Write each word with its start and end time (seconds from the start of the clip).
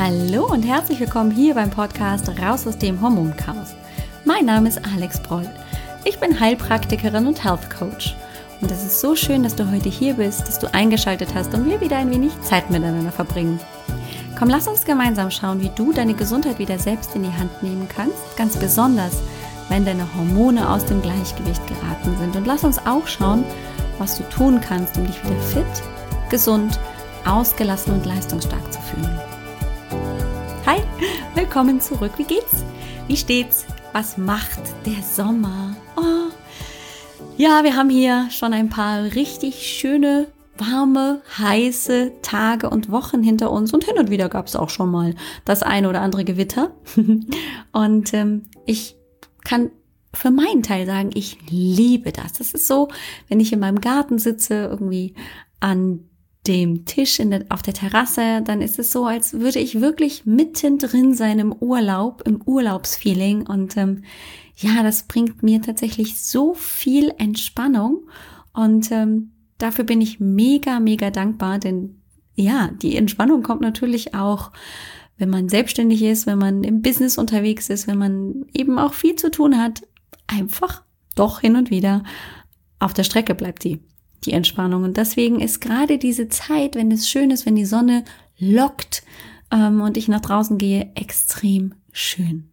Hallo 0.00 0.46
und 0.46 0.62
herzlich 0.62 1.00
willkommen 1.00 1.32
hier 1.32 1.56
beim 1.56 1.70
Podcast 1.70 2.28
Raus 2.40 2.68
aus 2.68 2.78
dem 2.78 3.00
Hormonchaos. 3.02 3.74
Mein 4.24 4.44
Name 4.44 4.68
ist 4.68 4.80
Alex 4.94 5.18
Broll. 5.18 5.50
Ich 6.04 6.20
bin 6.20 6.38
Heilpraktikerin 6.38 7.26
und 7.26 7.42
Health 7.42 7.68
Coach. 7.68 8.14
Und 8.60 8.70
es 8.70 8.84
ist 8.84 9.00
so 9.00 9.16
schön, 9.16 9.42
dass 9.42 9.56
du 9.56 9.68
heute 9.68 9.88
hier 9.88 10.14
bist, 10.14 10.46
dass 10.46 10.60
du 10.60 10.72
eingeschaltet 10.72 11.30
hast 11.34 11.52
und 11.52 11.68
wir 11.68 11.80
wieder 11.80 11.96
ein 11.96 12.12
wenig 12.12 12.30
Zeit 12.42 12.70
miteinander 12.70 13.10
verbringen. 13.10 13.58
Komm, 14.38 14.50
lass 14.50 14.68
uns 14.68 14.84
gemeinsam 14.84 15.32
schauen, 15.32 15.60
wie 15.60 15.72
du 15.74 15.92
deine 15.92 16.14
Gesundheit 16.14 16.60
wieder 16.60 16.78
selbst 16.78 17.16
in 17.16 17.24
die 17.24 17.36
Hand 17.36 17.60
nehmen 17.64 17.88
kannst, 17.88 18.36
ganz 18.36 18.56
besonders, 18.56 19.20
wenn 19.68 19.84
deine 19.84 20.06
Hormone 20.14 20.70
aus 20.70 20.84
dem 20.84 21.02
Gleichgewicht 21.02 21.66
geraten 21.66 22.16
sind. 22.20 22.36
Und 22.36 22.46
lass 22.46 22.62
uns 22.62 22.78
auch 22.86 23.08
schauen, 23.08 23.42
was 23.98 24.16
du 24.16 24.22
tun 24.28 24.60
kannst, 24.60 24.96
um 24.96 25.08
dich 25.08 25.20
wieder 25.24 25.40
fit, 25.40 25.82
gesund, 26.30 26.78
ausgelassen 27.26 27.94
und 27.94 28.06
leistungsstark 28.06 28.72
zu 28.72 28.80
fühlen. 28.80 29.17
Hi, 30.68 30.82
willkommen 31.34 31.80
zurück. 31.80 32.12
Wie 32.18 32.24
geht's? 32.24 32.62
Wie 33.06 33.16
steht's? 33.16 33.64
Was 33.94 34.18
macht 34.18 34.60
der 34.84 35.02
Sommer? 35.02 35.74
Oh. 35.96 36.30
Ja, 37.38 37.64
wir 37.64 37.74
haben 37.74 37.88
hier 37.88 38.28
schon 38.30 38.52
ein 38.52 38.68
paar 38.68 39.04
richtig 39.14 39.66
schöne, 39.66 40.26
warme, 40.58 41.22
heiße 41.38 42.20
Tage 42.20 42.68
und 42.68 42.90
Wochen 42.90 43.22
hinter 43.22 43.50
uns 43.50 43.72
und 43.72 43.84
hin 43.84 43.96
und 43.96 44.10
wieder 44.10 44.28
gab 44.28 44.46
es 44.46 44.56
auch 44.56 44.68
schon 44.68 44.90
mal 44.90 45.14
das 45.46 45.62
eine 45.62 45.88
oder 45.88 46.02
andere 46.02 46.26
Gewitter. 46.26 46.72
und 47.72 48.12
ähm, 48.12 48.42
ich 48.66 48.94
kann 49.44 49.70
für 50.12 50.30
meinen 50.30 50.62
Teil 50.62 50.84
sagen, 50.84 51.12
ich 51.14 51.38
liebe 51.48 52.12
das. 52.12 52.34
Das 52.34 52.52
ist 52.52 52.66
so, 52.66 52.88
wenn 53.30 53.40
ich 53.40 53.54
in 53.54 53.60
meinem 53.60 53.80
Garten 53.80 54.18
sitze, 54.18 54.66
irgendwie 54.70 55.14
an 55.60 56.10
dem 56.46 56.84
Tisch 56.84 57.18
in 57.18 57.30
der, 57.30 57.44
auf 57.50 57.62
der 57.62 57.74
Terrasse, 57.74 58.42
dann 58.42 58.62
ist 58.62 58.78
es 58.78 58.92
so, 58.92 59.04
als 59.04 59.34
würde 59.34 59.58
ich 59.58 59.80
wirklich 59.80 60.24
mittendrin 60.24 61.14
sein 61.14 61.38
im 61.38 61.52
Urlaub, 61.52 62.22
im 62.26 62.40
Urlaubsfeeling. 62.42 63.46
Und 63.46 63.76
ähm, 63.76 64.04
ja, 64.56 64.82
das 64.82 65.04
bringt 65.04 65.42
mir 65.42 65.60
tatsächlich 65.60 66.20
so 66.22 66.54
viel 66.54 67.12
Entspannung. 67.18 68.08
Und 68.52 68.90
ähm, 68.90 69.32
dafür 69.58 69.84
bin 69.84 70.00
ich 70.00 70.20
mega, 70.20 70.80
mega 70.80 71.10
dankbar, 71.10 71.58
denn 71.58 72.00
ja, 72.34 72.70
die 72.82 72.96
Entspannung 72.96 73.42
kommt 73.42 73.60
natürlich 73.60 74.14
auch, 74.14 74.52
wenn 75.16 75.30
man 75.30 75.48
selbstständig 75.48 76.02
ist, 76.02 76.26
wenn 76.26 76.38
man 76.38 76.62
im 76.62 76.80
Business 76.80 77.18
unterwegs 77.18 77.68
ist, 77.68 77.88
wenn 77.88 77.98
man 77.98 78.46
eben 78.54 78.78
auch 78.78 78.94
viel 78.94 79.16
zu 79.16 79.30
tun 79.30 79.58
hat, 79.58 79.82
einfach 80.28 80.82
doch 81.16 81.40
hin 81.40 81.56
und 81.56 81.70
wieder 81.70 82.04
auf 82.78 82.94
der 82.94 83.02
Strecke 83.02 83.34
bleibt 83.34 83.64
die 83.64 83.80
die 84.24 84.32
Entspannung. 84.32 84.84
Und 84.84 84.96
deswegen 84.96 85.40
ist 85.40 85.60
gerade 85.60 85.98
diese 85.98 86.28
Zeit, 86.28 86.74
wenn 86.74 86.90
es 86.90 87.08
schön 87.08 87.30
ist, 87.30 87.46
wenn 87.46 87.54
die 87.54 87.64
Sonne 87.64 88.04
lockt 88.38 89.02
ähm, 89.50 89.80
und 89.80 89.96
ich 89.96 90.08
nach 90.08 90.20
draußen 90.20 90.58
gehe, 90.58 90.90
extrem 90.94 91.74
schön. 91.92 92.50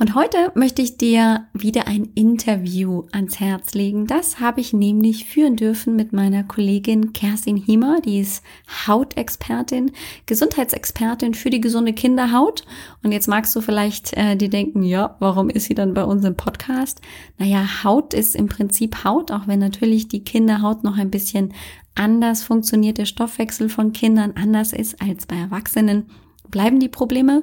Und 0.00 0.14
heute 0.14 0.52
möchte 0.54 0.80
ich 0.80 0.96
dir 0.96 1.48
wieder 1.52 1.88
ein 1.88 2.10
Interview 2.14 3.06
ans 3.10 3.40
Herz 3.40 3.74
legen. 3.74 4.06
Das 4.06 4.38
habe 4.38 4.60
ich 4.60 4.72
nämlich 4.72 5.24
führen 5.24 5.56
dürfen 5.56 5.96
mit 5.96 6.12
meiner 6.12 6.44
Kollegin 6.44 7.12
Kerstin 7.12 7.56
Hiemer. 7.56 8.00
Die 8.00 8.20
ist 8.20 8.44
Hautexpertin, 8.86 9.90
Gesundheitsexpertin 10.26 11.34
für 11.34 11.50
die 11.50 11.60
gesunde 11.60 11.94
Kinderhaut. 11.94 12.64
Und 13.02 13.10
jetzt 13.10 13.26
magst 13.26 13.56
du 13.56 13.60
vielleicht 13.60 14.16
äh, 14.16 14.36
dir 14.36 14.48
denken, 14.48 14.84
ja, 14.84 15.16
warum 15.18 15.50
ist 15.50 15.64
sie 15.64 15.74
dann 15.74 15.94
bei 15.94 16.04
uns 16.04 16.24
im 16.24 16.36
Podcast? 16.36 17.00
Naja, 17.36 17.82
Haut 17.82 18.14
ist 18.14 18.36
im 18.36 18.46
Prinzip 18.46 19.02
Haut, 19.02 19.32
auch 19.32 19.48
wenn 19.48 19.58
natürlich 19.58 20.06
die 20.06 20.22
Kinderhaut 20.22 20.84
noch 20.84 20.96
ein 20.96 21.10
bisschen 21.10 21.54
anders 21.96 22.44
funktioniert, 22.44 22.98
der 22.98 23.04
Stoffwechsel 23.04 23.68
von 23.68 23.92
Kindern 23.92 24.34
anders 24.36 24.72
ist 24.72 25.02
als 25.02 25.26
bei 25.26 25.34
Erwachsenen. 25.34 26.08
Bleiben 26.48 26.78
die 26.78 26.88
Probleme 26.88 27.42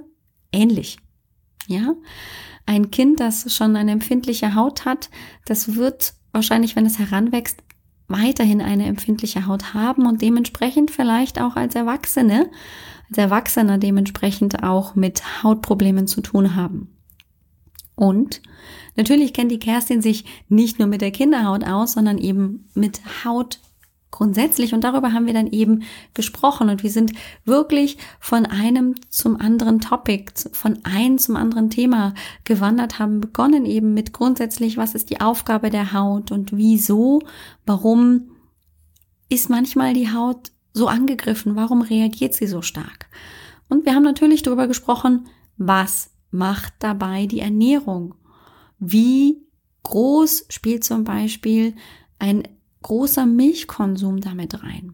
ähnlich. 0.53 1.00
Ja, 1.68 1.96
ein 2.66 2.92
Kind, 2.92 3.20
das 3.20 3.53
schon 3.53 3.76
eine 3.76 3.92
empfindliche 3.92 4.56
Haut 4.56 4.86
hat, 4.86 5.09
das 5.46 5.76
wird 5.76 6.14
wahrscheinlich, 6.31 6.76
wenn 6.76 6.86
es 6.86 7.00
heranwächst, 7.00 7.64
weiterhin 8.08 8.62
eine 8.62 8.86
empfindliche 8.86 9.48
Haut 9.48 9.74
haben 9.74 10.06
und 10.06 10.22
dementsprechend 10.22 10.92
vielleicht 10.92 11.42
auch 11.42 11.56
als 11.56 11.75
Erwachsene, 11.75 12.52
als 13.09 13.18
Erwachsener 13.18 13.78
dementsprechend 13.78 14.64
auch 14.64 14.96
mit 14.96 15.44
Hautproblemen 15.44 16.08
zu 16.08 16.22
tun 16.22 16.56
haben. 16.56 16.96
Und 17.96 18.42
natürlich 18.96 19.34
kennt 19.34 19.52
die 19.52 19.59
Kerstin 19.59 20.02
sich 20.02 20.25
nicht 20.50 20.80
nur 20.80 20.88
mit 20.88 21.02
der 21.02 21.12
Kinderhaut 21.12 21.64
aus, 21.64 21.94
sondern 21.94 22.18
eben 22.18 22.70
mit 22.74 23.02
Haut 23.24 23.59
grundsätzlich. 24.16 24.74
Und 24.74 24.84
darüber 24.84 25.12
haben 25.12 25.28
wir 25.28 25.34
dann 25.34 25.48
eben 25.48 25.84
gesprochen. 26.14 26.70
Und 26.70 26.84
wir 26.84 26.90
sind 26.90 27.12
wirklich 27.44 27.98
von 28.20 28.46
einem 28.46 28.96
zum 29.09 29.40
anderen 29.40 29.81
Topic, 29.81 30.31
von 30.53 30.80
einem 30.84 31.18
zum 31.18 31.36
anderen 31.36 31.70
Thema 31.70 32.14
gewandert, 32.46 32.98
haben 32.98 33.20
begonnen 33.20 33.66
eben 33.66 33.94
mit 33.94 34.14
grundsätzlich, 34.14 34.78
was 34.78 34.96
ist 34.96 35.09
die 35.09 35.22
Aufgabe 35.22 35.70
der 35.70 35.94
Haut 35.94 36.31
und 36.31 36.56
wieso, 36.56 37.22
warum 37.66 38.31
ist 39.30 39.50
manchmal 39.50 39.94
die 39.94 40.12
Haut 40.12 40.52
so 40.74 40.88
angegriffen, 40.88 41.56
warum 41.56 41.81
reagiert 41.81 42.34
sie 42.34 42.48
so 42.48 42.62
stark. 42.62 43.08
Und 43.68 43.86
wir 43.86 43.96
haben 43.96 44.04
natürlich 44.04 44.44
darüber 44.44 44.68
gesprochen, 44.68 45.28
was 45.58 46.12
macht 46.31 46.74
dabei 46.80 47.25
die 47.25 47.40
Ernährung? 47.40 48.16
Wie 48.80 49.42
groß 49.84 50.46
spielt 50.50 50.84
zum 50.84 51.04
Beispiel 51.04 51.75
ein 52.20 52.44
großer 52.85 53.25
Milchkonsum 53.25 54.22
damit 54.22 54.62
rein? 54.62 54.94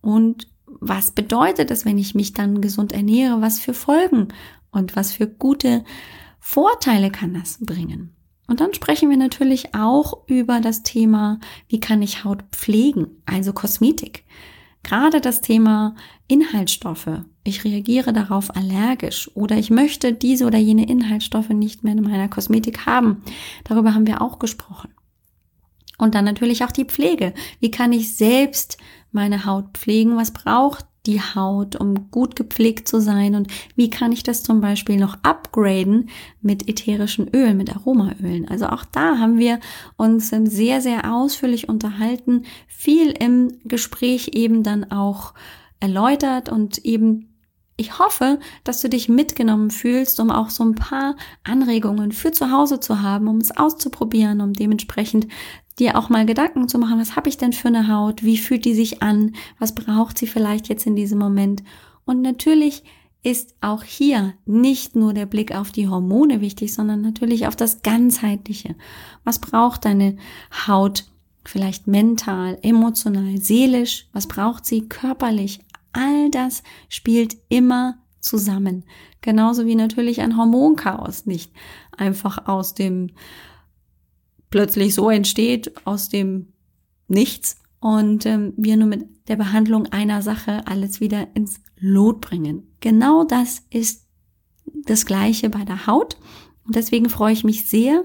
Und 0.00 0.48
was 0.66 1.12
bedeutet 1.12 1.70
es, 1.70 1.84
wenn 1.84 1.96
ich 1.96 2.16
mich 2.16 2.32
dann 2.32 2.60
gesund 2.60 2.92
ernähre? 2.92 3.40
Was 3.40 3.60
für 3.60 3.72
Folgen 3.72 4.28
und 4.72 4.96
was 4.96 5.12
für 5.12 5.28
gute 5.28 5.84
Vorteile 6.40 7.10
kann 7.10 7.34
das 7.34 7.58
bringen? 7.60 8.16
Und 8.48 8.60
dann 8.60 8.74
sprechen 8.74 9.10
wir 9.10 9.16
natürlich 9.16 9.76
auch 9.76 10.26
über 10.26 10.60
das 10.60 10.82
Thema, 10.82 11.38
wie 11.68 11.78
kann 11.78 12.02
ich 12.02 12.24
Haut 12.24 12.42
pflegen, 12.50 13.06
also 13.26 13.52
Kosmetik. 13.52 14.24
Gerade 14.82 15.20
das 15.20 15.40
Thema 15.40 15.94
Inhaltsstoffe. 16.26 17.22
Ich 17.44 17.62
reagiere 17.62 18.12
darauf 18.12 18.56
allergisch 18.56 19.30
oder 19.36 19.56
ich 19.56 19.70
möchte 19.70 20.12
diese 20.12 20.46
oder 20.46 20.58
jene 20.58 20.88
Inhaltsstoffe 20.88 21.50
nicht 21.50 21.84
mehr 21.84 21.92
in 21.92 22.02
meiner 22.02 22.28
Kosmetik 22.28 22.86
haben. 22.86 23.22
Darüber 23.62 23.94
haben 23.94 24.08
wir 24.08 24.20
auch 24.20 24.40
gesprochen. 24.40 24.90
Und 26.00 26.14
dann 26.14 26.24
natürlich 26.24 26.64
auch 26.64 26.72
die 26.72 26.84
Pflege. 26.84 27.34
Wie 27.60 27.70
kann 27.70 27.92
ich 27.92 28.16
selbst 28.16 28.78
meine 29.12 29.44
Haut 29.44 29.76
pflegen? 29.76 30.16
Was 30.16 30.32
braucht 30.32 30.86
die 31.06 31.20
Haut, 31.20 31.76
um 31.76 32.10
gut 32.10 32.36
gepflegt 32.36 32.86
zu 32.86 33.00
sein? 33.00 33.34
Und 33.34 33.48
wie 33.74 33.90
kann 33.90 34.12
ich 34.12 34.22
das 34.22 34.42
zum 34.42 34.60
Beispiel 34.60 34.96
noch 34.96 35.18
upgraden 35.22 36.10
mit 36.42 36.68
ätherischen 36.68 37.28
Ölen, 37.34 37.56
mit 37.56 37.74
Aromaölen? 37.74 38.48
Also 38.48 38.66
auch 38.66 38.84
da 38.84 39.18
haben 39.18 39.38
wir 39.38 39.60
uns 39.96 40.30
sehr, 40.30 40.80
sehr 40.80 41.12
ausführlich 41.12 41.68
unterhalten, 41.68 42.44
viel 42.66 43.10
im 43.10 43.58
Gespräch 43.64 44.32
eben 44.34 44.62
dann 44.62 44.90
auch 44.90 45.34
erläutert 45.80 46.50
und 46.50 46.78
eben 46.78 47.30
ich 47.80 47.98
hoffe, 47.98 48.38
dass 48.62 48.82
du 48.82 48.90
dich 48.90 49.08
mitgenommen 49.08 49.70
fühlst, 49.70 50.20
um 50.20 50.30
auch 50.30 50.50
so 50.50 50.62
ein 50.62 50.74
paar 50.74 51.16
Anregungen 51.44 52.12
für 52.12 52.30
zu 52.30 52.50
Hause 52.50 52.78
zu 52.78 53.00
haben, 53.00 53.26
um 53.26 53.38
es 53.38 53.56
auszuprobieren, 53.56 54.42
um 54.42 54.52
dementsprechend 54.52 55.28
dir 55.80 55.98
auch 55.98 56.08
mal 56.08 56.26
Gedanken 56.26 56.68
zu 56.68 56.78
machen, 56.78 57.00
was 57.00 57.16
habe 57.16 57.28
ich 57.28 57.38
denn 57.38 57.52
für 57.52 57.68
eine 57.68 57.88
Haut, 57.88 58.22
wie 58.22 58.36
fühlt 58.36 58.64
die 58.64 58.74
sich 58.74 59.02
an, 59.02 59.34
was 59.58 59.74
braucht 59.74 60.18
sie 60.18 60.26
vielleicht 60.26 60.68
jetzt 60.68 60.86
in 60.86 60.94
diesem 60.94 61.18
Moment. 61.18 61.62
Und 62.04 62.22
natürlich 62.22 62.84
ist 63.22 63.54
auch 63.60 63.82
hier 63.82 64.34
nicht 64.46 64.96
nur 64.96 65.12
der 65.12 65.26
Blick 65.26 65.54
auf 65.54 65.72
die 65.72 65.88
Hormone 65.88 66.40
wichtig, 66.40 66.72
sondern 66.72 67.00
natürlich 67.02 67.46
auf 67.46 67.56
das 67.56 67.82
ganzheitliche. 67.82 68.76
Was 69.24 69.38
braucht 69.38 69.84
deine 69.84 70.16
Haut 70.66 71.04
vielleicht 71.44 71.86
mental, 71.86 72.58
emotional, 72.62 73.38
seelisch? 73.38 74.06
Was 74.12 74.26
braucht 74.26 74.64
sie 74.64 74.88
körperlich? 74.88 75.60
All 75.92 76.30
das 76.30 76.62
spielt 76.88 77.36
immer 77.48 77.98
zusammen. 78.20 78.84
Genauso 79.20 79.66
wie 79.66 79.74
natürlich 79.74 80.20
ein 80.20 80.36
Hormonchaos 80.36 81.26
nicht 81.26 81.52
einfach 81.96 82.46
aus 82.46 82.74
dem 82.74 83.10
plötzlich 84.50 84.94
so 84.94 85.10
entsteht 85.10 85.72
aus 85.84 86.08
dem 86.08 86.48
Nichts 87.08 87.56
und 87.80 88.26
ähm, 88.26 88.52
wir 88.56 88.76
nur 88.76 88.88
mit 88.88 89.28
der 89.28 89.36
Behandlung 89.36 89.86
einer 89.86 90.22
Sache 90.22 90.66
alles 90.66 91.00
wieder 91.00 91.28
ins 91.34 91.60
Lot 91.78 92.20
bringen. 92.20 92.74
Genau 92.80 93.24
das 93.24 93.62
ist 93.70 94.06
das 94.84 95.06
Gleiche 95.06 95.50
bei 95.50 95.64
der 95.64 95.86
Haut. 95.86 96.16
Und 96.66 96.76
deswegen 96.76 97.08
freue 97.08 97.32
ich 97.32 97.42
mich 97.42 97.68
sehr, 97.68 98.04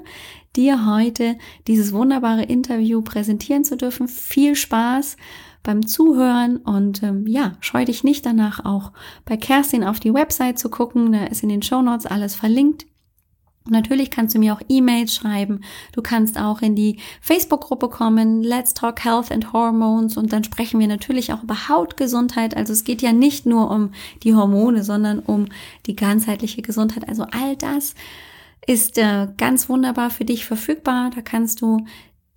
dir 0.55 0.85
heute 0.85 1.37
dieses 1.67 1.91
wunderbare 1.91 2.43
Interview 2.43 3.01
präsentieren 3.01 3.63
zu 3.63 3.75
dürfen. 3.75 4.07
Viel 4.07 4.55
Spaß 4.55 5.17
beim 5.61 5.85
Zuhören 5.85 6.57
und 6.57 7.03
ähm, 7.03 7.27
ja, 7.27 7.57
scheu 7.59 7.85
dich 7.85 8.03
nicht 8.03 8.25
danach 8.25 8.63
auch 8.63 8.91
bei 9.25 9.35
Kerstin 9.35 9.83
auf 9.83 9.99
die 9.99 10.13
Website 10.13 10.57
zu 10.57 10.69
gucken. 10.69 11.11
Da 11.11 11.25
ist 11.25 11.43
in 11.43 11.49
den 11.49 11.61
Show 11.61 11.81
Notes 11.81 12.05
alles 12.05 12.35
verlinkt. 12.35 12.85
Natürlich 13.67 14.11
kannst 14.11 14.35
du 14.35 14.39
mir 14.39 14.53
auch 14.53 14.61
E-Mails 14.69 15.15
schreiben. 15.15 15.61
Du 15.91 16.03
kannst 16.03 16.37
auch 16.37 16.61
in 16.61 16.75
die 16.75 16.99
Facebook-Gruppe 17.19 17.89
kommen, 17.89 18.43
Let's 18.43 18.75
Talk 18.75 19.03
Health 19.03 19.31
and 19.31 19.53
Hormones. 19.53 20.17
Und 20.17 20.31
dann 20.31 20.43
sprechen 20.43 20.79
wir 20.79 20.87
natürlich 20.87 21.33
auch 21.33 21.41
über 21.41 21.67
Hautgesundheit. 21.67 22.55
Also 22.55 22.73
es 22.73 22.83
geht 22.83 23.01
ja 23.01 23.11
nicht 23.11 23.47
nur 23.47 23.71
um 23.71 23.91
die 24.21 24.35
Hormone, 24.35 24.83
sondern 24.83 25.19
um 25.19 25.47
die 25.87 25.95
ganzheitliche 25.95 26.61
Gesundheit. 26.61 27.09
Also 27.09 27.23
all 27.31 27.55
das 27.55 27.95
ist 28.67 28.99
äh, 28.99 29.27
ganz 29.37 29.67
wunderbar 29.67 30.11
für 30.11 30.25
dich 30.25 30.45
verfügbar. 30.45 31.09
Da 31.13 31.21
kannst 31.21 31.61
du 31.61 31.85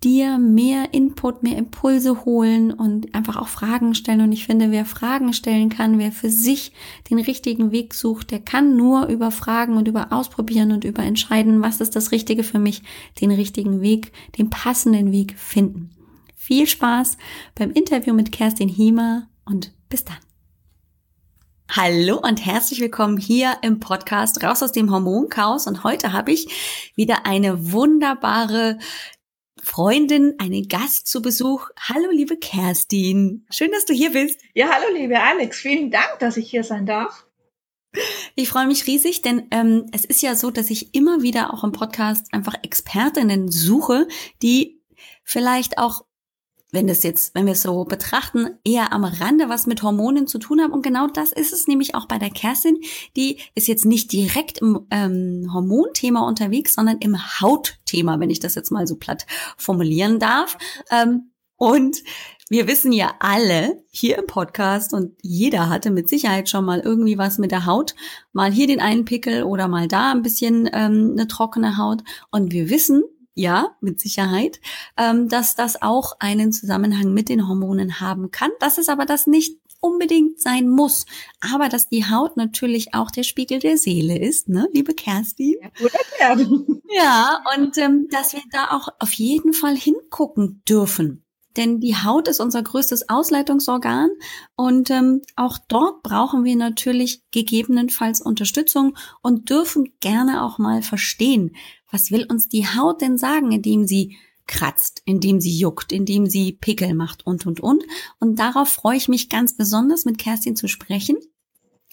dir 0.03 0.37
mehr 0.37 0.93
Input, 0.93 1.43
mehr 1.43 1.57
Impulse 1.57 2.23
holen 2.23 2.71
und 2.71 3.13
einfach 3.13 3.35
auch 3.35 3.49
Fragen 3.49 3.95
stellen. 3.95 4.21
Und 4.21 4.31
ich 4.31 4.45
finde, 4.45 4.71
wer 4.71 4.85
Fragen 4.85 5.33
stellen 5.33 5.69
kann, 5.69 5.99
wer 5.99 6.11
für 6.11 6.29
sich 6.29 6.71
den 7.09 7.19
richtigen 7.19 7.71
Weg 7.71 7.93
sucht, 7.93 8.31
der 8.31 8.39
kann 8.39 8.77
nur 8.77 9.07
über 9.07 9.31
Fragen 9.31 9.75
und 9.75 9.87
über 9.87 10.13
Ausprobieren 10.13 10.71
und 10.71 10.85
über 10.85 11.03
entscheiden, 11.03 11.61
was 11.61 11.81
ist 11.81 11.95
das 11.95 12.11
Richtige 12.11 12.43
für 12.43 12.59
mich, 12.59 12.81
den 13.19 13.31
richtigen 13.31 13.81
Weg, 13.81 14.13
den 14.37 14.49
passenden 14.49 15.11
Weg 15.11 15.37
finden. 15.37 15.91
Viel 16.35 16.65
Spaß 16.65 17.17
beim 17.55 17.71
Interview 17.71 18.13
mit 18.13 18.31
Kerstin 18.31 18.69
Hiemer 18.69 19.27
und 19.43 19.73
bis 19.89 20.05
dann. 20.05 20.17
Hallo 21.71 22.17
und 22.17 22.43
herzlich 22.43 22.81
willkommen 22.81 23.17
hier 23.17 23.57
im 23.61 23.79
Podcast 23.79 24.43
Raus 24.43 24.63
aus 24.63 24.71
dem 24.71 24.89
Hormonchaos. 24.89 25.67
Und 25.67 25.83
heute 25.83 26.13
habe 26.13 26.31
ich 26.31 26.91
wieder 26.95 27.27
eine 27.27 27.71
wunderbare 27.71 28.79
Freundin, 29.63 30.35
einen 30.39 30.67
Gast 30.67 31.07
zu 31.07 31.21
Besuch. 31.21 31.69
Hallo, 31.79 32.09
liebe 32.11 32.37
Kerstin. 32.37 33.45
Schön, 33.49 33.71
dass 33.71 33.85
du 33.85 33.93
hier 33.93 34.11
bist. 34.11 34.41
Ja, 34.53 34.69
hallo, 34.69 34.95
liebe 34.95 35.19
Alex. 35.19 35.59
Vielen 35.59 35.91
Dank, 35.91 36.19
dass 36.19 36.37
ich 36.37 36.49
hier 36.49 36.63
sein 36.63 36.85
darf. 36.85 37.25
Ich 38.35 38.49
freue 38.49 38.67
mich 38.67 38.85
riesig, 38.87 39.21
denn 39.21 39.47
ähm, 39.51 39.87
es 39.91 40.05
ist 40.05 40.21
ja 40.21 40.35
so, 40.35 40.51
dass 40.51 40.69
ich 40.69 40.93
immer 40.93 41.21
wieder 41.21 41.53
auch 41.53 41.63
im 41.63 41.71
Podcast 41.71 42.33
einfach 42.33 42.55
Expertinnen 42.61 43.49
suche, 43.49 44.07
die 44.41 44.79
vielleicht 45.23 45.77
auch 45.77 46.05
wenn 46.71 46.87
das 46.87 47.03
jetzt, 47.03 47.33
wenn 47.35 47.45
wir 47.45 47.53
es 47.53 47.63
so 47.63 47.83
betrachten, 47.85 48.57
eher 48.63 48.93
am 48.93 49.03
Rande 49.03 49.49
was 49.49 49.67
mit 49.67 49.81
Hormonen 49.81 50.27
zu 50.27 50.37
tun 50.37 50.61
haben. 50.61 50.73
Und 50.73 50.83
genau 50.83 51.07
das 51.07 51.31
ist 51.31 51.53
es 51.53 51.67
nämlich 51.67 51.95
auch 51.95 52.07
bei 52.07 52.19
der 52.19 52.29
Kerstin. 52.29 52.79
Die 53.15 53.39
ist 53.55 53.67
jetzt 53.67 53.85
nicht 53.85 54.11
direkt 54.11 54.59
im 54.59 54.87
ähm, 54.91 55.49
Hormonthema 55.51 56.27
unterwegs, 56.27 56.75
sondern 56.75 56.97
im 56.99 57.17
Hautthema, 57.41 58.19
wenn 58.19 58.29
ich 58.29 58.39
das 58.39 58.55
jetzt 58.55 58.71
mal 58.71 58.87
so 58.87 58.97
platt 58.97 59.25
formulieren 59.57 60.19
darf. 60.19 60.57
Ähm, 60.91 61.31
und 61.55 61.97
wir 62.49 62.67
wissen 62.67 62.91
ja 62.91 63.13
alle 63.19 63.83
hier 63.91 64.17
im 64.17 64.25
Podcast 64.25 64.93
und 64.93 65.13
jeder 65.21 65.69
hatte 65.69 65.91
mit 65.91 66.09
Sicherheit 66.09 66.49
schon 66.49 66.65
mal 66.65 66.79
irgendwie 66.79 67.17
was 67.17 67.37
mit 67.37 67.51
der 67.51 67.65
Haut. 67.65 67.95
Mal 68.31 68.51
hier 68.51 68.65
den 68.65 68.79
einen 68.79 69.05
Pickel 69.05 69.43
oder 69.43 69.67
mal 69.67 69.87
da 69.87 70.11
ein 70.11 70.23
bisschen 70.23 70.67
ähm, 70.73 71.11
eine 71.11 71.27
trockene 71.27 71.77
Haut. 71.77 72.01
Und 72.31 72.51
wir 72.51 72.69
wissen, 72.69 73.03
ja, 73.39 73.75
mit 73.79 74.01
Sicherheit, 74.01 74.59
ähm, 74.97 75.29
dass 75.29 75.55
das 75.55 75.81
auch 75.81 76.17
einen 76.19 76.51
Zusammenhang 76.51 77.13
mit 77.13 77.29
den 77.29 77.47
Hormonen 77.47 78.01
haben 78.01 78.31
kann, 78.31 78.51
dass 78.59 78.77
es 78.77 78.89
aber 78.89 79.05
das 79.05 79.27
nicht 79.27 79.57
unbedingt 79.79 80.41
sein 80.41 80.67
muss, 80.67 81.05
aber 81.39 81.69
dass 81.69 81.87
die 81.87 82.03
Haut 82.03 82.35
natürlich 82.35 82.93
auch 82.93 83.11
der 83.11 83.23
Spiegel 83.23 83.59
der 83.59 83.77
Seele 83.77 84.19
ist, 84.19 84.49
ne, 84.49 84.67
liebe 84.73 84.93
Kerstin? 84.93 85.55
Ja, 86.19 86.35
ja 86.89 87.43
und 87.55 87.77
ähm, 87.77 88.07
dass 88.11 88.33
wir 88.33 88.41
da 88.51 88.71
auch 88.71 88.89
auf 88.99 89.13
jeden 89.13 89.53
Fall 89.53 89.77
hingucken 89.77 90.61
dürfen. 90.67 91.23
Denn 91.55 91.79
die 91.79 91.95
Haut 91.95 92.27
ist 92.27 92.41
unser 92.41 92.61
größtes 92.61 93.09
Ausleitungsorgan 93.09 94.09
und 94.55 94.91
ähm, 94.91 95.21
auch 95.35 95.57
dort 95.67 96.03
brauchen 96.03 96.43
wir 96.43 96.55
natürlich 96.55 97.23
gegebenenfalls 97.31 98.21
Unterstützung 98.21 98.97
und 99.21 99.49
dürfen 99.49 99.93
gerne 99.99 100.43
auch 100.43 100.57
mal 100.57 100.81
verstehen, 100.81 101.55
was 101.91 102.11
will 102.11 102.25
uns 102.29 102.47
die 102.47 102.65
Haut 102.65 103.01
denn 103.01 103.17
sagen, 103.17 103.51
indem 103.51 103.85
sie 103.85 104.17
kratzt, 104.47 105.01
indem 105.05 105.39
sie 105.39 105.55
juckt, 105.55 105.91
indem 105.91 106.25
sie 106.25 106.53
Pickel 106.53 106.95
macht 106.95 107.25
und, 107.25 107.45
und, 107.45 107.59
und. 107.59 107.83
Und 108.19 108.39
darauf 108.39 108.69
freue 108.69 108.97
ich 108.97 109.07
mich 109.07 109.29
ganz 109.29 109.55
besonders, 109.55 110.05
mit 110.05 110.17
Kerstin 110.17 110.55
zu 110.55 110.67
sprechen. 110.67 111.17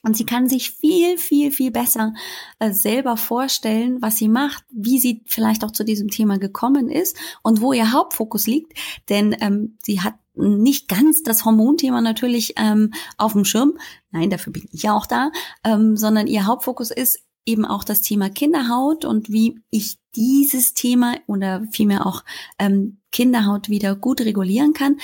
Und 0.03 0.17
sie 0.17 0.25
kann 0.25 0.49
sich 0.49 0.71
viel, 0.71 1.19
viel, 1.19 1.51
viel 1.51 1.71
besser 1.71 2.15
äh, 2.61 2.73
selber 2.73 3.17
vorstellen, 3.17 4.01
was 4.01 4.17
sie 4.17 4.29
macht, 4.29 4.65
wie 4.71 5.01
sie 5.01 5.23
vielleicht 5.27 5.65
auch 5.65 5.73
zu 5.73 5.85
diesem 5.85 6.09
Thema 6.09 6.39
gekommen 6.39 6.89
ist 6.89 7.17
und 7.43 7.61
wo 7.61 7.73
ihr 7.73 7.93
Hauptfokus 7.93 8.47
liegt. 8.47 8.73
Denn 9.09 9.37
ähm, 9.41 9.77
sie 9.83 10.01
hat 10.01 10.15
nicht 10.35 10.89
ganz 10.89 11.23
das 11.23 11.45
Hormonthema 11.45 12.01
natürlich 12.01 12.55
ähm, 12.57 12.93
auf 13.17 13.33
dem 13.33 13.45
Schirm. 13.45 13.79
Nein, 14.13 14.31
dafür 14.31 14.53
bin 14.53 14.69
ich 14.71 14.83
ja 14.83 14.97
auch 14.97 15.07
da, 15.07 15.31
ähm, 15.65 15.97
sondern 15.97 16.27
ihr 16.27 16.47
Hauptfokus 16.47 16.91
ist 16.91 17.25
eben 17.47 17.65
auch 17.65 17.85
das 17.85 18.03
Thema 18.03 18.29
Kinderhaut 18.29 19.05
und 19.05 19.31
wie 19.31 19.61
ich 19.71 19.97
dieses 20.15 20.75
Thema 20.75 21.17
oder 21.27 21.67
vielmehr 21.73 22.07
auch 22.07 22.25
ähm, 22.59 23.01
Kinderhaut 23.13 23.69
wieder 23.69 23.95
gut 23.95 24.21
regulieren 24.21 24.73
kann. 24.73 24.99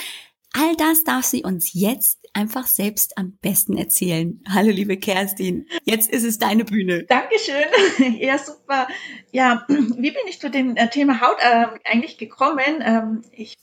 All 0.55 0.77
das 0.77 1.05
darf 1.05 1.25
sie 1.25 1.45
uns 1.45 1.73
jetzt 1.73 2.19
einfach 2.35 2.67
selbst 2.67 3.17
am 3.17 3.39
besten 3.41 3.79
erzählen. 3.79 4.43
Hallo, 4.49 4.71
liebe 4.71 4.99
Kerstin. 4.99 5.67
Jetzt 5.85 6.11
ist 6.11 6.25
es 6.25 6.39
deine 6.39 6.65
Bühne. 6.65 7.05
Dankeschön. 7.05 7.65
Ja, 8.19 8.37
super. 8.39 8.89
Ja, 9.31 9.65
wie 9.69 10.11
bin 10.11 10.23
ich 10.29 10.41
zu 10.41 10.51
dem 10.51 10.77
äh, 10.77 10.91
Thema 10.91 11.21
Haut 11.21 11.39
äh, 11.41 11.67
eigentlich 11.85 12.19
gekommen? 12.19 12.83
Ähm, 12.83 13.23
ich 13.33 13.57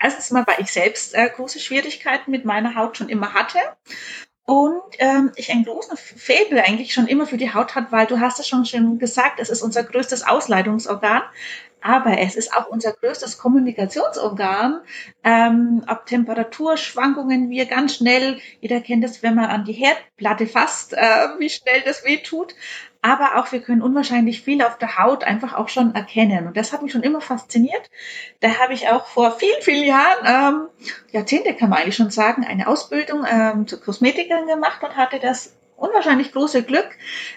Erstens 0.00 0.30
mal, 0.30 0.46
weil 0.46 0.60
ich 0.60 0.70
selbst 0.70 1.12
äh, 1.16 1.28
große 1.28 1.58
Schwierigkeiten 1.58 2.30
mit 2.30 2.44
meiner 2.44 2.76
Haut 2.76 2.96
schon 2.96 3.08
immer 3.08 3.34
hatte 3.34 3.58
und 4.48 4.80
ähm, 4.98 5.30
ich 5.36 5.50
einen 5.50 5.66
großen 5.66 5.94
Faible 5.98 6.64
eigentlich 6.64 6.94
schon 6.94 7.06
immer 7.06 7.26
für 7.26 7.36
die 7.36 7.52
Haut 7.52 7.74
hat, 7.74 7.92
weil 7.92 8.06
du 8.06 8.18
hast 8.18 8.40
es 8.40 8.48
schon 8.48 8.64
schon 8.64 8.98
gesagt, 8.98 9.40
es 9.40 9.50
ist 9.50 9.60
unser 9.60 9.84
größtes 9.84 10.26
Ausleitungsorgan, 10.26 11.20
aber 11.80 12.18
es 12.18 12.36
ist 12.36 12.54
auch 12.54 12.68
unser 12.68 12.92
größtes 12.92 13.38
Kommunikationsorgan. 13.38 14.80
Ähm, 15.24 15.82
ab 15.86 16.06
Temperaturschwankungen 16.06 17.50
wir 17.50 17.66
ganz 17.66 17.96
schnell, 17.96 18.38
jeder 18.60 18.80
kennt 18.80 19.04
es, 19.04 19.22
wenn 19.22 19.34
man 19.34 19.46
an 19.46 19.64
die 19.64 19.72
Herdplatte 19.72 20.46
fasst, 20.46 20.92
äh, 20.92 20.98
wie 21.38 21.50
schnell 21.50 21.82
das 21.84 22.04
weh 22.04 22.18
tut 22.18 22.54
aber 23.00 23.36
auch 23.36 23.52
wir 23.52 23.60
können 23.60 23.82
unwahrscheinlich 23.82 24.42
viel 24.42 24.62
auf 24.62 24.76
der 24.78 24.98
Haut 24.98 25.22
einfach 25.22 25.54
auch 25.54 25.68
schon 25.68 25.94
erkennen. 25.94 26.48
Und 26.48 26.56
das 26.56 26.72
hat 26.72 26.82
mich 26.82 26.92
schon 26.92 27.02
immer 27.02 27.20
fasziniert. 27.20 27.90
Da 28.40 28.58
habe 28.58 28.74
ich 28.74 28.88
auch 28.88 29.06
vor 29.06 29.38
vielen, 29.38 29.62
vielen 29.62 29.84
Jahren, 29.84 30.24
ähm, 30.26 30.68
Jahrzehnte 31.12 31.54
kann 31.54 31.70
man 31.70 31.78
eigentlich 31.78 31.96
schon 31.96 32.10
sagen, 32.10 32.44
eine 32.44 32.66
Ausbildung 32.66 33.24
ähm, 33.30 33.66
zur 33.66 33.80
Kosmetikerin 33.80 34.46
gemacht 34.46 34.82
und 34.82 34.96
hatte 34.96 35.20
das 35.20 35.54
unwahrscheinlich 35.78 36.32
große 36.32 36.62
Glück, 36.62 36.88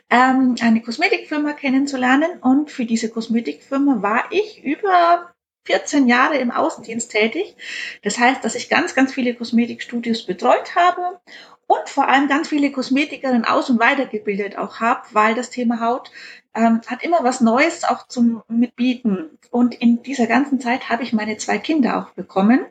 ähm, 0.09 0.55
eine 0.61 0.81
Kosmetikfirma 0.81 1.53
kennenzulernen. 1.53 2.39
Und 2.41 2.71
für 2.71 2.85
diese 2.85 3.09
Kosmetikfirma 3.09 4.01
war 4.01 4.25
ich 4.31 4.63
über 4.63 5.33
14 5.65 6.07
Jahre 6.07 6.37
im 6.37 6.51
Außendienst 6.51 7.11
tätig. 7.11 7.55
Das 8.03 8.17
heißt, 8.17 8.43
dass 8.43 8.55
ich 8.55 8.69
ganz, 8.69 8.95
ganz 8.95 9.13
viele 9.13 9.35
Kosmetikstudios 9.35 10.25
betreut 10.25 10.75
habe 10.75 11.19
und 11.67 11.87
vor 11.87 12.09
allem 12.09 12.27
ganz 12.27 12.49
viele 12.49 12.71
Kosmetikerinnen 12.71 13.45
aus- 13.45 13.69
und 13.69 13.79
weitergebildet 13.79 14.57
auch 14.57 14.79
habe, 14.79 15.03
weil 15.11 15.35
das 15.35 15.51
Thema 15.51 15.79
Haut 15.79 16.11
ähm, 16.53 16.81
hat 16.87 17.03
immer 17.03 17.23
was 17.23 17.39
Neues 17.39 17.83
auch 17.83 18.07
zum 18.07 18.43
Mitbieten. 18.49 19.37
Und 19.51 19.75
in 19.75 20.03
dieser 20.03 20.27
ganzen 20.27 20.59
Zeit 20.59 20.89
habe 20.89 21.03
ich 21.03 21.13
meine 21.13 21.37
zwei 21.37 21.59
Kinder 21.59 21.97
auch 21.97 22.13
bekommen. 22.13 22.65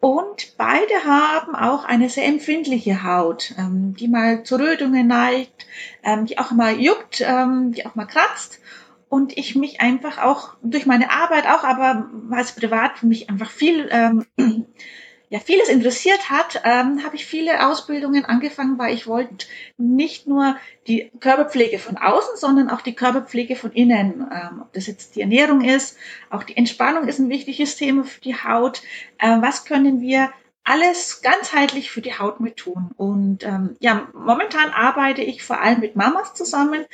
Und 0.00 0.54
beide 0.56 1.04
haben 1.04 1.56
auch 1.56 1.84
eine 1.84 2.08
sehr 2.08 2.26
empfindliche 2.26 3.02
Haut, 3.02 3.54
ähm, 3.58 3.94
die 3.96 4.06
mal 4.06 4.44
zu 4.44 4.56
Rötungen 4.56 5.08
neigt, 5.08 5.66
ähm, 6.04 6.24
die 6.26 6.38
auch 6.38 6.52
mal 6.52 6.78
juckt, 6.78 7.20
ähm, 7.20 7.72
die 7.72 7.84
auch 7.84 7.96
mal 7.96 8.06
kratzt. 8.06 8.60
Und 9.08 9.36
ich 9.36 9.56
mich 9.56 9.80
einfach 9.80 10.18
auch 10.18 10.54
durch 10.62 10.86
meine 10.86 11.10
Arbeit 11.10 11.46
auch, 11.46 11.64
aber 11.64 12.10
als 12.30 12.52
privat 12.52 12.98
für 12.98 13.06
mich 13.06 13.28
einfach 13.30 13.50
viel 13.50 13.88
ja 15.30 15.38
vieles 15.40 15.68
interessiert 15.68 16.30
hat, 16.30 16.62
ähm, 16.64 17.04
habe 17.04 17.16
ich 17.16 17.26
viele 17.26 17.66
Ausbildungen 17.66 18.24
angefangen, 18.24 18.78
weil 18.78 18.94
ich 18.94 19.06
wollte 19.06 19.46
nicht 19.76 20.26
nur 20.26 20.56
die 20.86 21.10
Körperpflege 21.20 21.78
von 21.78 21.98
außen, 21.98 22.36
sondern 22.36 22.70
auch 22.70 22.80
die 22.80 22.94
Körperpflege 22.94 23.56
von 23.56 23.72
innen. 23.72 24.26
Ähm, 24.32 24.62
ob 24.62 24.72
das 24.72 24.86
jetzt 24.86 25.16
die 25.16 25.20
Ernährung 25.20 25.60
ist, 25.62 25.96
auch 26.30 26.42
die 26.42 26.56
Entspannung 26.56 27.08
ist 27.08 27.18
ein 27.18 27.28
wichtiges 27.28 27.76
Thema 27.76 28.04
für 28.04 28.20
die 28.20 28.36
Haut. 28.36 28.82
Ähm, 29.18 29.42
was 29.42 29.64
können 29.64 30.00
wir 30.00 30.30
alles 30.64 31.22
ganzheitlich 31.22 31.90
für 31.90 32.00
die 32.02 32.18
Haut 32.18 32.40
mit 32.40 32.56
tun? 32.56 32.90
Und 32.96 33.44
ähm, 33.44 33.76
ja, 33.80 34.08
momentan 34.14 34.70
arbeite 34.70 35.22
ich 35.22 35.42
vor 35.42 35.60
allem 35.60 35.80
mit 35.80 35.96
Mamas 35.96 36.34
zusammen, 36.34 36.84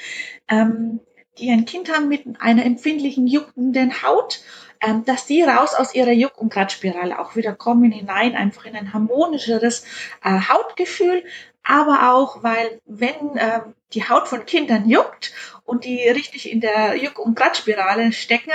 ähm, 0.49 1.01
die 1.39 1.51
ein 1.51 1.65
Kind 1.65 1.93
haben 1.93 2.09
mit 2.09 2.25
einer 2.41 2.65
empfindlichen, 2.65 3.27
juckenden 3.27 4.03
Haut 4.03 4.41
ähm, 4.85 5.05
dass 5.05 5.27
die 5.27 5.43
raus 5.43 5.75
aus 5.75 5.95
ihrer 5.95 6.13
Juck- 6.13 6.39
und 6.39 6.53
Kratzspirale 6.53 7.19
auch 7.19 7.37
wieder 7.37 7.55
kommen 7.55 7.91
hinein, 7.91 8.37
einfach 8.37 8.67
in 8.67 8.77
ein 8.77 8.93
harmonischeres 8.93 9.85
äh, 10.23 10.41
Hautgefühl, 10.49 11.25
aber 11.63 12.13
auch, 12.13 12.43
weil 12.43 12.81
wenn 12.85 13.37
äh, 13.37 13.61
die 13.95 14.07
Haut 14.07 14.29
von 14.29 14.45
Kindern 14.45 14.89
juckt 14.89 15.33
und 15.65 15.85
die 15.85 16.07
richtig 16.09 16.51
in 16.51 16.61
der 16.61 16.97
Juck- 16.97 17.19
und 17.19 17.35
Kratzspirale 17.35 18.13
stecken, 18.13 18.53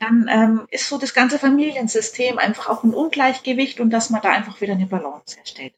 dann 0.00 0.28
ähm, 0.28 0.66
ist 0.70 0.88
so 0.88 0.98
das 0.98 1.14
ganze 1.14 1.38
Familiensystem 1.38 2.38
einfach 2.38 2.68
auch 2.68 2.82
ein 2.82 2.94
Ungleichgewicht 2.94 3.78
und 3.78 3.90
dass 3.90 4.10
man 4.10 4.22
da 4.22 4.30
einfach 4.30 4.60
wieder 4.60 4.72
eine 4.72 4.86
Balance 4.86 5.36
herstellt. 5.36 5.74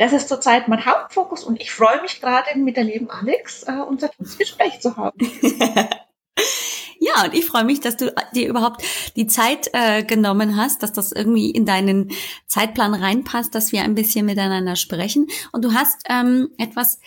Das 0.00 0.14
ist 0.14 0.28
zurzeit 0.28 0.66
mein 0.66 0.86
Hauptfokus 0.86 1.44
und 1.44 1.60
ich 1.60 1.70
freue 1.70 2.00
mich 2.00 2.22
gerade 2.22 2.58
mit 2.58 2.78
der 2.78 2.84
lieben 2.84 3.10
Alex, 3.10 3.64
äh, 3.64 3.82
unser 3.86 4.08
Gespräch 4.38 4.80
zu 4.80 4.96
haben. 4.96 5.18
Ja, 7.02 7.24
und 7.24 7.32
ich 7.32 7.46
freue 7.46 7.64
mich, 7.64 7.80
dass 7.80 7.96
du 7.96 8.12
dir 8.34 8.46
überhaupt 8.46 8.82
die 9.16 9.26
Zeit 9.26 9.70
äh, 9.72 10.04
genommen 10.04 10.56
hast, 10.56 10.82
dass 10.82 10.92
das 10.92 11.12
irgendwie 11.12 11.50
in 11.50 11.64
deinen 11.64 12.12
Zeitplan 12.46 12.92
reinpasst, 12.92 13.54
dass 13.54 13.72
wir 13.72 13.82
ein 13.82 13.94
bisschen 13.94 14.26
miteinander 14.26 14.76
sprechen. 14.76 15.26
Und 15.50 15.64
du 15.64 15.72
hast 15.72 16.02
ähm, 16.10 16.50
etwas 16.58 17.00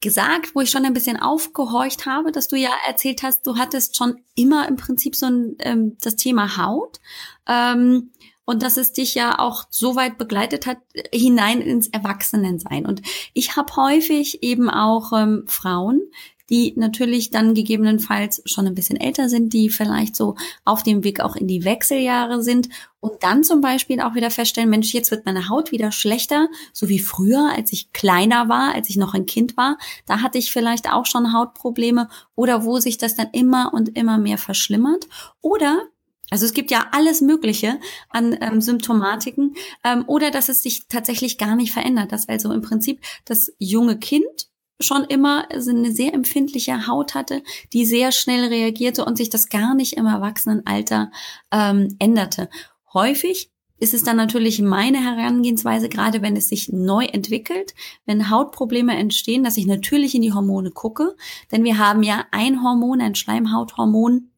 gesagt, 0.00 0.54
wo 0.54 0.62
ich 0.62 0.70
schon 0.70 0.86
ein 0.86 0.94
bisschen 0.94 1.20
aufgehorcht 1.20 2.06
habe, 2.06 2.32
dass 2.32 2.48
du 2.48 2.56
ja 2.56 2.70
erzählt 2.86 3.22
hast, 3.22 3.46
du 3.46 3.56
hattest 3.56 3.98
schon 3.98 4.22
immer 4.34 4.66
im 4.66 4.76
Prinzip 4.76 5.14
so 5.14 5.26
ein, 5.26 5.56
ähm, 5.58 5.98
das 6.00 6.16
Thema 6.16 6.56
Haut. 6.56 7.00
Ähm, 7.46 8.12
und 8.44 8.62
dass 8.62 8.76
es 8.76 8.92
dich 8.92 9.14
ja 9.14 9.38
auch 9.38 9.64
so 9.70 9.96
weit 9.96 10.18
begleitet 10.18 10.66
hat, 10.66 10.78
hinein 11.12 11.60
ins 11.60 11.88
Erwachsenensein. 11.88 12.86
Und 12.86 13.02
ich 13.32 13.56
habe 13.56 13.74
häufig 13.76 14.42
eben 14.42 14.70
auch 14.70 15.12
ähm, 15.12 15.44
Frauen, 15.46 16.02
die 16.50 16.74
natürlich 16.76 17.30
dann 17.30 17.54
gegebenenfalls 17.54 18.42
schon 18.44 18.66
ein 18.66 18.74
bisschen 18.74 19.00
älter 19.00 19.28
sind, 19.28 19.52
die 19.52 19.70
vielleicht 19.70 20.14
so 20.14 20.36
auf 20.64 20.82
dem 20.82 21.02
Weg 21.02 21.20
auch 21.20 21.36
in 21.36 21.46
die 21.46 21.64
Wechseljahre 21.64 22.42
sind 22.42 22.68
und 23.00 23.22
dann 23.22 23.44
zum 23.44 23.60
Beispiel 23.60 24.00
auch 24.00 24.14
wieder 24.14 24.30
feststellen, 24.30 24.68
Mensch, 24.68 24.92
jetzt 24.92 25.10
wird 25.10 25.24
meine 25.24 25.48
Haut 25.48 25.72
wieder 25.72 25.90
schlechter, 25.90 26.48
so 26.72 26.88
wie 26.88 26.98
früher, 26.98 27.50
als 27.54 27.72
ich 27.72 27.92
kleiner 27.92 28.48
war, 28.48 28.74
als 28.74 28.90
ich 28.90 28.96
noch 28.96 29.14
ein 29.14 29.26
Kind 29.26 29.56
war. 29.56 29.78
Da 30.06 30.20
hatte 30.20 30.38
ich 30.38 30.52
vielleicht 30.52 30.92
auch 30.92 31.06
schon 31.06 31.32
Hautprobleme 31.32 32.08
oder 32.34 32.64
wo 32.64 32.78
sich 32.78 32.98
das 32.98 33.14
dann 33.14 33.28
immer 33.32 33.72
und 33.72 33.96
immer 33.96 34.18
mehr 34.18 34.38
verschlimmert. 34.38 35.06
Oder 35.40 35.82
also 36.30 36.46
es 36.46 36.54
gibt 36.54 36.70
ja 36.70 36.86
alles 36.92 37.20
Mögliche 37.20 37.78
an 38.08 38.36
ähm, 38.40 38.60
Symptomatiken 38.60 39.54
ähm, 39.84 40.04
oder 40.06 40.30
dass 40.30 40.48
es 40.48 40.62
sich 40.62 40.88
tatsächlich 40.88 41.38
gar 41.38 41.54
nicht 41.54 41.72
verändert, 41.72 42.12
dass 42.12 42.28
also 42.28 42.52
im 42.52 42.62
Prinzip 42.62 43.00
das 43.24 43.52
junge 43.58 43.98
Kind 43.98 44.48
schon 44.80 45.04
immer 45.04 45.48
eine 45.50 45.92
sehr 45.92 46.14
empfindliche 46.14 46.86
Haut 46.86 47.14
hatte, 47.14 47.42
die 47.72 47.84
sehr 47.84 48.10
schnell 48.10 48.46
reagierte 48.46 49.04
und 49.04 49.16
sich 49.16 49.30
das 49.30 49.48
gar 49.48 49.74
nicht 49.74 49.94
im 49.94 50.06
Erwachsenenalter 50.06 51.10
ähm, 51.52 51.94
änderte. 51.98 52.48
Häufig 52.92 53.50
ist 53.78 53.94
es 53.94 54.02
dann 54.02 54.16
natürlich 54.16 54.60
meine 54.62 54.98
Herangehensweise, 54.98 55.88
gerade 55.88 56.22
wenn 56.22 56.36
es 56.36 56.48
sich 56.48 56.70
neu 56.72 57.04
entwickelt, 57.04 57.74
wenn 58.06 58.30
Hautprobleme 58.30 58.96
entstehen, 58.96 59.44
dass 59.44 59.56
ich 59.56 59.66
natürlich 59.66 60.14
in 60.14 60.22
die 60.22 60.32
Hormone 60.32 60.70
gucke, 60.70 61.16
denn 61.52 61.64
wir 61.64 61.78
haben 61.78 62.02
ja 62.02 62.24
ein 62.30 62.62
Hormon, 62.62 63.00
ein 63.00 63.14
Schleimhauthormon, 63.14 64.30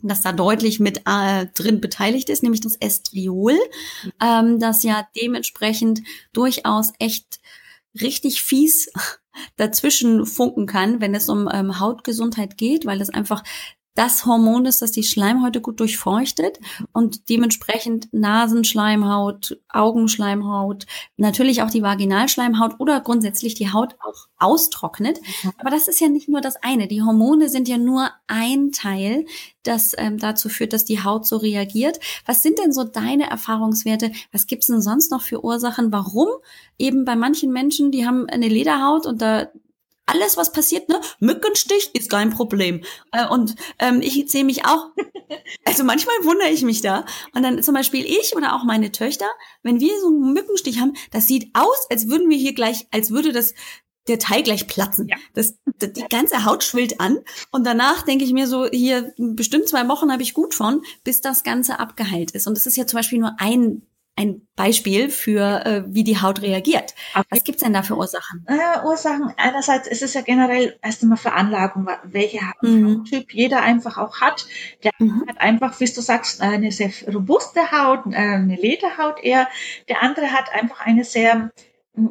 das 0.00 0.20
da 0.20 0.32
deutlich 0.32 0.78
mit 0.80 1.02
äh, 1.06 1.46
drin 1.54 1.80
beteiligt 1.80 2.28
ist, 2.28 2.42
nämlich 2.42 2.60
das 2.60 2.76
Estriol, 2.76 3.54
ähm, 4.22 4.58
das 4.58 4.82
ja 4.82 5.06
dementsprechend 5.16 6.02
durchaus 6.32 6.92
echt 6.98 7.40
richtig 8.00 8.42
fies 8.42 8.90
dazwischen 9.56 10.26
funken 10.26 10.66
kann, 10.66 11.00
wenn 11.00 11.14
es 11.14 11.28
um 11.28 11.48
ähm, 11.52 11.80
Hautgesundheit 11.80 12.56
geht, 12.56 12.86
weil 12.86 13.00
es 13.00 13.10
einfach 13.10 13.42
das 13.96 14.26
Hormon 14.26 14.66
ist, 14.66 14.82
das 14.82 14.92
die 14.92 15.02
Schleimhäute 15.02 15.60
gut 15.60 15.80
durchfeuchtet 15.80 16.60
und 16.92 17.28
dementsprechend 17.30 18.12
Nasenschleimhaut, 18.12 19.58
Augenschleimhaut, 19.70 20.86
natürlich 21.16 21.62
auch 21.62 21.70
die 21.70 21.82
Vaginalschleimhaut 21.82 22.78
oder 22.78 23.00
grundsätzlich 23.00 23.54
die 23.54 23.72
Haut 23.72 23.96
auch 24.00 24.28
austrocknet. 24.38 25.18
Aber 25.58 25.70
das 25.70 25.88
ist 25.88 26.00
ja 26.00 26.08
nicht 26.08 26.28
nur 26.28 26.42
das 26.42 26.56
eine. 26.62 26.88
Die 26.88 27.02
Hormone 27.02 27.48
sind 27.48 27.68
ja 27.68 27.78
nur 27.78 28.10
ein 28.26 28.70
Teil, 28.70 29.24
das 29.62 29.94
ähm, 29.96 30.18
dazu 30.18 30.50
führt, 30.50 30.74
dass 30.74 30.84
die 30.84 31.02
Haut 31.02 31.26
so 31.26 31.38
reagiert. 31.38 31.98
Was 32.26 32.42
sind 32.42 32.58
denn 32.58 32.72
so 32.72 32.84
deine 32.84 33.30
Erfahrungswerte? 33.30 34.12
Was 34.30 34.46
gibt's 34.46 34.66
denn 34.66 34.82
sonst 34.82 35.10
noch 35.10 35.22
für 35.22 35.42
Ursachen? 35.42 35.90
Warum 35.90 36.28
eben 36.78 37.06
bei 37.06 37.16
manchen 37.16 37.50
Menschen, 37.50 37.90
die 37.90 38.06
haben 38.06 38.28
eine 38.28 38.48
Lederhaut 38.48 39.06
und 39.06 39.22
da 39.22 39.48
alles, 40.06 40.36
was 40.36 40.52
passiert, 40.52 40.88
ne? 40.88 41.00
Mückenstich 41.20 41.90
ist 41.92 42.10
kein 42.10 42.30
Problem. 42.30 42.82
Äh, 43.12 43.26
und 43.28 43.56
ähm, 43.78 44.00
ich 44.00 44.30
sehe 44.30 44.44
mich 44.44 44.64
auch, 44.64 44.90
also 45.64 45.84
manchmal 45.84 46.14
wundere 46.22 46.50
ich 46.50 46.62
mich 46.62 46.80
da. 46.80 47.04
Und 47.34 47.42
dann 47.42 47.62
zum 47.62 47.74
Beispiel 47.74 48.04
ich 48.04 48.34
oder 48.36 48.54
auch 48.54 48.64
meine 48.64 48.92
Töchter, 48.92 49.26
wenn 49.62 49.80
wir 49.80 50.00
so 50.00 50.06
einen 50.06 50.32
Mückenstich 50.32 50.80
haben, 50.80 50.94
das 51.10 51.26
sieht 51.26 51.50
aus, 51.54 51.86
als 51.90 52.08
würden 52.08 52.30
wir 52.30 52.36
hier 52.36 52.54
gleich, 52.54 52.86
als 52.92 53.10
würde 53.10 53.32
das 53.32 53.54
der 54.08 54.18
Teil 54.20 54.44
gleich 54.44 54.68
platzen. 54.68 55.08
Ja. 55.08 55.16
Das, 55.34 55.56
das, 55.78 55.92
die 55.92 56.04
ganze 56.08 56.44
Haut 56.44 56.62
schwillt 56.62 57.00
an 57.00 57.18
und 57.50 57.66
danach 57.66 58.02
denke 58.02 58.24
ich 58.24 58.32
mir 58.32 58.46
so, 58.46 58.66
hier 58.66 59.12
bestimmt 59.18 59.68
zwei 59.68 59.88
Wochen 59.88 60.12
habe 60.12 60.22
ich 60.22 60.32
gut 60.32 60.54
von, 60.54 60.82
bis 61.02 61.20
das 61.20 61.42
Ganze 61.42 61.80
abgeheilt 61.80 62.30
ist. 62.30 62.46
Und 62.46 62.56
das 62.56 62.66
ist 62.66 62.76
ja 62.76 62.86
zum 62.86 62.98
Beispiel 62.98 63.18
nur 63.18 63.34
ein 63.38 63.82
ein 64.16 64.46
Beispiel 64.56 65.10
für, 65.10 65.64
äh, 65.66 65.82
wie 65.86 66.02
die 66.02 66.20
Haut 66.20 66.40
reagiert. 66.40 66.94
Was 67.28 67.44
gibt's 67.44 67.62
denn 67.62 67.74
da 67.74 67.82
für 67.82 67.96
Ursachen? 67.96 68.46
Äh, 68.48 68.84
Ursachen, 68.84 69.32
einerseits 69.36 69.86
ist 69.86 70.02
es 70.02 70.14
ja 70.14 70.22
generell 70.22 70.78
erst 70.82 71.02
einmal 71.02 71.18
Veranlagung, 71.18 71.88
welche 72.04 72.40
mhm. 72.62 73.00
Hauttyp 73.00 73.32
jeder 73.34 73.62
einfach 73.62 73.98
auch 73.98 74.20
hat. 74.22 74.46
Der 74.82 74.92
mhm. 74.98 75.24
hat 75.28 75.40
einfach, 75.40 75.78
wie 75.80 75.84
du 75.84 76.00
sagst, 76.00 76.40
eine 76.40 76.72
sehr 76.72 76.90
robuste 77.12 77.70
Haut, 77.70 78.06
äh, 78.06 78.16
eine 78.16 78.56
Lederhaut 78.56 79.22
eher. 79.22 79.48
Der 79.88 80.02
andere 80.02 80.32
hat 80.32 80.50
einfach 80.52 80.80
eine 80.80 81.04
sehr 81.04 81.50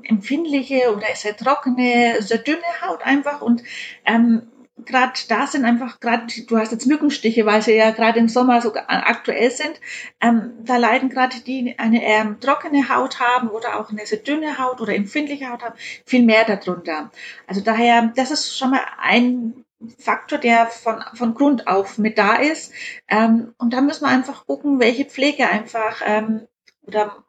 empfindliche 0.04 0.96
oder 0.96 1.08
sehr 1.16 1.36
trockene, 1.36 2.22
sehr 2.22 2.40
dünne 2.40 2.62
Haut 2.82 3.04
einfach 3.04 3.42
und 3.42 3.64
ähm, 4.06 4.52
gerade 4.78 5.14
da 5.30 5.48
sind 5.48 5.64
einfach 5.64 6.00
gerade, 6.00 6.28
du 6.48 6.58
hast 6.58 6.72
jetzt 6.72 6.86
Mückenstiche, 6.86 7.46
weil 7.46 7.62
sie 7.62 7.76
ja 7.76 7.92
gerade 7.92 8.20
im 8.20 8.28
Sommer 8.28 8.62
so 8.62 8.74
aktuell 8.76 9.50
sind, 9.50 9.80
ähm, 10.20 10.54
da 10.64 10.78
leiden 10.78 11.10
gerade 11.10 11.40
die, 11.40 11.64
die 11.64 11.80
eine 11.80 12.04
ähm, 12.04 12.40
trockene 12.40 12.90
Haut 12.90 13.20
haben 13.20 13.50
oder 13.50 13.80
auch 13.80 13.90
eine 13.90 14.06
sehr 14.06 14.20
dünne 14.20 14.58
Haut 14.58 14.82
oder 14.82 14.94
empfindliche 14.94 15.50
Haut 15.50 15.64
haben, 15.64 15.76
viel 16.06 16.24
mehr 16.24 16.44
darunter. 16.44 17.12
Also 17.48 17.62
daher, 17.62 18.12
das 18.16 18.32
ist 18.32 18.58
schon 18.58 18.72
mal 18.72 18.82
ein 19.00 19.66
Faktor, 19.98 20.40
der 20.40 20.68
von, 20.68 21.04
von 21.14 21.34
Grund 21.36 21.68
auf 21.68 21.98
mit 21.98 22.18
da 22.18 22.36
ist. 22.36 22.74
Ähm, 23.08 23.54
und 23.58 23.74
da 23.74 23.82
müssen 23.82 24.06
wir 24.06 24.10
einfach 24.10 24.46
gucken, 24.46 24.80
welche 24.80 25.06
Pflege 25.06 25.48
einfach 25.48 26.02
ähm, 26.06 26.48
oder 26.82 27.24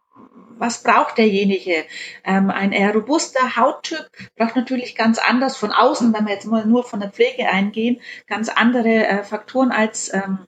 was 0.58 0.82
braucht 0.82 1.18
derjenige? 1.18 1.84
Ähm, 2.24 2.50
ein 2.50 2.72
eher 2.72 2.94
robuster 2.94 3.56
Hauttyp 3.56 4.08
braucht 4.36 4.56
natürlich 4.56 4.94
ganz 4.94 5.18
anders 5.18 5.56
von 5.56 5.72
außen, 5.72 6.12
wenn 6.14 6.26
wir 6.26 6.34
jetzt 6.34 6.46
mal 6.46 6.66
nur 6.66 6.84
von 6.84 7.00
der 7.00 7.10
Pflege 7.10 7.48
eingehen, 7.48 8.00
ganz 8.26 8.48
andere 8.48 9.06
äh, 9.06 9.22
Faktoren 9.24 9.70
als 9.70 10.12
ähm, 10.12 10.46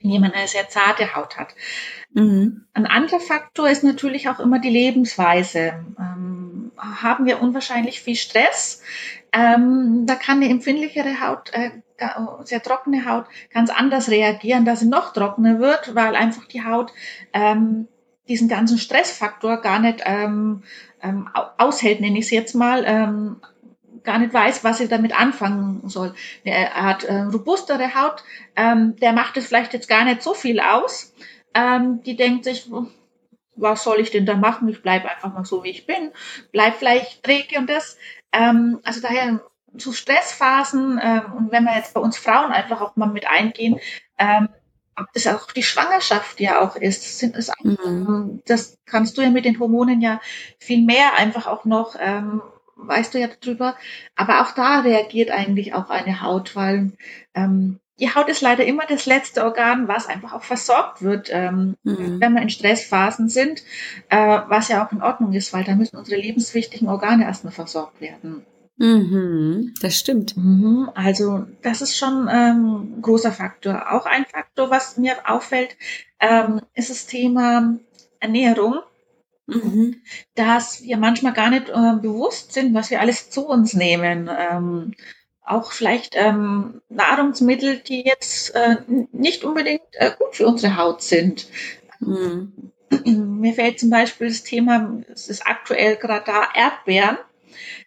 wenn 0.00 0.10
jemand 0.10 0.34
eine 0.34 0.46
sehr 0.46 0.68
zarte 0.68 1.14
Haut 1.14 1.38
hat. 1.38 1.54
Mhm. 2.12 2.66
Ein 2.74 2.86
anderer 2.86 3.20
Faktor 3.20 3.70
ist 3.70 3.82
natürlich 3.82 4.28
auch 4.28 4.38
immer 4.38 4.58
die 4.58 4.68
Lebensweise. 4.68 5.84
Ähm, 5.98 6.72
haben 6.76 7.24
wir 7.24 7.40
unwahrscheinlich 7.40 8.02
viel 8.02 8.16
Stress, 8.16 8.82
ähm, 9.34 10.06
da 10.06 10.14
kann 10.14 10.36
eine 10.36 10.48
empfindlichere 10.48 11.20
Haut, 11.20 11.52
äh, 11.52 11.70
sehr 12.44 12.62
trockene 12.62 13.04
Haut, 13.04 13.26
ganz 13.52 13.70
anders 13.70 14.08
reagieren, 14.08 14.64
dass 14.64 14.80
sie 14.80 14.88
noch 14.88 15.12
trockener 15.12 15.58
wird, 15.58 15.94
weil 15.94 16.14
einfach 16.14 16.44
die 16.46 16.64
Haut 16.64 16.92
ähm, 17.32 17.88
diesen 18.28 18.48
ganzen 18.48 18.78
Stressfaktor 18.78 19.58
gar 19.60 19.78
nicht 19.78 20.00
ähm, 20.04 20.62
ähm, 21.02 21.28
aushält, 21.58 22.00
nenne 22.00 22.18
ich 22.18 22.26
es 22.26 22.30
jetzt 22.30 22.54
mal, 22.54 22.84
ähm, 22.86 23.36
gar 24.02 24.18
nicht 24.18 24.34
weiß, 24.34 24.64
was 24.64 24.78
sie 24.78 24.88
damit 24.88 25.18
anfangen 25.18 25.88
soll. 25.88 26.14
Er 26.44 26.74
hat 26.74 27.04
äh, 27.04 27.22
robustere 27.22 27.94
Haut, 27.94 28.22
ähm, 28.56 28.96
der 28.96 29.12
macht 29.12 29.36
es 29.36 29.46
vielleicht 29.46 29.72
jetzt 29.72 29.88
gar 29.88 30.04
nicht 30.04 30.22
so 30.22 30.34
viel 30.34 30.60
aus. 30.60 31.12
Ähm, 31.54 32.02
die 32.02 32.16
denkt 32.16 32.44
sich, 32.44 32.68
was 33.56 33.84
soll 33.84 34.00
ich 34.00 34.10
denn 34.10 34.26
da 34.26 34.36
machen? 34.36 34.68
Ich 34.68 34.82
bleibe 34.82 35.10
einfach 35.10 35.32
mal 35.32 35.44
so, 35.44 35.64
wie 35.64 35.70
ich 35.70 35.86
bin. 35.86 36.10
Bleib 36.52 36.76
vielleicht 36.76 37.22
träge 37.22 37.58
und 37.58 37.70
das. 37.70 37.96
Ähm, 38.32 38.80
also 38.84 39.00
daher 39.00 39.40
zu 39.78 39.92
Stressphasen 39.92 41.00
ähm, 41.02 41.32
und 41.36 41.52
wenn 41.52 41.64
wir 41.64 41.76
jetzt 41.76 41.94
bei 41.94 42.00
uns 42.00 42.16
Frauen 42.16 42.52
einfach 42.52 42.80
auch 42.80 42.96
mal 42.96 43.06
mit 43.06 43.26
eingehen, 43.26 43.80
ähm, 44.18 44.48
ob 44.96 45.12
das 45.12 45.26
auch 45.26 45.50
die 45.52 45.62
Schwangerschaft 45.62 46.40
ja 46.40 46.60
auch 46.60 46.76
ist. 46.76 47.18
Sind 47.18 47.36
es 47.36 47.50
mhm. 47.62 48.42
Das 48.46 48.78
kannst 48.86 49.16
du 49.16 49.22
ja 49.22 49.30
mit 49.30 49.44
den 49.44 49.58
Hormonen 49.58 50.00
ja 50.00 50.20
viel 50.58 50.84
mehr 50.84 51.14
einfach 51.16 51.46
auch 51.46 51.64
noch, 51.64 51.96
ähm, 51.98 52.42
weißt 52.76 53.14
du 53.14 53.18
ja 53.18 53.28
darüber. 53.40 53.76
Aber 54.16 54.42
auch 54.42 54.52
da 54.52 54.80
reagiert 54.80 55.30
eigentlich 55.30 55.74
auch 55.74 55.90
eine 55.90 56.22
Haut, 56.22 56.56
weil 56.56 56.92
ähm, 57.34 57.80
die 58.00 58.12
Haut 58.12 58.28
ist 58.28 58.40
leider 58.40 58.64
immer 58.64 58.86
das 58.86 59.06
letzte 59.06 59.44
Organ, 59.44 59.86
was 59.86 60.08
einfach 60.08 60.32
auch 60.32 60.42
versorgt 60.42 61.02
wird, 61.02 61.28
ähm, 61.32 61.76
mhm. 61.84 62.20
wenn 62.20 62.34
wir 62.34 62.42
in 62.42 62.50
Stressphasen 62.50 63.28
sind, 63.28 63.62
äh, 64.08 64.40
was 64.48 64.68
ja 64.68 64.84
auch 64.84 64.90
in 64.90 65.02
Ordnung 65.02 65.32
ist, 65.32 65.52
weil 65.52 65.64
da 65.64 65.76
müssen 65.76 65.96
unsere 65.96 66.20
lebenswichtigen 66.20 66.88
Organe 66.88 67.24
erstmal 67.24 67.52
versorgt 67.52 68.00
werden. 68.00 68.44
Mhm, 68.76 69.74
das 69.80 69.98
stimmt. 69.98 70.36
Mhm, 70.36 70.90
also 70.94 71.46
das 71.62 71.80
ist 71.80 71.96
schon 71.96 72.28
ähm, 72.30 73.00
großer 73.00 73.32
Faktor. 73.32 73.92
Auch 73.92 74.06
ein 74.06 74.26
Faktor, 74.26 74.70
was 74.70 74.96
mir 74.96 75.16
auffällt, 75.30 75.76
ähm, 76.20 76.60
ist 76.74 76.90
das 76.90 77.06
Thema 77.06 77.78
Ernährung. 78.20 78.80
Mhm. 79.46 79.96
Dass 80.34 80.82
wir 80.82 80.96
manchmal 80.96 81.34
gar 81.34 81.50
nicht 81.50 81.68
äh, 81.68 81.96
bewusst 82.00 82.52
sind, 82.52 82.74
was 82.74 82.90
wir 82.90 83.00
alles 83.00 83.30
zu 83.30 83.46
uns 83.46 83.74
nehmen. 83.74 84.30
Ähm, 84.36 84.94
auch 85.44 85.72
vielleicht 85.72 86.14
ähm, 86.16 86.80
Nahrungsmittel, 86.88 87.78
die 87.78 88.02
jetzt 88.02 88.54
äh, 88.54 88.76
nicht 89.12 89.44
unbedingt 89.44 89.82
äh, 89.92 90.12
gut 90.18 90.34
für 90.34 90.46
unsere 90.46 90.76
Haut 90.78 91.02
sind. 91.02 91.46
Mhm. 92.00 92.72
Mir 93.04 93.52
fällt 93.52 93.80
zum 93.80 93.90
Beispiel 93.90 94.28
das 94.28 94.44
Thema, 94.44 95.02
es 95.12 95.28
ist 95.28 95.46
aktuell 95.46 95.96
gerade 95.96 96.24
da, 96.26 96.48
Erdbeeren. 96.54 97.18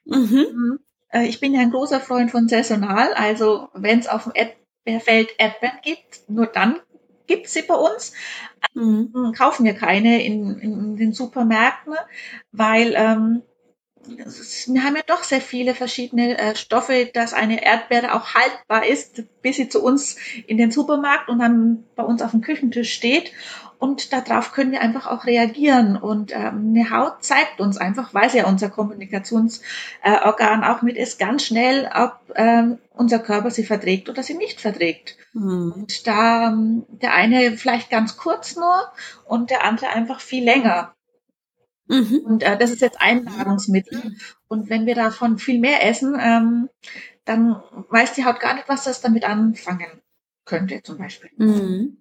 Mhm. 0.05 0.79
Äh, 1.09 1.27
ich 1.27 1.39
bin 1.39 1.53
ja 1.53 1.61
ein 1.61 1.71
großer 1.71 1.99
Freund 1.99 2.31
von 2.31 2.47
saisonal, 2.47 3.13
also 3.13 3.69
wenn 3.73 3.99
es 3.99 4.07
auf 4.07 4.23
dem 4.23 4.33
Erdbeerfeld 4.35 5.29
Erdbeeren 5.37 5.79
gibt, 5.83 6.29
nur 6.29 6.47
dann 6.47 6.79
gibt 7.27 7.47
es 7.47 7.53
sie 7.53 7.61
bei 7.61 7.75
uns. 7.75 8.13
Mhm. 8.73 9.33
Kaufen 9.37 9.65
wir 9.65 9.73
keine 9.73 10.23
in, 10.23 10.57
in 10.59 10.95
den 10.95 11.13
Supermärkten, 11.13 11.95
weil 12.51 12.93
ähm, 12.95 13.43
wir 14.07 14.83
haben 14.83 14.95
ja 14.95 15.01
doch 15.05 15.23
sehr 15.23 15.41
viele 15.41 15.75
verschiedene 15.75 16.37
äh, 16.37 16.55
Stoffe, 16.55 17.09
dass 17.13 17.33
eine 17.33 17.63
Erdbeere 17.63 18.13
auch 18.13 18.33
haltbar 18.33 18.85
ist, 18.85 19.23
bis 19.41 19.57
sie 19.57 19.69
zu 19.69 19.83
uns 19.83 20.17
in 20.47 20.57
den 20.57 20.71
Supermarkt 20.71 21.29
und 21.29 21.39
dann 21.39 21.83
bei 21.95 22.03
uns 22.03 22.21
auf 22.21 22.31
dem 22.31 22.41
Küchentisch 22.41 22.93
steht. 22.93 23.31
Und 23.79 24.11
darauf 24.11 24.53
können 24.53 24.71
wir 24.71 24.81
einfach 24.81 25.05
auch 25.05 25.25
reagieren. 25.25 25.97
Und 25.97 26.31
ähm, 26.33 26.73
eine 26.75 26.89
Haut 26.89 27.23
zeigt 27.23 27.59
uns 27.59 27.77
einfach, 27.77 28.13
weil 28.13 28.29
sie 28.29 28.39
ja 28.39 28.47
unser 28.47 28.69
Kommunikationsorgan 28.69 30.63
äh, 30.63 30.65
auch 30.65 30.81
mit 30.81 30.97
ist, 30.97 31.19
ganz 31.19 31.43
schnell, 31.43 31.87
ob 31.93 32.19
ähm, 32.35 32.79
unser 32.95 33.19
Körper 33.19 33.51
sie 33.51 33.63
verträgt 33.63 34.09
oder 34.09 34.23
sie 34.23 34.33
nicht 34.33 34.59
verträgt. 34.61 35.17
Mhm. 35.33 35.73
Und 35.75 36.07
da 36.07 36.47
ähm, 36.47 36.85
der 36.89 37.13
eine 37.13 37.51
vielleicht 37.51 37.91
ganz 37.91 38.17
kurz 38.17 38.55
nur 38.55 38.91
und 39.25 39.51
der 39.51 39.63
andere 39.63 39.89
einfach 39.89 40.21
viel 40.21 40.43
länger. 40.43 40.95
Mhm. 41.87 42.21
Und 42.25 42.43
äh, 42.43 42.57
das 42.57 42.71
ist 42.71 42.81
jetzt 42.81 43.01
ein 43.01 43.23
Nahrungsmittel. 43.23 44.15
Und 44.47 44.69
wenn 44.69 44.85
wir 44.85 44.95
davon 44.95 45.37
viel 45.37 45.59
mehr 45.59 45.85
essen, 45.85 46.17
ähm, 46.19 46.69
dann 47.25 47.61
weiß 47.89 48.13
die 48.13 48.25
Haut 48.25 48.39
gar 48.39 48.55
nicht, 48.55 48.69
was 48.69 48.85
das 48.85 49.01
damit 49.01 49.23
anfangen 49.23 50.01
könnte, 50.45 50.81
zum 50.83 50.97
Beispiel. 50.97 51.29
Mhm. 51.37 51.97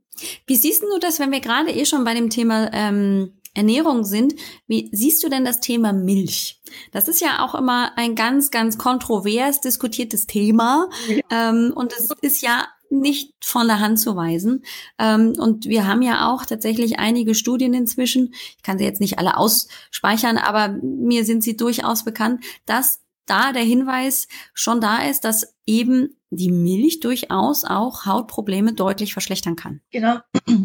Wie 0.46 0.56
siehst 0.56 0.82
du 0.82 0.98
das, 0.98 1.20
wenn 1.20 1.32
wir 1.32 1.40
gerade 1.40 1.70
eh 1.70 1.84
schon 1.84 2.04
bei 2.04 2.14
dem 2.14 2.30
Thema 2.30 2.70
ähm, 2.72 3.32
Ernährung 3.54 4.04
sind? 4.04 4.34
Wie 4.66 4.88
siehst 4.92 5.22
du 5.22 5.28
denn 5.28 5.44
das 5.44 5.60
Thema 5.60 5.92
Milch? 5.92 6.62
Das 6.92 7.08
ist 7.08 7.20
ja 7.20 7.44
auch 7.44 7.54
immer 7.54 7.92
ein 7.96 8.14
ganz, 8.14 8.50
ganz 8.50 8.78
kontrovers 8.78 9.60
diskutiertes 9.60 10.26
Thema. 10.26 10.88
Ja. 11.08 11.50
Ähm, 11.50 11.72
und 11.74 11.92
es 11.92 12.10
ist 12.20 12.42
ja 12.42 12.68
nicht 12.90 13.32
von 13.42 13.66
der 13.66 13.80
Hand 13.80 13.98
zu 13.98 14.16
weisen. 14.16 14.64
Ähm, 14.98 15.34
und 15.38 15.66
wir 15.66 15.86
haben 15.86 16.02
ja 16.02 16.32
auch 16.32 16.46
tatsächlich 16.46 16.98
einige 16.98 17.34
Studien 17.34 17.74
inzwischen, 17.74 18.32
ich 18.56 18.62
kann 18.62 18.78
sie 18.78 18.84
jetzt 18.84 19.00
nicht 19.00 19.18
alle 19.18 19.36
ausspeichern, 19.36 20.38
aber 20.38 20.68
mir 20.82 21.24
sind 21.24 21.42
sie 21.42 21.56
durchaus 21.56 22.04
bekannt, 22.04 22.44
dass 22.64 23.00
da 23.26 23.52
der 23.52 23.62
Hinweis 23.62 24.28
schon 24.54 24.80
da 24.80 25.02
ist, 25.02 25.24
dass 25.24 25.54
eben 25.66 26.16
die 26.30 26.50
Milch 26.50 27.00
durchaus 27.00 27.64
auch 27.64 28.06
Hautprobleme 28.06 28.72
deutlich 28.72 29.12
verschlechtern 29.12 29.56
kann. 29.56 29.80
Genau. 29.90 30.18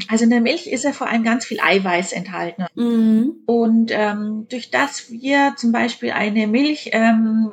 Also 0.08 0.24
in 0.24 0.30
der 0.30 0.42
Milch 0.42 0.68
ist 0.68 0.84
ja 0.84 0.92
vor 0.92 1.08
allem 1.08 1.24
ganz 1.24 1.46
viel 1.46 1.60
Eiweiß 1.60 2.14
enthalten. 2.14 2.66
Mhm. 2.76 3.44
Und 3.46 3.92
ähm, 3.92 4.48
durch 4.50 4.70
das 4.70 5.10
wir 5.10 5.56
zum 5.58 5.72
Beispiel 5.72 6.12
eine 6.12 6.48
Milch 6.48 6.90
ähm, 6.94 7.52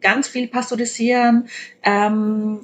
ganz 0.00 0.28
viel 0.28 0.48
pasteurisieren, 0.48 1.48
ähm, 1.82 2.60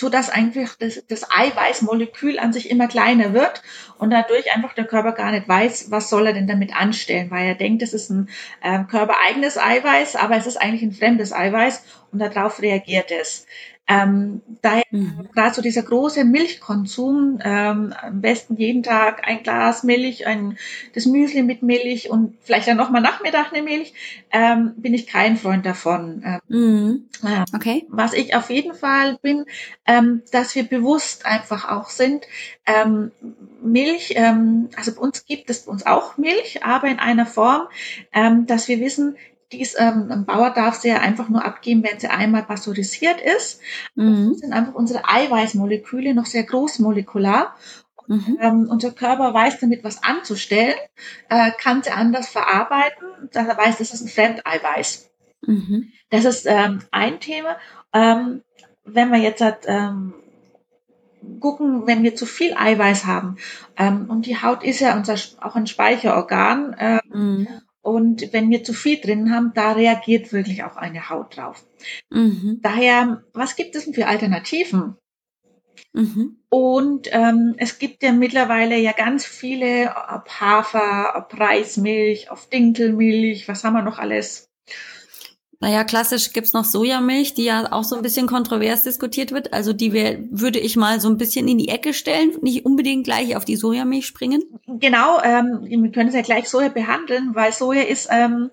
so 0.00 0.08
dass 0.08 0.30
einfach 0.30 0.74
das, 0.78 1.04
das 1.08 1.30
Eiweißmolekül 1.30 2.38
an 2.38 2.52
sich 2.52 2.70
immer 2.70 2.88
kleiner 2.88 3.34
wird 3.34 3.62
und 3.98 4.10
dadurch 4.10 4.52
einfach 4.54 4.72
der 4.72 4.86
Körper 4.86 5.12
gar 5.12 5.30
nicht 5.30 5.46
weiß, 5.46 5.90
was 5.90 6.08
soll 6.08 6.26
er 6.26 6.32
denn 6.32 6.46
damit 6.46 6.74
anstellen, 6.74 7.30
weil 7.30 7.46
er 7.46 7.54
denkt, 7.54 7.82
es 7.82 7.92
ist 7.92 8.10
ein 8.10 8.28
äh, 8.62 8.82
körpereigenes 8.84 9.58
Eiweiß, 9.58 10.16
aber 10.16 10.36
es 10.36 10.46
ist 10.46 10.56
eigentlich 10.56 10.82
ein 10.82 10.92
fremdes 10.92 11.32
Eiweiß 11.32 11.82
und 12.12 12.18
darauf 12.18 12.60
reagiert 12.60 13.10
es. 13.10 13.46
Ähm, 13.90 14.40
daher 14.62 14.84
mhm. 14.92 15.28
gerade 15.34 15.52
so 15.52 15.62
dieser 15.62 15.82
große 15.82 16.24
Milchkonsum, 16.24 17.40
ähm, 17.42 17.92
am 18.00 18.20
besten 18.20 18.54
jeden 18.56 18.84
Tag 18.84 19.26
ein 19.26 19.42
Glas 19.42 19.82
Milch, 19.82 20.28
ein, 20.28 20.56
das 20.94 21.06
Müsli 21.06 21.42
mit 21.42 21.64
Milch 21.64 22.08
und 22.08 22.38
vielleicht 22.40 22.68
dann 22.68 22.76
nochmal 22.76 23.02
Nachmittag 23.02 23.52
eine 23.52 23.62
Milch, 23.62 23.92
ähm, 24.30 24.74
bin 24.76 24.94
ich 24.94 25.08
kein 25.08 25.36
Freund 25.36 25.66
davon. 25.66 26.22
Ähm, 26.24 26.40
mhm. 26.46 27.08
äh, 27.24 27.44
okay. 27.52 27.84
Was 27.88 28.12
ich 28.12 28.36
auf 28.36 28.48
jeden 28.48 28.74
Fall 28.74 29.18
bin, 29.22 29.44
ähm, 29.88 30.22
dass 30.30 30.54
wir 30.54 30.62
bewusst 30.62 31.26
einfach 31.26 31.68
auch 31.68 31.88
sind, 31.88 32.26
ähm, 32.66 33.10
Milch, 33.60 34.12
ähm, 34.14 34.68
also 34.76 34.94
bei 34.94 35.00
uns 35.00 35.26
gibt 35.26 35.50
es 35.50 35.64
bei 35.64 35.72
uns 35.72 35.84
auch 35.84 36.16
Milch, 36.16 36.64
aber 36.64 36.86
in 36.86 37.00
einer 37.00 37.26
Form, 37.26 37.62
ähm, 38.12 38.46
dass 38.46 38.68
wir 38.68 38.78
wissen, 38.78 39.16
dies, 39.52 39.74
ähm, 39.78 40.10
ein 40.10 40.26
Bauer 40.26 40.50
darf 40.50 40.76
sie 40.76 40.88
ja 40.88 40.98
einfach 40.98 41.28
nur 41.28 41.44
abgeben, 41.44 41.82
wenn 41.82 41.98
sie 41.98 42.08
einmal 42.08 42.44
pasteurisiert 42.44 43.20
ist. 43.20 43.60
Mhm. 43.94 44.30
Das 44.30 44.38
sind 44.38 44.52
einfach 44.52 44.74
unsere 44.74 45.08
Eiweißmoleküle 45.08 46.14
noch 46.14 46.26
sehr 46.26 46.44
großmolekular. 46.44 47.56
Mhm. 48.06 48.38
Ähm, 48.40 48.68
unser 48.70 48.92
Körper 48.92 49.32
weiß 49.34 49.60
damit, 49.60 49.84
was 49.84 50.02
anzustellen, 50.02 50.74
äh, 51.28 51.50
kann 51.52 51.82
sie 51.82 51.90
anders 51.90 52.28
verarbeiten. 52.28 53.06
Da 53.32 53.46
weiß, 53.56 53.78
das 53.78 53.92
ist 53.92 54.02
ein 54.02 54.08
Fremdeiweiß. 54.08 55.10
Mhm. 55.46 55.92
Das 56.10 56.24
ist 56.24 56.46
ähm, 56.46 56.80
ein 56.90 57.20
Thema. 57.20 57.56
Ähm, 57.92 58.42
wenn 58.84 59.10
wir 59.10 59.18
jetzt 59.18 59.40
halt, 59.40 59.58
ähm, 59.66 60.14
gucken, 61.38 61.86
wenn 61.86 62.02
wir 62.02 62.16
zu 62.16 62.26
viel 62.26 62.54
Eiweiß 62.54 63.06
haben, 63.06 63.36
ähm, 63.76 64.08
und 64.08 64.26
die 64.26 64.40
Haut 64.40 64.64
ist 64.64 64.80
ja 64.80 64.96
unser, 64.96 65.16
auch 65.40 65.54
ein 65.54 65.66
Speicherorgan, 65.66 66.72
äh, 66.74 67.00
mhm. 67.12 67.48
Und 67.82 68.32
wenn 68.32 68.50
wir 68.50 68.62
zu 68.62 68.74
viel 68.74 69.00
drin 69.00 69.32
haben, 69.34 69.52
da 69.54 69.72
reagiert 69.72 70.32
wirklich 70.32 70.64
auch 70.64 70.76
eine 70.76 71.08
Haut 71.08 71.36
drauf. 71.36 71.64
Mhm. 72.10 72.58
Daher, 72.62 73.24
was 73.32 73.56
gibt 73.56 73.74
es 73.74 73.84
denn 73.84 73.94
für 73.94 74.06
Alternativen? 74.06 74.96
Mhm. 75.92 76.36
Und 76.50 77.08
ähm, 77.12 77.54
es 77.56 77.78
gibt 77.78 78.02
ja 78.02 78.12
mittlerweile 78.12 78.76
ja 78.78 78.92
ganz 78.92 79.24
viele, 79.24 79.94
ob 80.12 80.28
Hafer, 80.28 81.14
ob 81.16 81.38
Reismilch, 81.38 82.30
ob 82.30 82.50
Dinkelmilch, 82.50 83.48
was 83.48 83.64
haben 83.64 83.74
wir 83.74 83.82
noch 83.82 83.98
alles? 83.98 84.50
Naja, 85.62 85.84
klassisch 85.84 86.32
gibt's 86.32 86.54
noch 86.54 86.64
Sojamilch, 86.64 87.34
die 87.34 87.44
ja 87.44 87.70
auch 87.70 87.84
so 87.84 87.94
ein 87.94 88.00
bisschen 88.00 88.26
kontrovers 88.26 88.82
diskutiert 88.82 89.30
wird. 89.30 89.52
Also 89.52 89.74
die 89.74 89.92
wär, 89.92 90.18
würde 90.30 90.58
ich 90.58 90.74
mal 90.76 91.00
so 91.00 91.08
ein 91.08 91.18
bisschen 91.18 91.46
in 91.48 91.58
die 91.58 91.68
Ecke 91.68 91.92
stellen, 91.92 92.32
nicht 92.40 92.64
unbedingt 92.64 93.04
gleich 93.04 93.36
auf 93.36 93.44
die 93.44 93.56
Sojamilch 93.56 94.06
springen. 94.06 94.42
Genau, 94.66 95.20
ähm, 95.22 95.60
wir 95.62 95.92
können 95.92 96.08
es 96.08 96.14
ja 96.14 96.22
gleich 96.22 96.48
Soja 96.48 96.70
behandeln, 96.70 97.34
weil 97.34 97.52
Soja 97.52 97.82
ist 97.82 98.08
ähm, 98.10 98.50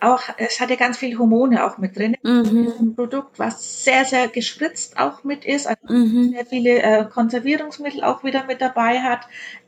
auch, 0.00 0.20
es 0.36 0.60
hat 0.60 0.68
ja 0.68 0.76
ganz 0.76 0.98
viele 0.98 1.18
Hormone 1.18 1.64
auch 1.64 1.78
mit 1.78 1.96
drin. 1.96 2.16
Mhm. 2.22 2.72
Ein 2.78 2.94
Produkt, 2.94 3.38
was 3.38 3.84
sehr, 3.84 4.04
sehr 4.04 4.28
gespritzt 4.28 4.98
auch 4.98 5.24
mit 5.24 5.46
ist, 5.46 5.66
also 5.66 5.80
mhm. 5.88 6.30
sehr 6.30 6.44
viele 6.44 6.82
äh, 6.82 7.04
Konservierungsmittel 7.06 8.04
auch 8.04 8.22
wieder 8.22 8.44
mit 8.44 8.60
dabei 8.60 9.00
hat. 9.00 9.20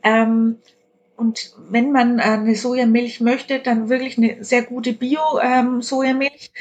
Ähm, 0.03 0.57
und 1.15 1.53
wenn 1.69 1.91
man 1.91 2.19
äh, 2.19 2.23
eine 2.23 2.55
Sojamilch 2.55 3.21
möchte, 3.21 3.59
dann 3.59 3.89
wirklich 3.89 4.17
eine 4.17 4.43
sehr 4.43 4.63
gute 4.63 4.93
Bio-Sojamilch. 4.93 6.51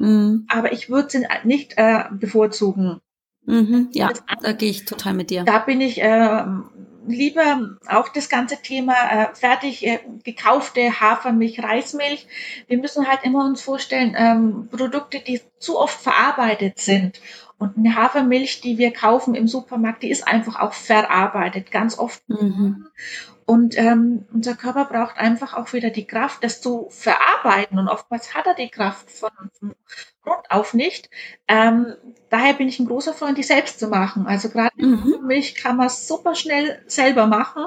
Ähm, 0.00 0.06
mhm. 0.06 0.46
Aber 0.48 0.72
ich 0.72 0.90
würde 0.90 1.10
sie 1.10 1.26
nicht 1.44 1.74
äh, 1.76 2.04
bevorzugen. 2.12 3.00
Mhm, 3.46 3.88
ja, 3.92 4.10
da 4.42 4.52
gehe 4.52 4.70
ich 4.70 4.84
total 4.84 5.14
mit 5.14 5.30
dir. 5.30 5.44
Da 5.44 5.58
bin 5.58 5.80
ich 5.80 6.00
äh, 6.00 6.44
lieber 7.06 7.76
auch 7.88 8.08
das 8.08 8.28
ganze 8.28 8.60
Thema 8.62 8.94
äh, 8.94 9.34
fertig 9.34 9.86
äh, 9.86 10.00
gekaufte 10.24 11.00
Hafermilch, 11.00 11.62
Reismilch. 11.62 12.26
Wir 12.68 12.78
müssen 12.78 13.06
halt 13.06 13.20
immer 13.22 13.44
uns 13.44 13.60
vorstellen, 13.60 14.14
ähm, 14.16 14.68
Produkte, 14.70 15.20
die 15.20 15.40
zu 15.58 15.78
oft 15.78 16.00
verarbeitet 16.00 16.78
sind. 16.78 17.20
Und 17.58 17.76
eine 17.76 17.94
Hafermilch, 17.94 18.60
die 18.60 18.78
wir 18.78 18.92
kaufen 18.92 19.34
im 19.34 19.46
Supermarkt, 19.46 20.02
die 20.02 20.10
ist 20.10 20.26
einfach 20.26 20.58
auch 20.58 20.72
verarbeitet, 20.72 21.70
ganz 21.70 21.98
oft. 21.98 22.28
Mhm. 22.28 22.86
Und 23.46 23.78
ähm, 23.78 24.26
unser 24.32 24.54
Körper 24.54 24.86
braucht 24.86 25.16
einfach 25.16 25.54
auch 25.54 25.72
wieder 25.72 25.90
die 25.90 26.06
Kraft, 26.06 26.42
das 26.44 26.60
zu 26.60 26.88
verarbeiten. 26.90 27.78
Und 27.78 27.88
oftmals 27.88 28.34
hat 28.34 28.46
er 28.46 28.54
die 28.54 28.70
Kraft 28.70 29.10
von, 29.10 29.30
von 29.58 29.74
Grund 30.24 30.50
auf 30.50 30.72
nicht. 30.72 31.10
Ähm, 31.48 31.94
daher 32.30 32.54
bin 32.54 32.68
ich 32.68 32.78
ein 32.78 32.86
großer 32.86 33.12
Freund, 33.12 33.36
die 33.36 33.42
selbst 33.42 33.78
zu 33.78 33.88
machen. 33.88 34.26
Also 34.26 34.48
gerade 34.48 34.72
mhm. 34.76 35.20
Milch 35.26 35.54
kann 35.54 35.76
man 35.76 35.90
super 35.90 36.34
schnell 36.34 36.82
selber 36.86 37.26
machen. 37.26 37.64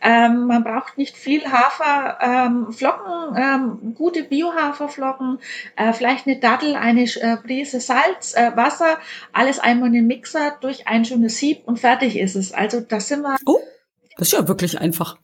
Ähm, 0.00 0.46
man 0.46 0.62
braucht 0.62 0.96
nicht 0.96 1.16
viel 1.16 1.42
Haferflocken, 1.50 3.36
ähm, 3.36 3.80
ähm, 3.82 3.94
gute 3.96 4.22
Bio-Haferflocken, 4.22 5.40
äh, 5.76 5.92
vielleicht 5.92 6.26
eine 6.26 6.38
Dattel, 6.38 6.76
eine 6.76 7.02
äh, 7.02 7.36
Prise 7.36 7.80
Salz, 7.80 8.34
äh, 8.34 8.52
Wasser, 8.54 8.98
alles 9.32 9.58
einmal 9.58 9.88
in 9.88 9.94
den 9.94 10.06
Mixer 10.06 10.56
durch 10.60 10.86
ein 10.86 11.04
schönes 11.04 11.38
Sieb 11.38 11.62
und 11.66 11.80
fertig 11.80 12.16
ist 12.16 12.36
es. 12.36 12.52
Also 12.52 12.80
das 12.80 13.08
sind 13.08 13.22
wir. 13.22 13.36
Oh 13.44 13.58
das 14.18 14.28
ist 14.28 14.32
ja 14.32 14.48
wirklich 14.48 14.78
einfach. 14.78 15.16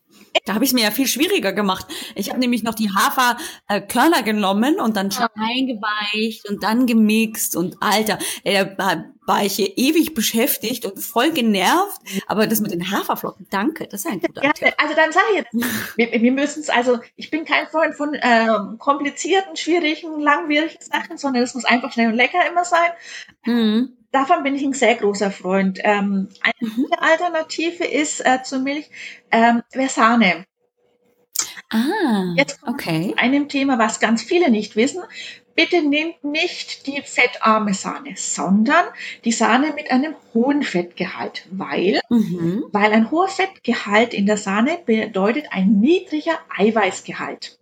Da 0.44 0.54
habe 0.54 0.64
ich 0.64 0.70
es 0.70 0.74
mir 0.74 0.82
ja 0.82 0.90
viel 0.90 1.06
schwieriger 1.06 1.52
gemacht. 1.52 1.86
Ich 2.14 2.30
habe 2.30 2.40
nämlich 2.40 2.62
noch 2.62 2.74
die 2.74 2.90
Haferkörner 2.90 4.22
genommen 4.22 4.80
und 4.80 4.96
dann 4.96 5.10
schon 5.10 5.28
eingeweicht 5.34 6.48
und 6.48 6.62
dann 6.62 6.86
gemixt 6.86 7.56
und 7.56 7.76
Alter, 7.80 8.18
da 8.44 9.04
war 9.26 9.44
ich 9.44 9.54
hier 9.54 9.78
ewig 9.78 10.14
beschäftigt 10.14 10.86
und 10.86 10.98
voll 10.98 11.30
genervt. 11.30 12.00
Aber 12.26 12.46
das 12.46 12.60
mit 12.60 12.72
den 12.72 12.90
Haferflocken, 12.90 13.46
danke, 13.50 13.86
das 13.86 14.04
ist 14.04 14.10
ein 14.10 14.20
guter 14.20 14.44
ja, 14.44 14.52
Tipp. 14.52 14.74
Also 14.76 14.94
dann 14.94 15.12
sage 15.12 15.26
ich 15.32 15.36
jetzt, 15.38 15.96
wir, 15.96 16.22
wir 16.22 16.32
müssen 16.32 16.60
es, 16.60 16.68
also 16.68 16.98
ich 17.16 17.30
bin 17.30 17.44
kein 17.44 17.66
Freund 17.68 17.94
von 17.94 18.16
ähm, 18.20 18.76
komplizierten, 18.78 19.56
schwierigen, 19.56 20.20
langwierigen 20.20 20.80
Sachen, 20.80 21.16
sondern 21.16 21.42
es 21.42 21.54
muss 21.54 21.64
einfach 21.64 21.92
schnell 21.92 22.08
und 22.08 22.16
lecker 22.16 22.46
immer 22.48 22.64
sein. 22.64 22.90
Mhm 23.44 23.96
davon 24.14 24.42
bin 24.42 24.54
ich 24.54 24.62
ein 24.62 24.72
sehr 24.72 24.94
großer 24.94 25.30
Freund. 25.30 25.78
Ähm, 25.82 26.28
eine 26.40 26.70
mhm. 26.70 26.86
Alternative 26.98 27.84
ist 27.84 28.20
äh, 28.20 28.42
zur 28.42 28.60
Milch 28.60 28.90
ähm, 29.30 29.62
Versane. 29.70 30.46
Ah, 31.70 32.34
Jetzt 32.36 32.60
okay. 32.66 33.14
einem 33.16 33.48
Thema, 33.48 33.78
was 33.78 34.00
ganz 34.00 34.22
viele 34.22 34.50
nicht 34.50 34.76
wissen. 34.76 35.02
bitte 35.56 35.82
nehmt 35.82 36.24
nicht 36.24 36.86
die 36.86 37.00
fettarme 37.02 37.74
Sahne, 37.74 38.14
sondern 38.16 38.84
die 39.24 39.32
Sahne 39.32 39.72
mit 39.74 39.90
einem 39.90 40.14
hohen 40.32 40.62
Fettgehalt, 40.62 41.46
weil, 41.50 42.00
mhm. 42.10 42.64
weil 42.72 42.92
ein 42.92 43.10
hoher 43.10 43.28
Fettgehalt 43.28 44.14
in 44.14 44.26
der 44.26 44.36
Sahne 44.36 44.78
bedeutet 44.84 45.46
ein 45.50 45.80
niedriger 45.80 46.38
Eiweißgehalt. 46.56 47.58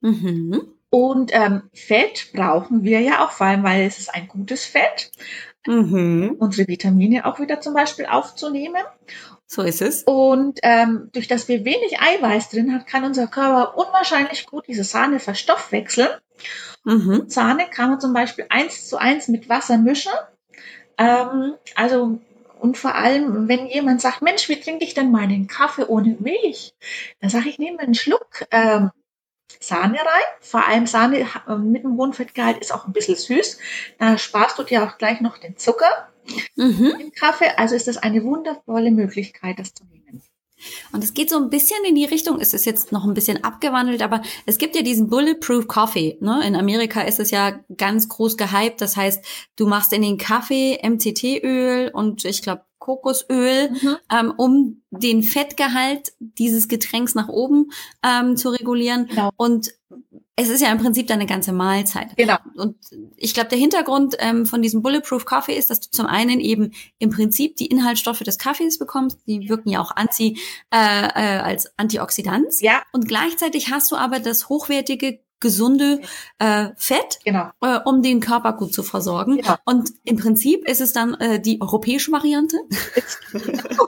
Mhm. 0.00 0.72
Und 0.90 1.30
ähm, 1.32 1.62
Fett 1.72 2.32
brauchen 2.34 2.84
wir 2.84 3.00
ja 3.00 3.24
auch, 3.24 3.30
vor 3.30 3.46
allem 3.46 3.62
weil 3.62 3.86
es 3.86 3.98
ist 3.98 4.14
ein 4.14 4.28
gutes 4.28 4.66
Fett, 4.66 5.10
mhm. 5.66 6.36
unsere 6.38 6.68
Vitamine 6.68 7.26
auch 7.26 7.40
wieder 7.40 7.60
zum 7.60 7.74
Beispiel 7.74 8.06
aufzunehmen. 8.06 8.82
So 9.46 9.62
ist 9.62 9.82
es. 9.82 10.02
Und 10.04 10.60
ähm, 10.62 11.10
durch 11.12 11.28
das 11.28 11.48
wir 11.48 11.64
wenig 11.64 12.00
Eiweiß 12.00 12.50
drin 12.50 12.72
hat, 12.74 12.86
kann 12.86 13.04
unser 13.04 13.26
Körper 13.26 13.76
unwahrscheinlich 13.76 14.46
gut 14.46 14.66
diese 14.66 14.84
Sahne 14.84 15.18
verstoffwechseln. 15.18 16.08
Mhm. 16.84 17.24
Sahne 17.28 17.66
kann 17.70 17.90
man 17.90 18.00
zum 18.00 18.12
Beispiel 18.12 18.46
eins 18.48 18.88
zu 18.88 18.96
eins 18.96 19.28
mit 19.28 19.48
Wasser 19.48 19.78
mischen. 19.78 20.12
Ähm, 20.98 21.54
also 21.74 22.18
und 22.58 22.78
vor 22.78 22.94
allem, 22.94 23.48
wenn 23.48 23.66
jemand 23.66 24.00
sagt, 24.00 24.22
Mensch, 24.22 24.48
wie 24.48 24.60
trinke 24.60 24.84
ich 24.84 24.94
denn 24.94 25.10
meinen 25.10 25.48
Kaffee 25.48 25.84
ohne 25.84 26.16
Milch? 26.20 26.74
Dann 27.20 27.28
sage 27.28 27.48
ich, 27.48 27.58
nehme 27.58 27.80
einen 27.80 27.96
Schluck 27.96 28.46
ähm, 28.52 28.90
Sahne 29.60 29.98
rein. 29.98 30.28
Vor 30.40 30.66
allem 30.66 30.86
Sahne 30.86 31.20
äh, 31.20 31.56
mit 31.56 31.84
dem 31.84 31.96
hohen 31.96 32.12
Fettgehalt 32.12 32.58
ist 32.58 32.72
auch 32.72 32.86
ein 32.86 32.92
bisschen 32.92 33.16
süß. 33.16 33.58
Da 33.98 34.18
sparst 34.18 34.58
du 34.58 34.62
dir 34.62 34.84
auch 34.84 34.98
gleich 34.98 35.20
noch 35.20 35.38
den 35.38 35.56
Zucker 35.56 36.08
mhm. 36.56 36.94
im 36.98 37.12
Kaffee. 37.12 37.50
Also 37.56 37.74
ist 37.74 37.88
das 37.88 37.96
eine 37.96 38.22
wundervolle 38.24 38.90
Möglichkeit, 38.90 39.58
das 39.58 39.74
zu 39.74 39.84
nehmen. 39.84 40.01
Und 40.92 41.02
es 41.04 41.14
geht 41.14 41.30
so 41.30 41.36
ein 41.36 41.50
bisschen 41.50 41.84
in 41.86 41.94
die 41.94 42.04
Richtung, 42.04 42.40
es 42.40 42.54
ist 42.54 42.64
jetzt 42.64 42.92
noch 42.92 43.04
ein 43.04 43.14
bisschen 43.14 43.44
abgewandelt, 43.44 44.02
aber 44.02 44.22
es 44.46 44.58
gibt 44.58 44.76
ja 44.76 44.82
diesen 44.82 45.08
Bulletproof 45.08 45.66
Coffee. 45.68 46.18
Ne? 46.20 46.42
In 46.46 46.56
Amerika 46.56 47.02
ist 47.02 47.20
es 47.20 47.30
ja 47.30 47.60
ganz 47.76 48.08
groß 48.08 48.36
gehypt. 48.36 48.80
Das 48.80 48.96
heißt, 48.96 49.24
du 49.56 49.66
machst 49.66 49.92
in 49.92 50.02
den 50.02 50.18
Kaffee 50.18 50.78
MCT-Öl 50.82 51.90
und 51.92 52.24
ich 52.24 52.42
glaube 52.42 52.62
Kokosöl, 52.82 53.70
mhm. 53.70 53.96
ähm, 54.10 54.34
um 54.36 54.82
den 54.90 55.22
Fettgehalt 55.22 56.14
dieses 56.18 56.66
Getränks 56.66 57.14
nach 57.14 57.28
oben 57.28 57.70
ähm, 58.02 58.36
zu 58.36 58.48
regulieren. 58.48 59.06
Genau. 59.06 59.30
Und 59.36 59.70
es 60.34 60.48
ist 60.48 60.62
ja 60.62 60.72
im 60.72 60.78
Prinzip 60.78 61.06
deine 61.08 61.26
ganze 61.26 61.52
Mahlzeit. 61.52 62.16
Genau. 62.16 62.36
Und 62.56 62.76
ich 63.16 63.34
glaube, 63.34 63.50
der 63.50 63.58
Hintergrund 63.58 64.16
ähm, 64.18 64.46
von 64.46 64.62
diesem 64.62 64.82
Bulletproof 64.82 65.26
Coffee 65.26 65.54
ist, 65.54 65.68
dass 65.68 65.80
du 65.80 65.90
zum 65.90 66.06
einen 66.06 66.40
eben 66.40 66.72
im 66.98 67.10
Prinzip 67.10 67.56
die 67.56 67.66
Inhaltsstoffe 67.66 68.20
des 68.20 68.38
Kaffees 68.38 68.78
bekommst, 68.78 69.18
die 69.26 69.48
wirken 69.48 69.68
ja 69.68 69.80
auch 69.80 69.94
anti, 69.94 70.38
äh, 70.72 70.76
äh, 70.76 71.38
als 71.38 71.78
Antioxidant. 71.78 72.60
Ja. 72.60 72.82
Und 72.92 73.08
gleichzeitig 73.08 73.70
hast 73.70 73.90
du 73.92 73.96
aber 73.96 74.20
das 74.20 74.48
hochwertige 74.48 75.20
gesunde 75.40 76.00
äh, 76.38 76.68
Fett, 76.76 77.18
genau. 77.24 77.50
äh, 77.60 77.80
um 77.84 78.00
den 78.00 78.20
Körper 78.20 78.54
gut 78.54 78.72
zu 78.72 78.82
versorgen. 78.82 79.38
Genau. 79.38 79.56
Und 79.66 79.90
im 80.04 80.16
Prinzip 80.16 80.66
ist 80.66 80.80
es 80.80 80.92
dann 80.92 81.14
äh, 81.14 81.40
die 81.40 81.60
europäische 81.60 82.12
Variante. 82.12 82.56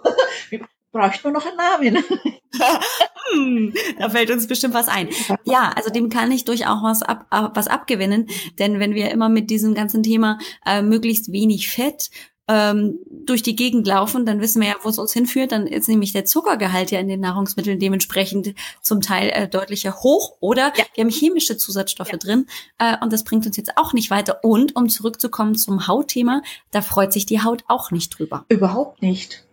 Braucht 0.95 1.25
man 1.25 1.33
noch 1.33 1.45
einen 1.45 1.57
Namen. 1.57 2.05
hm, 3.33 3.75
da 3.99 4.09
fällt 4.09 4.31
uns 4.31 4.47
bestimmt 4.47 4.75
was 4.75 4.87
ein. 4.87 5.09
Ja, 5.43 5.73
also 5.75 5.91
dem 5.91 6.09
kann 6.09 6.31
ich 6.31 6.45
durchaus 6.45 6.83
was, 6.83 7.03
ab, 7.03 7.27
was 7.53 7.67
abgewinnen, 7.67 8.29
denn 8.61 8.79
wenn 8.79 8.95
wir 8.95 9.11
immer 9.11 9.29
mit 9.29 9.51
diesem 9.51 9.75
ganzen 9.75 10.05
Thema 10.05 10.39
äh, 10.65 10.83
möglichst 10.83 11.33
wenig 11.33 11.69
Fett 11.69 12.11
ähm, 12.47 13.01
durch 13.11 13.43
die 13.43 13.57
Gegend 13.57 13.89
laufen, 13.89 14.25
dann 14.25 14.41
wissen 14.41 14.63
wir 14.63 14.69
ja, 14.69 14.75
wo 14.83 14.89
es 14.89 14.99
uns 15.01 15.13
hinführt. 15.13 15.51
Dann 15.51 15.67
ist 15.67 15.89
nämlich 15.89 16.13
der 16.13 16.27
Zuckergehalt 16.27 16.93
ja 16.93 17.01
in 17.01 17.09
den 17.09 17.19
Nahrungsmitteln 17.19 17.81
dementsprechend 17.81 18.55
zum 18.81 19.01
Teil 19.01 19.31
äh, 19.31 19.49
deutlicher 19.49 19.97
hoch 19.97 20.37
oder 20.39 20.73
ja. 20.77 20.85
wir 20.95 21.03
haben 21.03 21.11
chemische 21.11 21.57
Zusatzstoffe 21.57 22.13
ja. 22.13 22.19
drin 22.19 22.47
äh, 22.79 22.97
und 23.01 23.13
das 23.13 23.25
bringt 23.25 23.47
uns 23.47 23.57
jetzt 23.57 23.77
auch 23.79 23.95
nicht 23.95 24.13
weiter. 24.13 24.45
Und 24.45 24.77
um 24.77 24.89
zurückzukommen 24.89 25.57
zum 25.57 25.89
Hautthema, 25.89 26.43
da 26.71 26.83
freut 26.83 27.13
sich 27.13 27.27
die 27.27 27.43
Haut 27.43 27.65
auch 27.67 27.91
nicht 27.91 28.17
drüber. 28.17 28.45
Überhaupt 28.49 29.03
nicht. 29.03 29.44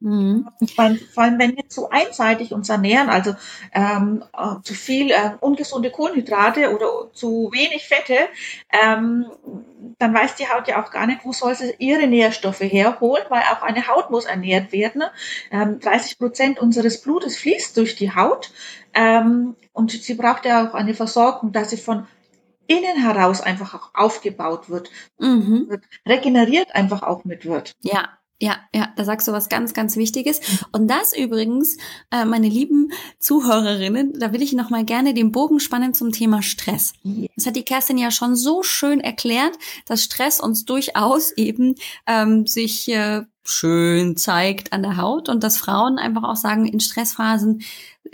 Mhm. 0.00 0.48
Vor 0.74 1.22
allem, 1.22 1.38
wenn 1.38 1.56
wir 1.56 1.68
zu 1.68 1.90
einseitig 1.90 2.52
uns 2.52 2.70
ernähren, 2.70 3.10
also 3.10 3.34
ähm, 3.72 4.24
äh, 4.32 4.62
zu 4.62 4.72
viel 4.72 5.10
äh, 5.10 5.32
ungesunde 5.40 5.90
Kohlenhydrate 5.90 6.74
oder 6.74 7.12
zu 7.12 7.50
wenig 7.52 7.86
Fette, 7.86 8.16
ähm, 8.72 9.26
dann 9.98 10.14
weiß 10.14 10.36
die 10.36 10.48
Haut 10.48 10.68
ja 10.68 10.82
auch 10.82 10.90
gar 10.90 11.06
nicht, 11.06 11.20
wo 11.24 11.32
soll 11.32 11.54
sie 11.54 11.74
ihre 11.78 12.06
Nährstoffe 12.06 12.60
herholen, 12.60 13.24
weil 13.28 13.42
auch 13.42 13.62
eine 13.62 13.88
Haut 13.88 14.10
muss 14.10 14.24
ernährt 14.24 14.72
werden. 14.72 15.02
Ähm, 15.50 15.80
30 15.80 16.18
Prozent 16.18 16.58
unseres 16.58 17.02
Blutes 17.02 17.36
fließt 17.36 17.76
durch 17.76 17.96
die 17.96 18.14
Haut 18.14 18.52
ähm, 18.94 19.54
und 19.74 19.90
sie 19.90 20.14
braucht 20.14 20.46
ja 20.46 20.66
auch 20.66 20.74
eine 20.74 20.94
Versorgung, 20.94 21.52
dass 21.52 21.70
sie 21.70 21.76
von 21.76 22.06
innen 22.66 23.02
heraus 23.02 23.40
einfach 23.40 23.74
auch 23.74 23.90
aufgebaut 23.94 24.70
wird, 24.70 24.90
mhm. 25.18 25.66
wird 25.68 25.84
regeneriert 26.06 26.74
einfach 26.74 27.02
auch 27.02 27.24
mit 27.24 27.44
wird. 27.44 27.74
Ja, 27.80 28.08
ja, 28.40 28.56
ja, 28.74 28.88
da 28.96 29.04
sagst 29.04 29.28
du 29.28 29.32
was 29.32 29.50
ganz, 29.50 29.74
ganz 29.74 29.96
Wichtiges. 29.96 30.40
Und 30.72 30.88
das 30.88 31.16
übrigens, 31.16 31.76
äh, 32.10 32.24
meine 32.24 32.48
lieben 32.48 32.90
Zuhörerinnen, 33.18 34.18
da 34.18 34.32
will 34.32 34.42
ich 34.42 34.54
noch 34.54 34.70
mal 34.70 34.84
gerne 34.84 35.12
den 35.12 35.30
Bogen 35.30 35.60
spannen 35.60 35.92
zum 35.92 36.10
Thema 36.10 36.42
Stress. 36.42 36.94
Das 37.36 37.46
hat 37.46 37.56
die 37.56 37.64
Kerstin 37.64 37.98
ja 37.98 38.10
schon 38.10 38.36
so 38.36 38.62
schön 38.62 39.00
erklärt, 39.00 39.58
dass 39.84 40.04
Stress 40.04 40.40
uns 40.40 40.64
durchaus 40.64 41.32
eben 41.32 41.74
ähm, 42.06 42.46
sich 42.46 42.88
äh, 42.88 43.22
schön 43.44 44.16
zeigt 44.16 44.72
an 44.72 44.82
der 44.82 44.96
Haut 44.96 45.28
und 45.28 45.44
dass 45.44 45.58
Frauen 45.58 45.98
einfach 45.98 46.24
auch 46.24 46.36
sagen, 46.36 46.66
in 46.66 46.80
Stressphasen 46.80 47.62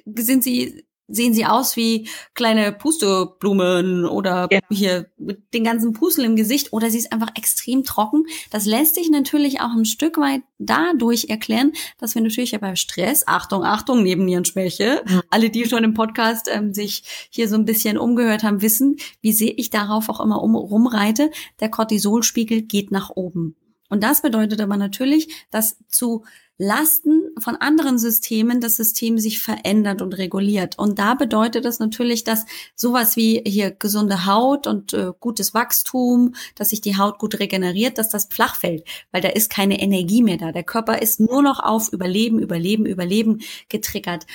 sind 0.06 0.42
sie 0.42 0.85
sehen 1.08 1.34
sie 1.34 1.46
aus 1.46 1.76
wie 1.76 2.08
kleine 2.34 2.72
Pusteblumen 2.72 4.04
oder 4.04 4.48
ja. 4.50 4.60
hier 4.70 5.06
mit 5.16 5.54
den 5.54 5.64
ganzen 5.64 5.92
Pusel 5.92 6.24
im 6.24 6.36
Gesicht 6.36 6.72
oder 6.72 6.90
sie 6.90 6.98
ist 6.98 7.12
einfach 7.12 7.30
extrem 7.36 7.84
trocken. 7.84 8.24
Das 8.50 8.66
lässt 8.66 8.96
sich 8.96 9.10
natürlich 9.10 9.60
auch 9.60 9.74
ein 9.76 9.84
Stück 9.84 10.18
weit 10.18 10.42
dadurch 10.58 11.26
erklären, 11.28 11.72
dass 11.98 12.14
wir 12.14 12.22
natürlich 12.22 12.52
ja 12.52 12.58
bei 12.58 12.74
Stress, 12.76 13.26
Achtung, 13.26 13.64
Achtung, 13.64 14.02
Nebennierenschwäche, 14.02 15.02
mhm. 15.06 15.22
alle, 15.30 15.50
die 15.50 15.66
schon 15.66 15.84
im 15.84 15.94
Podcast 15.94 16.48
ähm, 16.50 16.74
sich 16.74 17.28
hier 17.30 17.48
so 17.48 17.56
ein 17.56 17.64
bisschen 17.64 17.98
umgehört 17.98 18.42
haben, 18.42 18.62
wissen, 18.62 18.96
wie 19.20 19.32
sehr 19.32 19.58
ich 19.58 19.70
darauf 19.70 20.08
auch 20.08 20.20
immer 20.20 20.42
um, 20.42 20.56
rumreite. 20.56 21.30
Der 21.60 21.70
Cortisolspiegel 21.70 22.62
geht 22.62 22.90
nach 22.90 23.10
oben. 23.10 23.56
Und 23.88 24.02
das 24.02 24.22
bedeutet 24.22 24.60
aber 24.60 24.76
natürlich, 24.76 25.46
dass 25.50 25.78
zu 25.88 26.24
Lasten 26.58 27.28
von 27.38 27.56
anderen 27.56 27.98
Systemen 27.98 28.60
das 28.60 28.76
System 28.76 29.18
sich 29.18 29.40
verändert 29.40 30.00
und 30.00 30.16
reguliert. 30.16 30.78
Und 30.78 30.98
da 30.98 31.14
bedeutet 31.14 31.64
das 31.64 31.78
natürlich, 31.78 32.24
dass 32.24 32.46
sowas 32.74 33.16
wie 33.16 33.42
hier 33.46 33.72
gesunde 33.72 34.26
Haut 34.26 34.66
und 34.66 34.94
äh, 34.94 35.12
gutes 35.20 35.52
Wachstum, 35.52 36.34
dass 36.54 36.70
sich 36.70 36.80
die 36.80 36.96
Haut 36.96 37.18
gut 37.18 37.38
regeneriert, 37.38 37.98
dass 37.98 38.08
das 38.08 38.28
flach 38.30 38.56
fällt, 38.56 38.84
weil 39.12 39.20
da 39.20 39.28
ist 39.28 39.50
keine 39.50 39.80
Energie 39.80 40.22
mehr 40.22 40.38
da. 40.38 40.52
Der 40.52 40.64
Körper 40.64 41.02
ist 41.02 41.20
nur 41.20 41.42
noch 41.42 41.60
auf 41.60 41.92
Überleben, 41.92 42.38
Überleben, 42.38 42.86
Überleben 42.86 43.40
getriggert. 43.68 44.26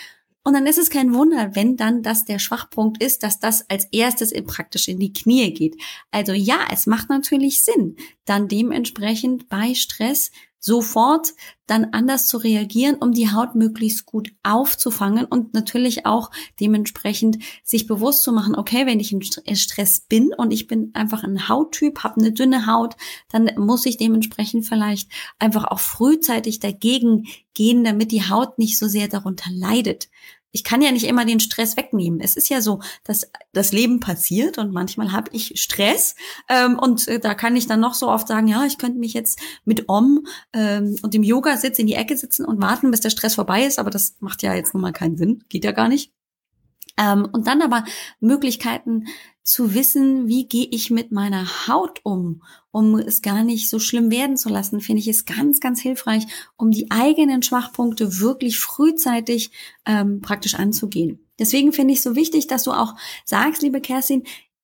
Und 0.44 0.54
dann 0.54 0.66
ist 0.66 0.80
es 0.80 0.90
kein 0.90 1.14
Wunder, 1.14 1.56
wenn 1.56 1.78
dann 1.78 2.02
das 2.02 2.26
der 2.26 2.40
Schwachpunkt 2.40 3.02
ist, 3.02 3.22
dass 3.22 3.40
das 3.40 3.70
als 3.70 3.86
erstes 3.92 4.34
praktisch 4.46 4.88
in 4.88 5.00
die 5.00 5.14
Knie 5.14 5.54
geht. 5.54 5.76
Also 6.10 6.34
ja, 6.34 6.68
es 6.72 6.88
macht 6.88 7.10
natürlich 7.10 7.64
Sinn, 7.64 7.96
dann 8.26 8.48
dementsprechend 8.48 9.50
bei 9.50 9.76
Stress 9.76 10.32
sofort 10.62 11.34
dann 11.66 11.86
anders 11.92 12.28
zu 12.28 12.38
reagieren, 12.38 12.96
um 12.96 13.14
die 13.14 13.32
Haut 13.32 13.56
möglichst 13.56 14.06
gut 14.06 14.32
aufzufangen 14.44 15.26
und 15.26 15.54
natürlich 15.54 16.06
auch 16.06 16.30
dementsprechend 16.60 17.40
sich 17.64 17.88
bewusst 17.88 18.24
zu 18.24 18.32
machen, 18.32 18.56
okay, 18.56 18.86
wenn 18.86 19.00
ich 19.00 19.12
in 19.12 19.56
Stress 19.56 20.02
bin 20.02 20.34
und 20.38 20.52
ich 20.52 20.68
bin 20.68 20.92
einfach 20.94 21.24
ein 21.24 21.50
Hauttyp, 21.50 22.04
habe 22.04 22.22
eine 22.22 22.32
dünne 22.32 22.68
Haut, 22.68 22.96
dann 23.30 23.50
muss 23.58 23.86
ich 23.86 23.98
dementsprechend 23.98 24.66
vielleicht 24.68 25.10
einfach 25.40 25.66
auch 25.66 25.80
frühzeitig 25.80 26.60
dagegen 26.60 27.26
gehen, 27.54 27.84
damit 27.84 28.12
die 28.12 28.30
Haut 28.30 28.60
nicht 28.60 28.78
so 28.78 28.88
sehr 28.88 29.08
darunter 29.08 29.50
leidet 29.52 30.10
ich 30.52 30.64
kann 30.64 30.82
ja 30.82 30.92
nicht 30.92 31.06
immer 31.06 31.26
den 31.26 31.40
Stress 31.40 31.78
wegnehmen. 31.78 32.20
Es 32.20 32.36
ist 32.36 32.50
ja 32.50 32.62
so, 32.62 32.82
dass 33.04 33.30
das 33.54 33.72
Leben 33.72 34.00
passiert 34.00 34.58
und 34.58 34.72
manchmal 34.72 35.12
habe 35.12 35.30
ich 35.34 35.54
Stress 35.62 36.16
ähm, 36.50 36.78
und 36.78 37.08
äh, 37.08 37.20
da 37.20 37.34
kann 37.34 37.56
ich 37.56 37.68
dann 37.68 37.80
noch 37.80 37.94
so 37.94 38.10
oft 38.10 38.28
sagen, 38.28 38.48
ja, 38.48 38.66
ich 38.66 38.78
könnte 38.78 39.00
mich 39.00 39.14
jetzt 39.14 39.40
mit 39.66 39.88
Om 39.88 40.26
ähm, 40.54 40.98
und 41.02 41.14
dem 41.14 41.24
Yoga-Sitz 41.24 41.80
in 41.80 41.88
die 41.88 41.96
Ecke 41.96 42.18
sitzen 42.18 42.46
und 42.46 42.62
warten, 42.62 42.92
bis 42.92 43.02
der 43.02 43.10
Stress 43.10 43.36
vorbei 43.36 43.66
ist, 43.66 43.80
aber 43.80 43.90
das 43.90 44.16
macht 44.20 44.44
ja 44.44 44.54
jetzt 44.54 44.74
nun 44.74 44.82
mal 44.82 44.94
keinen 44.94 45.18
Sinn, 45.18 45.44
geht 45.50 45.66
ja 45.66 45.72
gar 45.72 45.88
nicht. 45.88 46.12
Ähm, 46.98 47.28
und 47.32 47.48
dann 47.48 47.62
aber 47.62 47.86
Möglichkeiten 48.20 49.06
zu 49.44 49.74
wissen, 49.74 50.28
wie 50.28 50.48
gehe 50.48 50.68
ich 50.70 50.92
mit 50.92 51.12
meiner 51.12 51.68
Haut 51.68 52.00
um, 52.04 52.44
um 52.72 52.98
es 53.00 53.22
gar 53.22 53.44
nicht 53.44 53.70
so 53.70 53.80
schlimm 53.80 54.12
werden 54.12 54.38
zu 54.38 54.50
lassen, 54.50 54.82
finde 54.82 55.02
ich 55.02 55.08
es 55.08 55.26
ganz, 55.26 55.60
ganz 55.60 55.82
hilfreich, 55.82 56.26
um 56.58 56.72
die 56.72 56.92
eigenen 56.92 57.42
Schwachpunkte 57.42 58.20
wirklich 58.20 58.60
frühzeitig 58.60 59.52
ähm, 59.86 60.22
praktisch 60.22 60.56
anzugehen. 60.56 61.20
Deswegen 61.40 61.74
finde 61.74 61.94
ich 61.94 62.02
so 62.02 62.16
wichtig, 62.16 62.48
dass 62.48 62.64
du 62.64 62.72
auch 62.72 62.94
sagst, 63.26 63.64
liebe 63.64 63.82
Kerstin, 63.82 64.24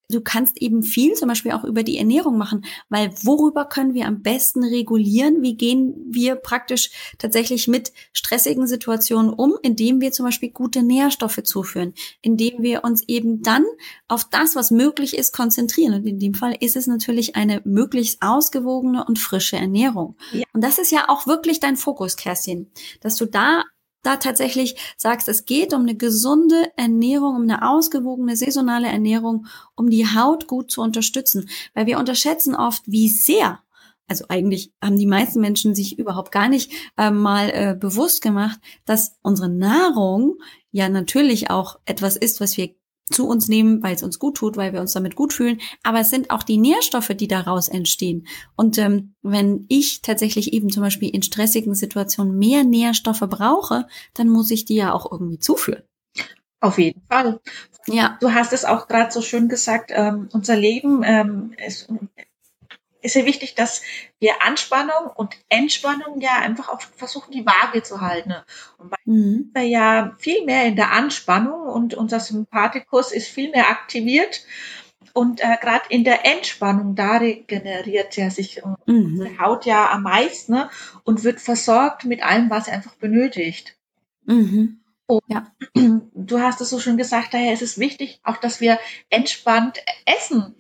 du 0.10 0.22
kannst 0.22 0.62
eben 0.62 0.84
viel 0.84 1.14
zum 1.14 1.28
Beispiel 1.28 1.52
auch 1.52 1.64
über 1.64 1.84
die 1.84 1.98
Ernährung 1.98 2.38
machen, 2.38 2.66
weil 2.90 3.12
worüber 3.24 3.66
können 3.66 3.94
wir 3.94 4.06
am 4.06 4.22
besten 4.22 4.64
regulieren? 4.64 5.42
Wie 5.42 5.56
gehen 5.56 5.96
wir 6.10 6.36
praktisch 6.36 6.92
tatsächlich 7.18 7.68
mit 7.68 7.92
stressigen 8.14 8.68
Situationen 8.68 9.34
um, 9.34 9.56
indem 9.62 10.00
wir 10.00 10.12
zum 10.12 10.26
Beispiel 10.26 10.50
gute 10.50 10.84
Nährstoffe 10.84 11.44
zuführen, 11.44 11.94
indem 12.22 12.62
wir 12.62 12.84
uns 12.84 13.04
eben 13.08 13.42
dann 13.42 13.66
auf 14.08 14.24
das, 14.30 14.56
was 14.56 14.72
möglich 14.72 15.18
ist, 15.18 15.34
konzentrieren. 15.34 15.94
Und 15.94 16.06
in 16.06 16.20
dem 16.20 16.34
Fall 16.34 16.56
ist 16.60 16.76
es 16.76 16.88
natürlich 16.88 17.36
eine 17.36 17.62
möglichst 17.66 18.22
ausgewogene 18.22 19.06
und 19.06 19.20
frische 19.20 19.58
Ernährung. 19.58 20.16
Ja. 20.32 20.46
Und 20.54 20.64
das 20.64 20.80
ist 20.80 20.92
ja 20.92 21.10
auch 21.10 21.28
wirklich 21.28 21.60
dein 21.60 21.76
Fokus, 21.76 22.16
Kerstin, 22.16 22.72
dass 23.02 23.16
du 23.16 23.26
da 23.26 23.64
da 24.04 24.18
tatsächlich 24.18 24.76
sagst, 24.98 25.28
es 25.28 25.46
geht 25.46 25.74
um 25.74 25.82
eine 25.82 25.96
gesunde 25.96 26.72
Ernährung, 26.76 27.36
um 27.36 27.42
eine 27.44 27.68
ausgewogene 27.68 28.36
saisonale 28.36 28.88
Ernährung, 28.88 29.48
um 29.76 29.90
die 29.90 30.06
Haut 30.06 30.48
gut 30.48 30.72
zu 30.72 30.82
unterstützen. 30.82 31.50
Weil 31.74 31.86
wir 31.86 32.00
unterschätzen 32.00 32.56
oft, 32.56 32.84
wie 32.86 33.10
sehr 33.10 33.60
also 34.08 34.26
eigentlich 34.30 34.72
haben 34.82 34.98
die 34.98 35.06
meisten 35.06 35.42
Menschen 35.42 35.76
sich 35.76 36.00
überhaupt 36.00 36.32
gar 36.32 36.48
nicht 36.48 36.72
äh, 36.98 37.12
mal 37.12 37.50
äh, 37.50 37.76
bewusst 37.78 38.22
gemacht, 38.22 38.60
dass 38.86 39.18
unsere 39.22 39.50
Nahrung 39.50 40.38
ja 40.72 40.88
natürlich 40.88 41.50
auch 41.50 41.78
etwas 41.86 42.16
ist, 42.16 42.40
was 42.40 42.56
wir 42.56 42.74
zu 43.10 43.28
uns 43.28 43.48
nehmen, 43.48 43.82
weil 43.84 43.96
es 43.96 44.04
uns 44.04 44.20
gut 44.20 44.38
tut, 44.38 44.58
weil 44.58 44.74
wir 44.74 44.82
uns 44.82 44.94
damit 44.94 45.16
gut 45.16 45.34
fühlen. 45.34 45.60
Aber 45.84 46.00
es 46.00 46.10
sind 46.10 46.30
auch 46.30 46.44
die 46.44 46.58
Nährstoffe, 46.58 47.12
die 47.16 47.28
daraus 47.28 47.68
entstehen. 47.68 48.28
Und 48.56 48.78
ähm, 48.78 49.14
wenn 49.22 49.66
ich 49.70 50.02
tatsächlich 50.02 50.54
eben 50.54 50.70
zum 50.70 50.84
Beispiel 50.84 51.10
in 51.10 51.24
stressigen 51.24 51.76
Situationen 51.76 52.38
mehr 52.38 52.64
Nährstoffe 52.64 53.26
brauche, 53.30 53.88
dann 54.14 54.28
muss 54.30 54.52
ich 54.52 54.66
die 54.66 54.76
ja 54.76 54.94
auch 54.94 55.12
irgendwie 55.12 55.40
zuführen. 55.40 55.84
Auf 56.60 56.80
jeden 56.80 57.02
Fall. 57.08 57.40
Ja. 57.88 58.18
Du 58.20 58.34
hast 58.34 58.52
es 58.52 58.66
auch 58.66 58.88
gerade 58.88 59.12
so 59.12 59.22
schön 59.22 59.48
gesagt, 59.48 59.92
ähm, 59.94 60.28
unser 60.34 60.56
Leben 60.56 61.04
ähm, 61.06 61.54
ist, 61.66 61.88
ist 63.02 63.16
ja 63.16 63.26
wichtig, 63.26 63.56
dass 63.56 63.82
wir 64.20 64.44
Anspannung 64.44 65.12
und 65.16 65.36
Entspannung 65.50 66.20
ja 66.20 66.38
einfach 66.38 66.70
auch 66.70 66.82
versuchen, 66.82 67.32
die 67.32 67.46
Waage 67.46 67.84
zu 67.84 68.02
halten. 68.02 68.34
Und 68.78 68.90
bei 68.90 68.98
mhm. 69.06 69.52
wir 69.54 69.64
ja 69.64 70.16
viel 70.18 70.46
mehr 70.46 70.66
in 70.66 70.76
der 70.76 70.92
Anspannung 70.92 71.68
und 71.68 71.94
unser 71.94 72.20
Sympathikus 72.20 73.12
ist 73.12 73.28
viel 73.28 73.52
mehr 73.52 73.70
aktiviert. 73.70 74.44
Und 75.14 75.42
äh, 75.42 75.58
gerade 75.60 75.86
in 75.90 76.04
der 76.04 76.26
Entspannung, 76.26 76.96
da 76.96 77.18
regeneriert 77.18 78.16
ja 78.18 78.30
sich 78.30 78.62
mhm. 78.64 78.76
unsere 78.86 79.40
Haut 79.40 79.66
ja 79.66 79.90
am 79.90 80.04
meisten 80.04 80.54
ne, 80.54 80.70
und 81.04 81.24
wird 81.24 81.42
versorgt 81.42 82.06
mit 82.06 82.24
allem, 82.24 82.50
was 82.50 82.66
sie 82.66 82.72
einfach 82.72 82.96
benötigt. 82.96 83.76
Mhm. 84.26 84.80
Und 85.08 85.24
ja. 85.28 85.52
du 86.14 86.40
hast 86.40 86.62
es 86.62 86.70
so 86.70 86.80
schön 86.80 86.98
gesagt, 86.98 87.34
daher 87.34 87.54
ist 87.54 87.62
es 87.62 87.80
wichtig, 87.80 88.20
auch 88.24 88.38
dass 88.38 88.62
wir 88.62 88.78
entspannt 89.10 89.80
essen. 90.06 90.56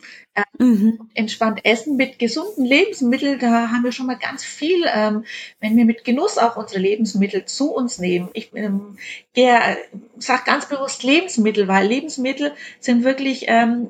Mhm. 0.59 1.09
Entspannt 1.13 1.65
essen 1.65 1.97
mit 1.97 2.19
gesunden 2.19 2.65
Lebensmitteln, 2.65 3.39
da 3.39 3.69
haben 3.69 3.83
wir 3.83 3.91
schon 3.91 4.07
mal 4.07 4.17
ganz 4.17 4.43
viel, 4.43 4.85
ähm, 4.93 5.23
wenn 5.59 5.77
wir 5.77 5.85
mit 5.85 6.03
Genuss 6.03 6.37
auch 6.37 6.57
unsere 6.57 6.79
Lebensmittel 6.79 7.45
zu 7.45 7.73
uns 7.73 7.99
nehmen. 7.99 8.29
Ich 8.33 8.51
ähm, 8.53 8.97
äh, 9.35 9.75
sage 10.17 10.43
ganz 10.45 10.67
bewusst 10.67 11.03
Lebensmittel, 11.03 11.67
weil 11.67 11.87
Lebensmittel 11.87 12.53
sind 12.79 13.03
wirklich 13.03 13.45
ähm, 13.47 13.89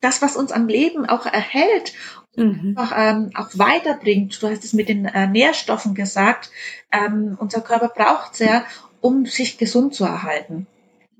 das, 0.00 0.22
was 0.22 0.36
uns 0.36 0.52
am 0.52 0.68
Leben 0.68 1.06
auch 1.06 1.26
erhält 1.26 1.92
mhm. 2.36 2.74
auch, 2.76 2.92
ähm, 2.96 3.30
auch 3.34 3.50
weiterbringt. 3.54 4.42
Du 4.42 4.48
hast 4.48 4.64
es 4.64 4.72
mit 4.72 4.88
den 4.88 5.04
äh, 5.04 5.26
Nährstoffen 5.26 5.94
gesagt. 5.94 6.50
Ähm, 6.92 7.36
unser 7.38 7.60
Körper 7.60 7.88
braucht 7.88 8.34
es 8.34 8.38
ja, 8.40 8.64
um 9.00 9.26
sich 9.26 9.58
gesund 9.58 9.94
zu 9.94 10.04
erhalten. 10.04 10.66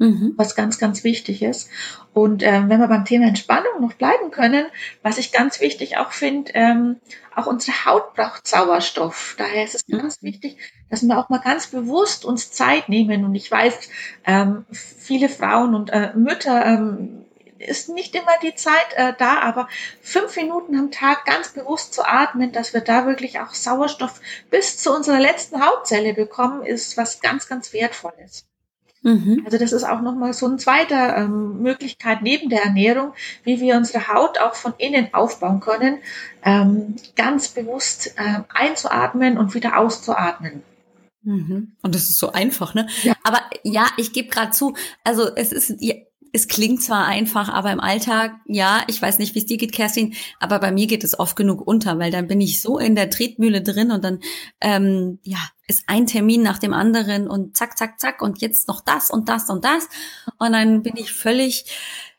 Mhm. 0.01 0.33
Was 0.39 0.57
ganz, 0.57 0.79
ganz 0.79 1.05
wichtig 1.05 1.43
ist. 1.43 1.69
Und 2.15 2.43
ähm, 2.43 2.71
wenn 2.71 2.81
wir 2.81 2.89
beim 2.89 3.05
Thema 3.05 3.27
Entspannung 3.27 3.83
noch 3.83 3.93
bleiben 3.93 4.31
können, 4.31 4.65
was 5.03 5.19
ich 5.19 5.31
ganz 5.31 5.61
wichtig 5.61 5.99
auch 5.99 6.13
finde, 6.13 6.53
ähm, 6.55 6.97
auch 7.37 7.47
unsere 7.47 7.85
Haut 7.85 8.15
braucht 8.15 8.49
Sauerstoff. 8.49 9.35
Daher 9.37 9.63
ist 9.63 9.75
es 9.75 9.87
mhm. 9.87 9.99
ganz 9.99 10.23
wichtig, 10.23 10.57
dass 10.89 11.03
wir 11.03 11.19
auch 11.19 11.29
mal 11.29 11.37
ganz 11.37 11.67
bewusst 11.67 12.25
uns 12.25 12.51
Zeit 12.51 12.89
nehmen. 12.89 13.27
Und 13.27 13.35
ich 13.35 13.51
weiß, 13.51 13.91
ähm, 14.25 14.65
viele 14.73 15.29
Frauen 15.29 15.75
und 15.75 15.91
äh, 15.91 16.15
Mütter 16.15 16.65
ähm, 16.65 17.27
ist 17.59 17.91
nicht 17.91 18.15
immer 18.15 18.33
die 18.43 18.55
Zeit 18.55 18.95
äh, 18.95 19.13
da, 19.19 19.41
aber 19.41 19.69
fünf 20.01 20.35
Minuten 20.35 20.79
am 20.79 20.91
Tag 20.91 21.27
ganz 21.27 21.51
bewusst 21.51 21.93
zu 21.93 22.07
atmen, 22.07 22.53
dass 22.53 22.73
wir 22.73 22.81
da 22.81 23.07
wirklich 23.07 23.39
auch 23.41 23.53
Sauerstoff 23.53 24.19
bis 24.49 24.79
zu 24.79 24.95
unserer 24.97 25.21
letzten 25.21 25.63
Hautzelle 25.63 26.15
bekommen, 26.15 26.65
ist 26.65 26.97
was 26.97 27.21
ganz, 27.21 27.49
ganz 27.49 27.75
wertvolles. 27.75 28.47
Mhm. 29.03 29.43
Also 29.45 29.57
das 29.57 29.73
ist 29.73 29.85
auch 29.85 30.03
nochmal 30.03 30.33
so 30.35 30.47
eine 30.47 30.59
zweite 30.59 30.95
ähm, 30.95 31.63
Möglichkeit 31.63 32.23
neben 32.23 32.51
der 32.51 32.65
Ernährung, 32.65 33.15
wie 33.45 33.61
wir 33.61 33.77
unsere 33.77 34.09
Haut 34.09 34.39
auch 34.39 34.55
von 34.55 34.75
innen 34.77 35.15
aufbauen 35.15 35.61
können, 35.61 35.99
ähm, 36.45 36.97
ganz 37.17 37.49
bewusst 37.49 38.15
äh, 38.17 38.41
einzuatmen 38.53 39.39
und 39.39 39.55
wieder 39.55 39.79
auszuatmen. 39.79 40.63
Mhm. 41.23 41.77
Und 41.83 41.95
das 41.95 42.11
ist 42.11 42.19
so 42.19 42.33
einfach, 42.33 42.75
ne? 42.75 42.89
Ja. 43.03 43.15
Aber 43.25 43.41
ja, 43.63 43.87
ich 43.97 44.13
gebe 44.13 44.29
gerade 44.29 44.53
zu, 44.53 44.75
also 45.05 45.35
es 45.35 45.53
ist 45.53 45.75
es 46.33 46.49
klingt 46.49 46.83
zwar 46.83 47.07
einfach, 47.07 47.49
aber 47.49 47.73
im 47.73 47.81
Alltag, 47.81 48.33
ja, 48.47 48.83
ich 48.87 49.01
weiß 49.01 49.19
nicht, 49.19 49.35
wie 49.35 49.41
es 49.41 49.47
dir 49.47 49.57
geht, 49.57 49.73
Kerstin, 49.73 50.15
aber 50.39 50.59
bei 50.59 50.71
mir 50.71 50.87
geht 50.87 51.05
es 51.05 51.19
oft 51.19 51.37
genug 51.37 51.67
unter, 51.67 51.99
weil 51.99 52.11
dann 52.11 52.29
bin 52.29 52.41
ich 52.41 52.61
so 52.61 52.79
in 52.79 52.95
der 52.95 53.11
Tretmühle 53.11 53.63
drin 53.63 53.91
und 53.91 54.05
dann, 54.05 54.21
ähm, 54.61 55.19
ja, 55.23 55.39
ist 55.67 55.85
ein 55.87 56.07
Termin 56.07 56.43
nach 56.43 56.59
dem 56.59 56.73
anderen 56.73 57.29
und 57.29 57.57
zack, 57.57 57.79
zack, 57.79 58.01
zack 58.01 58.23
und 58.23 58.41
jetzt 58.41 58.69
noch 58.69 58.81
das 58.81 59.11
und 59.11 59.29
das 59.29 59.49
und 59.51 59.65
das. 59.65 59.89
Und 60.39 60.53
dann 60.53 60.83
bin 60.83 60.97
ich 60.97 61.13
völlig 61.13 61.65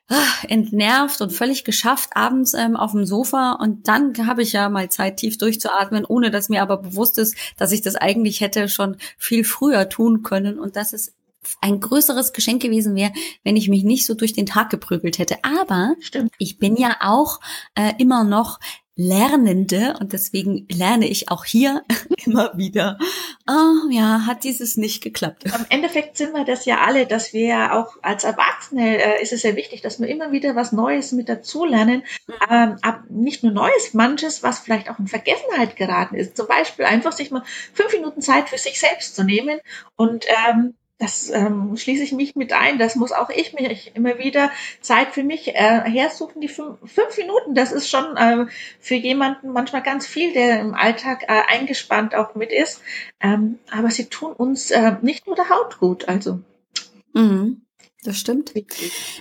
ach, 0.08 0.44
entnervt 0.46 1.22
und 1.22 1.32
völlig 1.32 1.64
geschafft 1.64 2.12
abends 2.16 2.54
ähm, 2.54 2.76
auf 2.76 2.92
dem 2.92 3.06
Sofa. 3.06 3.54
Und 3.54 3.88
dann 3.88 4.28
habe 4.28 4.42
ich 4.42 4.54
ja 4.54 4.70
mal 4.70 4.90
Zeit 4.90 5.18
tief 5.18 5.38
durchzuatmen, 5.38 6.06
ohne 6.06 6.32
dass 6.32 6.50
mir 6.50 6.62
aber 6.62 6.78
bewusst 6.78 7.18
ist, 7.18 7.36
dass 7.58 7.72
ich 7.72 7.82
das 7.82 7.96
eigentlich 7.96 8.42
hätte 8.42 8.70
schon 8.70 8.98
viel 9.18 9.44
früher 9.44 9.90
tun 9.90 10.22
können. 10.22 10.60
Und 10.60 10.76
das 10.76 10.94
ist 10.94 11.14
ein 11.62 11.80
größeres 11.80 12.34
Geschenk 12.34 12.62
gewesen 12.62 12.96
wäre, 12.96 13.14
wenn 13.44 13.56
ich 13.56 13.70
mich 13.70 13.84
nicht 13.84 14.06
so 14.06 14.14
durch 14.14 14.34
den 14.34 14.46
Tag 14.46 14.70
geprügelt 14.70 15.20
hätte. 15.20 15.38
Aber 15.44 15.96
Stimmt. 16.00 16.32
ich 16.38 16.60
bin 16.60 16.76
ja 16.76 16.98
auch 17.02 17.40
äh, 17.76 17.94
immer 17.98 18.24
noch 18.24 18.60
Lernende 18.96 19.96
und 20.00 20.12
deswegen 20.12 20.68
lerne 20.70 21.08
ich 21.08 21.32
auch 21.32 21.46
hier 21.46 21.84
immer 22.26 22.52
wieder. 22.58 22.98
Oh 23.50 23.90
ja, 23.90 24.26
hat 24.28 24.44
dieses 24.44 24.76
nicht 24.76 25.02
geklappt. 25.02 25.46
Am 25.54 25.66
Endeffekt 25.70 26.18
sind 26.18 26.34
wir 26.34 26.44
das 26.44 26.66
ja 26.66 26.82
alle, 26.82 27.08
dass 27.08 27.32
wir 27.32 27.48
ja 27.48 27.80
auch 27.80 27.96
als 28.02 28.26
Erwachsene 28.26 29.02
äh, 29.02 29.22
ist 29.24 29.32
es 29.32 29.44
ja 29.44 29.56
wichtig, 29.56 29.82
dass 29.82 30.00
wir 30.00 30.08
immer 30.08 30.32
wieder 30.32 30.56
was 30.56 30.74
Neues 30.74 31.14
mit 31.14 31.30
dazu 31.30 31.66
lernen. 31.66 32.04
Mhm. 32.28 32.34
Ähm, 32.50 32.76
ab, 32.82 33.04
nicht 33.10 33.44
nur 33.44 33.54
Neues, 33.54 33.94
manches, 33.94 34.44
was 34.44 34.60
vielleicht 34.60 34.90
auch 34.90 35.00
in 35.00 35.08
Vergessenheit 35.08 35.78
geraten 35.78 36.16
ist. 36.16 36.36
Zum 36.36 36.48
Beispiel 36.48 36.84
einfach 36.84 37.14
sich 37.14 37.32
mal 37.32 37.44
fünf 37.74 37.94
Minuten 37.94 38.22
Zeit 38.22 38.50
für 38.50 38.58
sich 38.58 38.80
selbst 38.80 39.16
zu 39.16 39.24
nehmen 39.24 39.60
und 39.96 40.26
ähm, 40.50 40.76
das 41.02 41.32
ähm, 41.32 41.76
schließe 41.76 42.04
ich 42.04 42.12
mich 42.12 42.36
mit 42.36 42.54
ein. 42.54 42.78
Das 42.78 42.96
muss 42.96 43.12
auch 43.12 43.32
ich 43.32 43.54
mir 43.54 43.76
immer 43.96 44.20
wieder 44.20 44.52
Zeit 44.82 45.10
für 45.10 45.24
mich 45.24 45.48
äh, 45.48 45.82
hersuchen. 45.90 46.42
Die 46.42 46.48
fünf, 46.48 46.78
fünf 46.86 47.18
Minuten, 47.18 47.56
das 47.56 47.72
ist 47.72 47.90
schon 47.90 48.16
äh, 48.18 48.46
für 48.80 48.94
jemanden 48.94 49.52
manchmal 49.52 49.82
ganz 49.82 50.06
viel, 50.06 50.32
der 50.32 50.60
im 50.60 50.76
Alltag 50.76 51.24
äh, 51.24 51.42
eingespannt 51.48 52.14
auch 52.14 52.36
mit 52.36 52.52
ist. 52.52 52.84
Ähm, 53.20 53.58
aber 53.72 53.90
sie 53.90 54.06
tun 54.06 54.34
uns 54.34 54.70
äh, 54.70 54.94
nicht 55.02 55.26
nur 55.26 55.36
der 55.36 55.50
Haut 55.50 55.80
gut. 55.80 56.08
Also. 56.08 56.40
Mhm. 57.14 57.64
Das 58.04 58.18
stimmt. 58.18 58.52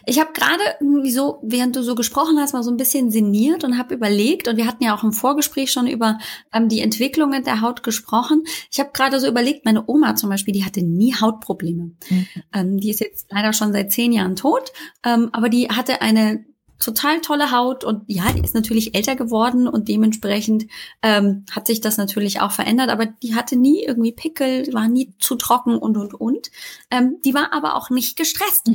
Ich 0.06 0.18
habe 0.18 0.32
gerade, 0.32 0.62
wieso, 1.02 1.38
während 1.42 1.76
du 1.76 1.82
so 1.82 1.94
gesprochen 1.94 2.38
hast, 2.38 2.54
mal 2.54 2.62
so 2.62 2.70
ein 2.70 2.78
bisschen 2.78 3.10
sinniert 3.10 3.62
und 3.62 3.76
habe 3.76 3.94
überlegt, 3.94 4.48
und 4.48 4.56
wir 4.56 4.66
hatten 4.66 4.82
ja 4.82 4.96
auch 4.96 5.04
im 5.04 5.12
Vorgespräch 5.12 5.70
schon 5.70 5.86
über 5.86 6.18
ähm, 6.50 6.70
die 6.70 6.80
Entwicklungen 6.80 7.44
der 7.44 7.60
Haut 7.60 7.82
gesprochen. 7.82 8.44
Ich 8.70 8.80
habe 8.80 8.88
gerade 8.94 9.20
so 9.20 9.28
überlegt, 9.28 9.66
meine 9.66 9.84
Oma 9.86 10.16
zum 10.16 10.30
Beispiel, 10.30 10.54
die 10.54 10.64
hatte 10.64 10.82
nie 10.82 11.14
Hautprobleme. 11.14 11.90
Mhm. 12.08 12.26
Ähm, 12.54 12.80
die 12.80 12.88
ist 12.88 13.00
jetzt 13.00 13.26
leider 13.30 13.52
schon 13.52 13.74
seit 13.74 13.92
zehn 13.92 14.12
Jahren 14.12 14.34
tot, 14.34 14.72
ähm, 15.04 15.28
aber 15.32 15.50
die 15.50 15.68
hatte 15.68 16.00
eine 16.00 16.42
total 16.80 17.20
tolle 17.20 17.52
Haut 17.52 17.84
und 17.84 18.02
ja, 18.08 18.32
die 18.32 18.42
ist 18.42 18.54
natürlich 18.54 18.94
älter 18.94 19.14
geworden 19.14 19.68
und 19.68 19.88
dementsprechend 19.88 20.66
ähm, 21.02 21.44
hat 21.50 21.66
sich 21.66 21.80
das 21.80 21.96
natürlich 21.96 22.40
auch 22.40 22.52
verändert, 22.52 22.90
aber 22.90 23.06
die 23.06 23.34
hatte 23.34 23.56
nie 23.56 23.84
irgendwie 23.84 24.12
Pickel, 24.12 24.72
war 24.72 24.88
nie 24.88 25.12
zu 25.18 25.36
trocken 25.36 25.76
und 25.78 25.96
und 25.96 26.14
und. 26.14 26.50
Ähm, 26.90 27.18
die 27.24 27.34
war 27.34 27.52
aber 27.52 27.76
auch 27.76 27.90
nicht 27.90 28.16
gestresst. 28.16 28.70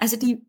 Also 0.00 0.16
die 0.16 0.42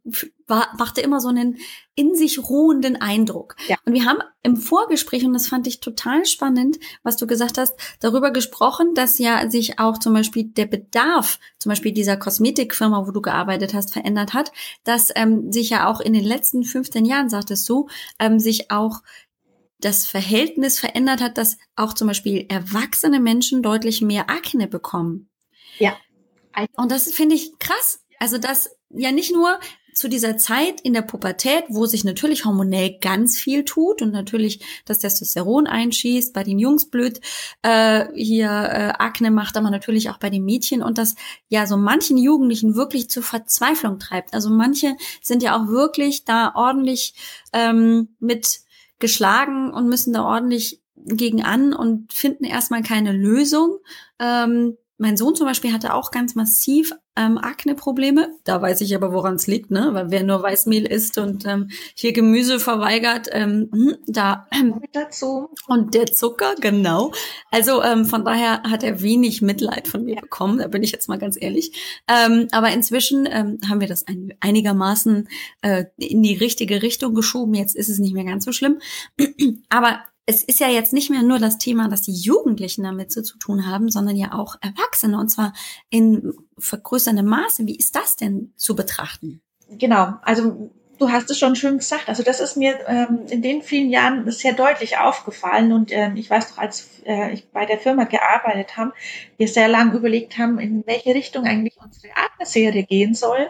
war, 0.48 0.70
machte 0.78 1.02
immer 1.02 1.20
so 1.20 1.28
einen 1.28 1.58
in 1.96 2.16
sich 2.16 2.40
ruhenden 2.40 2.96
Eindruck. 2.96 3.56
Ja. 3.68 3.76
Und 3.86 3.94
wir 3.94 4.06
haben 4.06 4.20
im 4.44 4.56
Vorgespräch, 4.56 5.26
und 5.26 5.34
das 5.34 5.48
fand 5.48 5.68
ich 5.68 5.82
total 5.82 6.26
spannend, 6.26 6.80
was 7.04 7.18
du 7.18 7.28
gesagt 7.28 7.58
hast, 7.58 7.74
darüber 8.00 8.32
gesprochen, 8.32 8.94
dass 8.96 9.20
ja 9.20 9.50
sich 9.50 9.78
auch 9.78 9.98
zum 9.98 10.14
Beispiel 10.14 10.46
der 10.46 10.68
Bedarf, 10.68 11.38
zum 11.60 11.70
Beispiel 11.70 11.92
dieser 11.92 12.16
Kosmetikfirma, 12.16 13.06
wo 13.06 13.12
du 13.12 13.22
gearbeitet 13.22 13.74
hast, 13.74 13.92
verändert 13.92 14.34
hat, 14.34 14.54
dass 14.86 15.10
ähm, 15.16 15.52
sich 15.52 15.70
ja 15.70 15.88
auch 15.88 16.00
in 16.00 16.14
den 16.14 16.24
letzten 16.24 16.64
15 16.64 17.04
Jahren, 17.04 17.30
sagtest 17.30 17.68
du, 17.68 17.88
ähm, 18.20 18.40
sich 18.40 18.72
auch 18.72 19.02
das 19.82 20.06
Verhältnis 20.06 20.80
verändert 20.80 21.22
hat, 21.22 21.38
dass 21.38 21.58
auch 21.76 21.94
zum 21.94 22.08
Beispiel 22.08 22.46
erwachsene 22.48 23.20
Menschen 23.20 23.62
deutlich 23.62 24.02
mehr 24.02 24.30
Akne 24.30 24.68
bekommen. 24.68 25.30
Ja. 25.78 25.98
Und 26.76 26.92
das 26.92 27.12
finde 27.12 27.36
ich 27.36 27.58
krass. 27.60 28.01
Also, 28.22 28.38
dass 28.38 28.70
ja 28.92 29.12
nicht 29.12 29.34
nur 29.34 29.60
zu 29.96 30.08
dieser 30.08 30.38
Zeit 30.38 30.80
in 30.82 30.94
der 30.94 31.02
Pubertät, 31.02 31.64
wo 31.70 31.88
sich 31.88 32.04
natürlich 32.04 32.46
hormonell 32.46 33.00
ganz 33.02 33.36
viel 33.36 33.66
tut 33.66 34.04
und 34.04 34.12
natürlich 34.12 34.64
das 34.86 35.00
Testosteron 35.00 35.66
einschießt, 35.66 36.32
bei 36.32 36.44
den 36.44 36.60
Jungs 36.60 36.92
blöd 36.92 37.20
äh, 37.64 38.06
hier 38.14 38.48
äh, 38.48 38.94
Akne 39.00 39.32
macht, 39.32 39.58
aber 39.58 39.72
natürlich 39.72 40.12
auch 40.12 40.20
bei 40.20 40.30
den 40.30 40.46
Mädchen 40.46 40.84
und 40.84 41.00
das 41.00 41.16
ja 41.50 41.66
so 41.66 41.78
manchen 41.78 42.16
Jugendlichen 42.20 42.76
wirklich 42.76 43.10
zur 43.10 43.24
Verzweiflung 43.24 43.98
treibt. 43.98 44.36
Also 44.36 44.52
manche 44.52 44.96
sind 45.24 45.42
ja 45.42 45.60
auch 45.60 45.68
wirklich 45.68 46.24
da 46.24 46.54
ordentlich 46.54 47.16
ähm, 47.54 48.16
mit 48.20 48.60
geschlagen 49.00 49.74
und 49.74 49.90
müssen 49.90 50.14
da 50.14 50.24
ordentlich 50.24 50.80
gegen 50.96 51.44
an 51.44 51.74
und 51.74 52.14
finden 52.14 52.44
erstmal 52.44 52.84
keine 52.84 53.14
Lösung. 53.14 53.80
Ähm, 54.20 54.78
mein 55.02 55.18
Sohn 55.18 55.34
zum 55.34 55.48
Beispiel 55.48 55.74
hatte 55.74 55.96
auch 55.96 56.12
ganz 56.12 56.36
massiv 56.36 56.94
ähm, 57.18 57.40
Akne-Probleme. 57.40 58.30
Da 58.44 58.62
weiß 58.62 58.82
ich 58.82 58.96
aber, 58.96 59.12
woran 59.12 59.34
es 59.34 59.48
liegt, 59.48 59.72
ne? 59.72 59.90
Weil 59.94 60.12
wer 60.12 60.24
nur 60.24 60.44
Weißmehl 60.44 60.86
isst 60.86 61.18
und 61.18 61.44
ähm, 61.48 61.72
hier 61.96 62.14
Gemüse 62.14 62.60
verweigert, 62.60 63.28
ähm, 63.32 63.70
hm, 63.74 63.98
da 64.06 64.48
ähm, 64.52 64.80
dazu. 64.94 65.50
Und 65.68 65.96
der 65.96 66.06
Zucker, 66.06 66.54
genau. 66.62 67.12
Also 67.50 67.82
ähm, 67.82 68.06
von 68.06 68.24
daher 68.24 68.62
hat 68.62 68.84
er 68.84 69.02
wenig 69.02 69.42
Mitleid 69.42 69.88
von 69.88 70.06
mir 70.06 70.18
bekommen, 70.22 70.60
da 70.60 70.68
bin 70.68 70.84
ich 70.84 70.92
jetzt 70.92 71.10
mal 71.10 71.18
ganz 71.18 71.36
ehrlich. 71.40 72.04
Ähm, 72.08 72.48
aber 72.52 72.70
inzwischen 72.70 73.26
ähm, 73.26 73.58
haben 73.68 73.82
wir 73.82 73.88
das 73.88 74.06
ein, 74.08 74.36
einigermaßen 74.40 75.28
äh, 75.64 75.86
in 75.98 76.22
die 76.22 76.36
richtige 76.36 76.84
Richtung 76.84 77.16
geschoben. 77.16 77.56
Jetzt 77.56 77.76
ist 77.76 77.90
es 77.90 77.98
nicht 77.98 78.14
mehr 78.14 78.26
ganz 78.26 78.46
so 78.46 78.52
schlimm. 78.52 78.80
aber 79.70 80.02
es 80.26 80.44
ist 80.44 80.60
ja 80.60 80.68
jetzt 80.68 80.94
nicht 80.94 81.10
mehr 81.10 81.24
nur 81.24 81.40
das 81.40 81.58
Thema, 81.58 81.90
dass 81.90 82.04
die 82.04 82.14
Jugendlichen 82.14 82.84
damit 82.84 83.12
zu 83.12 83.22
tun 83.38 83.66
haben, 83.66 83.90
sondern 83.90 84.16
ja 84.16 84.34
auch 84.34 84.56
Erwachsene 84.62 85.18
und 85.18 85.30
zwar 85.30 85.54
in 85.90 86.34
vergrößerndem 86.58 87.26
Maße. 87.26 87.66
Wie 87.66 87.76
ist 87.76 87.96
das 87.96 88.16
denn 88.16 88.54
zu 88.56 88.76
betrachten? 88.76 89.42
Genau, 89.70 90.14
also 90.22 90.72
du 91.02 91.12
hast 91.12 91.32
es 91.32 91.40
schon 91.40 91.56
schön 91.56 91.80
gesagt. 91.80 92.08
Also 92.08 92.22
das 92.22 92.40
ist 92.40 92.56
mir 92.56 92.78
ähm, 92.88 93.26
in 93.30 93.42
den 93.42 93.64
vielen 93.64 93.90
Jahren 93.90 94.30
sehr 94.32 94.54
deutlich 94.54 95.00
aufgefallen 95.00 95.72
und 95.74 95.92
ähm, 95.92 96.16
ich 96.16 96.30
weiß 96.30 96.52
doch, 96.52 96.58
als 96.60 96.88
äh, 97.06 97.34
ich 97.34 97.50
bei 97.50 97.66
der 97.66 97.80
Firma 97.80 98.04
gearbeitet 98.04 98.78
habe, 98.78 98.94
wir 99.38 99.48
sehr 99.48 99.68
lange 99.68 99.98
überlegt 99.98 100.38
haben, 100.38 100.60
in 100.60 100.86
welche 100.86 101.16
Richtung 101.16 101.46
eigentlich 101.46 101.78
unsere 101.84 102.14
Akne-Serie 102.16 102.84
gehen 102.84 103.16
soll, 103.16 103.50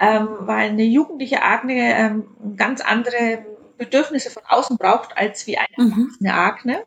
ähm, 0.00 0.28
weil 0.40 0.70
eine 0.70 0.84
jugendliche 0.84 1.42
Akne 1.42 1.74
ähm, 1.74 2.56
ganz 2.56 2.80
andere 2.80 3.44
Bedürfnisse 3.76 4.30
von 4.30 4.42
außen 4.46 4.76
braucht, 4.76 5.16
als 5.16 5.46
wie 5.46 5.58
eine 5.58 5.68
mhm. 5.76 6.16
Akne. 6.26 6.84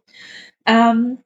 Ähm, 0.66 1.20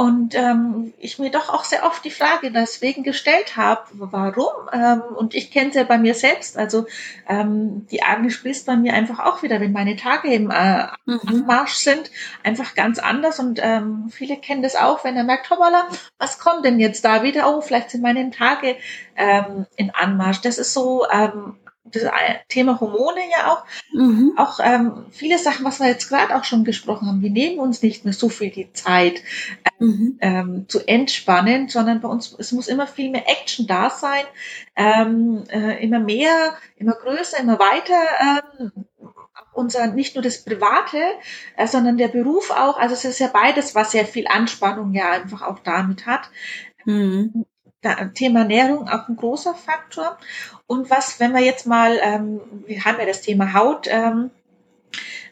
und 0.00 0.34
ähm, 0.34 0.94
ich 0.98 1.18
mir 1.18 1.30
doch 1.30 1.52
auch 1.52 1.64
sehr 1.64 1.84
oft 1.84 2.02
die 2.04 2.10
Frage 2.10 2.50
deswegen 2.50 3.02
gestellt 3.02 3.58
habe, 3.58 3.82
warum? 3.92 4.70
Ähm, 4.72 5.02
und 5.14 5.34
ich 5.34 5.50
kenne 5.50 5.68
es 5.68 5.74
ja 5.74 5.84
bei 5.84 5.98
mir 5.98 6.14
selbst. 6.14 6.56
Also 6.56 6.86
ähm, 7.28 7.86
die 7.90 8.02
Akne 8.02 8.30
spießt 8.30 8.64
bei 8.64 8.76
mir 8.76 8.94
einfach 8.94 9.18
auch 9.18 9.42
wieder, 9.42 9.60
wenn 9.60 9.72
meine 9.72 9.96
Tage 9.96 10.32
im 10.32 10.50
äh, 10.50 10.86
mhm. 11.04 11.44
Marsch 11.46 11.74
sind, 11.74 12.10
einfach 12.42 12.74
ganz 12.74 12.98
anders. 12.98 13.40
Und 13.40 13.60
ähm, 13.62 14.08
viele 14.10 14.38
kennen 14.38 14.62
das 14.62 14.74
auch, 14.74 15.04
wenn 15.04 15.18
er 15.18 15.24
merkt, 15.24 15.50
hoppala, 15.50 15.86
was 16.18 16.38
kommt 16.38 16.64
denn 16.64 16.80
jetzt 16.80 17.04
da 17.04 17.22
wieder? 17.22 17.54
Oh, 17.54 17.60
vielleicht 17.60 17.90
sind 17.90 18.02
meine 18.02 18.30
Tage 18.30 18.76
ähm, 19.16 19.66
in 19.76 19.90
Anmarsch. 19.90 20.40
Das 20.40 20.56
ist 20.56 20.72
so 20.72 21.04
ähm, 21.10 21.56
das 21.84 22.04
Thema 22.48 22.80
Hormone 22.80 23.20
ja 23.30 23.52
auch. 23.52 23.64
Mhm. 23.92 24.34
Auch 24.36 24.60
ähm, 24.62 25.06
viele 25.10 25.38
Sachen, 25.38 25.64
was 25.64 25.80
wir 25.80 25.88
jetzt 25.88 26.08
gerade 26.08 26.36
auch 26.36 26.44
schon 26.44 26.64
gesprochen 26.64 27.08
haben, 27.08 27.22
wir 27.22 27.30
nehmen 27.30 27.58
uns 27.58 27.82
nicht 27.82 28.04
mehr 28.04 28.14
so 28.14 28.28
viel 28.28 28.50
die 28.50 28.72
Zeit 28.72 29.22
mhm. 29.78 30.18
ähm, 30.20 30.68
zu 30.68 30.86
entspannen, 30.86 31.68
sondern 31.68 32.00
bei 32.00 32.08
uns, 32.08 32.34
es 32.38 32.52
muss 32.52 32.68
immer 32.68 32.86
viel 32.86 33.10
mehr 33.10 33.28
Action 33.28 33.66
da 33.66 33.90
sein, 33.90 34.24
ähm, 34.76 35.44
äh, 35.50 35.82
immer 35.82 36.00
mehr, 36.00 36.54
immer 36.76 36.94
größer, 36.94 37.38
immer 37.38 37.58
weiter. 37.58 38.42
Ähm, 38.60 38.72
unser 39.52 39.88
nicht 39.88 40.14
nur 40.14 40.22
das 40.22 40.44
Private, 40.44 41.02
äh, 41.56 41.66
sondern 41.66 41.98
der 41.98 42.08
Beruf 42.08 42.50
auch. 42.50 42.78
Also 42.78 42.94
es 42.94 43.04
ist 43.04 43.18
ja 43.18 43.28
beides, 43.28 43.74
was 43.74 43.92
sehr 43.92 44.06
viel 44.06 44.26
Anspannung 44.28 44.92
ja 44.92 45.10
einfach 45.10 45.42
auch 45.42 45.58
damit 45.58 46.06
hat. 46.06 46.30
Mhm. 46.84 47.44
Thema 48.14 48.40
Ernährung 48.40 48.88
auch 48.88 49.08
ein 49.08 49.16
großer 49.16 49.54
Faktor. 49.54 50.18
Und 50.66 50.90
was, 50.90 51.18
wenn 51.20 51.32
wir 51.32 51.40
jetzt 51.40 51.66
mal, 51.66 51.98
ähm, 52.02 52.40
wir 52.66 52.84
haben 52.84 52.98
ja 52.98 53.06
das 53.06 53.22
Thema 53.22 53.54
Haut, 53.54 53.86
ähm, 53.88 54.30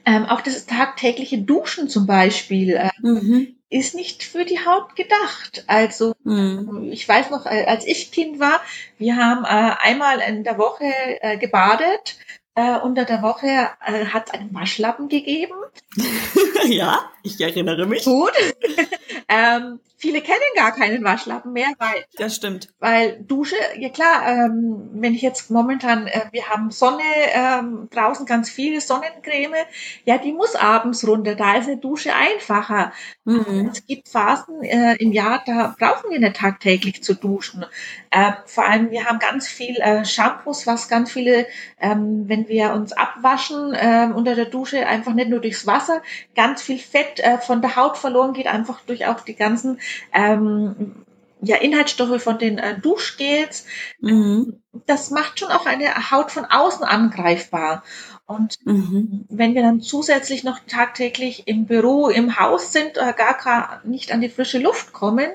ähm, 0.05 0.25
auch 0.27 0.41
das 0.41 0.67
tagtägliche 0.67 1.39
Duschen 1.39 1.89
zum 1.89 2.07
Beispiel 2.07 2.75
äh, 2.75 2.91
mhm. 3.03 3.57
ist 3.69 3.95
nicht 3.95 4.23
für 4.23 4.45
die 4.45 4.65
Haut 4.65 4.97
gedacht. 4.97 5.65
Also 5.67 6.15
mhm. 6.25 6.89
ich 6.91 7.07
weiß 7.07 7.31
noch, 7.31 7.45
äh, 7.47 7.67
als 7.67 7.87
ich 7.87 8.11
Kind 8.11 8.41
war, 8.41 8.61
wir 8.97 9.17
haben 9.17 9.45
äh, 9.45 9.75
einmal 9.87 10.21
in 10.21 10.45
der 10.45 10.57
Woche 10.59 10.87
äh, 11.21 11.37
gebadet. 11.37 12.17
Äh, 12.55 12.79
unter 12.81 13.05
der 13.05 13.23
Woche 13.23 13.47
äh, 13.87 14.07
hat 14.07 14.29
es 14.29 14.35
einen 14.35 14.53
Waschlappen 14.53 15.09
gegeben. 15.09 15.55
ja, 16.67 17.09
ich 17.35 17.41
erinnere 17.41 17.87
mich. 17.87 18.05
Gut. 18.05 18.33
ähm, 19.29 19.81
viele 19.99 20.21
kennen 20.23 20.39
gar 20.55 20.73
keinen 20.73 21.05
Waschlappen 21.05 21.53
mehr, 21.53 21.69
weil 21.79 22.05
das 22.17 22.37
stimmt. 22.37 22.69
Weil 22.79 23.21
Dusche, 23.21 23.57
ja 23.79 23.89
klar, 23.89 24.27
ähm, 24.27 24.91
wenn 24.93 25.15
ich 25.15 25.23
jetzt 25.23 25.51
momentan, 25.51 26.07
äh, 26.07 26.27
wir 26.31 26.49
haben 26.49 26.71
Sonne 26.71 27.03
ähm, 27.33 27.89
draußen 27.91 28.25
ganz 28.25 28.49
viele 28.49 28.81
Sonnencreme, 28.81 29.67
ja, 30.05 30.19
die 30.19 30.33
muss 30.33 30.55
abends 30.55 31.07
runter. 31.07 31.35
Da 31.35 31.57
ist 31.57 31.67
eine 31.67 31.79
Dusche 31.79 32.15
einfacher. 32.15 32.93
Mhm. 33.25 33.71
Es 33.73 33.85
gibt 33.87 34.09
Phasen 34.09 34.63
äh, 34.63 34.95
im 34.97 35.13
Jahr, 35.13 35.43
da 35.45 35.75
brauchen 35.79 36.11
wir 36.11 36.21
nicht 36.21 36.37
tagtäglich 36.37 37.03
zu 37.03 37.15
duschen. 37.15 37.67
Ähm, 38.11 38.35
vor 38.47 38.65
allem, 38.65 38.91
wir 38.91 39.05
haben 39.05 39.19
ganz 39.19 39.49
viel 39.49 39.77
äh, 39.77 40.05
Shampoos, 40.05 40.67
was 40.67 40.89
ganz 40.89 41.13
viele, 41.13 41.47
ähm, 41.81 42.29
wenn 42.29 42.49
wir 42.49 42.73
uns 42.73 42.93
abwaschen 42.93 43.75
äh, 43.75 44.09
unter 44.15 44.35
der 44.37 44.47
Dusche, 44.47 44.87
einfach 44.87 45.13
nicht 45.13 45.29
nur 45.29 45.41
durchs 45.41 45.67
Wasser, 45.67 46.03
ganz 46.35 46.63
viel 46.63 46.79
Fett 46.79 47.18
äh, 47.25 47.39
von 47.39 47.61
der 47.61 47.77
Haut 47.77 47.97
verloren 47.97 48.33
geht, 48.33 48.47
einfach 48.47 48.81
durch 48.87 49.07
auch 49.07 49.21
die 49.21 49.35
ganzen 49.35 49.81
ähm, 50.13 51.05
ja, 51.41 51.57
Inhaltsstoffe 51.57 52.23
von 52.23 52.39
den 52.39 52.59
äh, 52.59 52.79
Duschgels. 52.79 53.67
Mhm. 54.01 54.63
Das 54.87 55.11
macht 55.11 55.39
schon 55.39 55.51
auch 55.51 55.67
eine 55.67 56.11
Haut 56.11 56.31
von 56.31 56.45
außen 56.45 56.85
angreifbar. 56.85 57.83
Und 58.27 58.59
mhm. 58.67 59.25
wenn 59.31 59.55
wir 59.55 59.63
dann 59.63 59.81
zusätzlich 59.81 60.45
noch 60.45 60.59
tagtäglich 60.67 61.49
im 61.49 61.65
Büro, 61.65 62.09
im 62.09 62.39
Haus 62.39 62.73
sind, 62.73 62.99
äh, 62.99 63.15
gar, 63.17 63.39
gar 63.43 63.81
nicht 63.87 64.13
an 64.13 64.21
die 64.21 64.29
frische 64.29 64.59
Luft 64.59 64.93
kommen. 64.93 65.31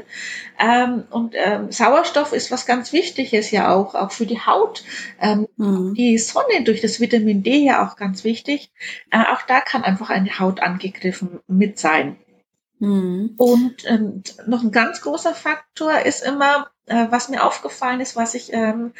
Ähm, 0.60 1.06
und 1.10 1.34
ähm, 1.36 1.72
Sauerstoff 1.72 2.34
ist 2.34 2.52
was 2.52 2.68
ganz 2.68 2.94
Wichtiges 2.94 3.50
ja 3.50 3.74
auch, 3.74 3.96
auch 3.96 4.12
für 4.12 4.28
die 4.28 4.42
Haut. 4.42 4.84
Ähm, 5.20 5.48
mhm. 5.58 5.96
Die 5.96 6.20
Sonne 6.20 6.64
durch 6.64 6.82
das 6.82 7.00
Vitamin 7.00 7.42
D 7.42 7.66
ja 7.66 7.88
auch 7.88 7.96
ganz 7.96 8.24
wichtig. 8.24 8.72
Äh, 9.10 9.24
auch 9.34 9.42
da 9.42 9.62
kann 9.62 9.84
einfach 9.84 10.12
eine 10.12 10.38
Haut 10.38 10.62
angegriffen 10.62 11.40
mit 11.48 11.80
sein. 11.80 12.18
Mhm. 12.84 13.36
Und 13.38 13.86
ähm, 13.86 14.24
noch 14.46 14.62
ein 14.62 14.74
ganz 14.74 15.00
großer 15.00 15.34
Faktor 15.34 16.00
ist 16.00 16.22
immer, 16.22 16.70
äh, 16.86 17.08
was 17.10 17.30
mir 17.30 17.46
aufgefallen 17.46 18.02
ist, 18.02 18.18
was 18.18 18.34
ich 18.34 18.52
ähm, 18.52 18.92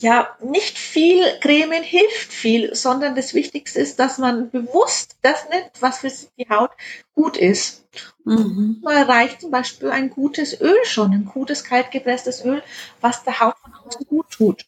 ja, 0.00 0.36
nicht 0.42 0.76
viel 0.76 1.24
Cremen 1.40 1.84
hilft 1.84 2.32
viel, 2.32 2.74
sondern 2.74 3.14
das 3.14 3.32
Wichtigste 3.34 3.78
ist, 3.78 4.00
dass 4.00 4.18
man 4.18 4.50
bewusst 4.50 5.18
das 5.22 5.48
nimmt, 5.48 5.70
was 5.78 5.98
für 6.00 6.10
die 6.36 6.48
Haut 6.50 6.72
gut 7.14 7.36
ist. 7.36 7.84
Mhm. 8.24 8.80
Mal 8.82 9.04
reicht 9.04 9.42
zum 9.42 9.52
Beispiel 9.52 9.90
ein 9.90 10.10
gutes 10.10 10.60
Öl 10.60 10.74
schon, 10.82 11.12
ein 11.12 11.24
gutes 11.24 11.62
kaltgepresstes 11.62 12.44
Öl, 12.44 12.60
was 13.00 13.22
der 13.22 13.38
Haut 13.38 13.54
von 13.62 13.72
außen 13.72 14.06
gut 14.08 14.28
tut. 14.30 14.66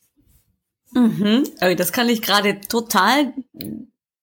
Mhm. 0.93 1.43
Das 1.77 1.93
kann 1.93 2.09
ich 2.09 2.23
gerade 2.23 2.61
total 2.61 3.33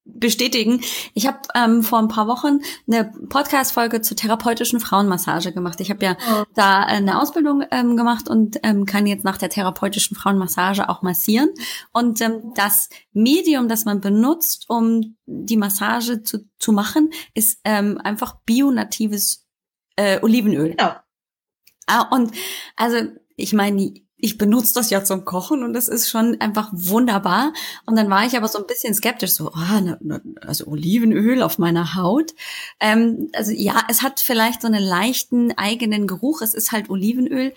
bestätigen. 0.04 0.82
Ich 1.14 1.28
habe 1.28 1.40
ähm, 1.56 1.84
vor 1.84 2.00
ein 2.00 2.08
paar 2.08 2.28
Wochen 2.28 2.60
eine 2.88 3.12
Podcast-Folge 3.30 4.02
zur 4.02 4.18
therapeutischen 4.18 4.80
Frauenmassage 4.80 5.52
gemacht. 5.52 5.80
Ich 5.80 5.90
habe 5.90 6.04
ja 6.04 6.18
oh. 6.32 6.44
da 6.56 6.82
eine 6.84 7.22
Ausbildung 7.22 7.64
ähm, 7.72 7.98
gemacht 7.98 8.28
und 8.28 8.60
ähm, 8.64 8.86
kann 8.86 9.06
jetzt 9.06 9.24
nach 9.24 9.38
der 9.38 9.50
therapeutischen 9.50 10.18
Frauenmassage 10.18 10.90
auch 10.90 11.02
massieren. 11.02 11.50
Und 11.94 12.20
ähm, 12.22 12.54
das 12.56 12.90
Medium, 13.14 13.68
das 13.68 13.86
man 13.86 14.02
benutzt, 14.02 14.66
um 14.70 15.18
die 15.26 15.58
Massage 15.58 16.24
zu, 16.24 16.50
zu 16.58 16.72
machen, 16.72 17.12
ist 17.34 17.60
ähm, 17.64 18.00
einfach 18.04 18.38
bionatives 18.46 19.48
äh, 19.96 20.20
Olivenöl. 20.22 20.76
Ja. 20.80 21.04
Ah, 21.86 22.08
und 22.12 22.32
also 22.76 22.98
ich 23.36 23.54
meine, 23.54 23.94
ich 24.22 24.38
benutze 24.38 24.76
das 24.76 24.90
ja 24.90 25.04
zum 25.04 25.26
Kochen 25.26 25.64
und 25.64 25.74
das 25.74 25.88
ist 25.88 26.10
schon 26.10 26.40
einfach 26.40 26.70
wunderbar. 26.72 27.54
Und 27.86 27.98
dann 27.98 28.10
war 28.10 28.26
ich 28.26 28.38
aber 28.38 28.48
so 28.48 28.60
ein 28.60 28.68
bisschen 28.68 28.94
skeptisch, 28.94 29.32
so, 29.32 29.52
ah, 29.54 29.82
ne, 29.82 29.98
ne, 30.02 30.22
also 30.42 30.68
Olivenöl 30.68 31.42
auf 31.42 31.58
meiner 31.58 31.96
Haut. 31.96 32.34
Ähm, 32.80 33.30
also 33.34 33.52
ja, 33.52 33.84
es 33.90 34.04
hat 34.04 34.20
vielleicht 34.20 34.62
so 34.62 34.68
einen 34.68 34.84
leichten 34.84 35.52
eigenen 35.58 36.08
Geruch. 36.08 36.42
Es 36.42 36.54
ist 36.54 36.72
halt 36.72 36.90
Olivenöl. 36.90 37.54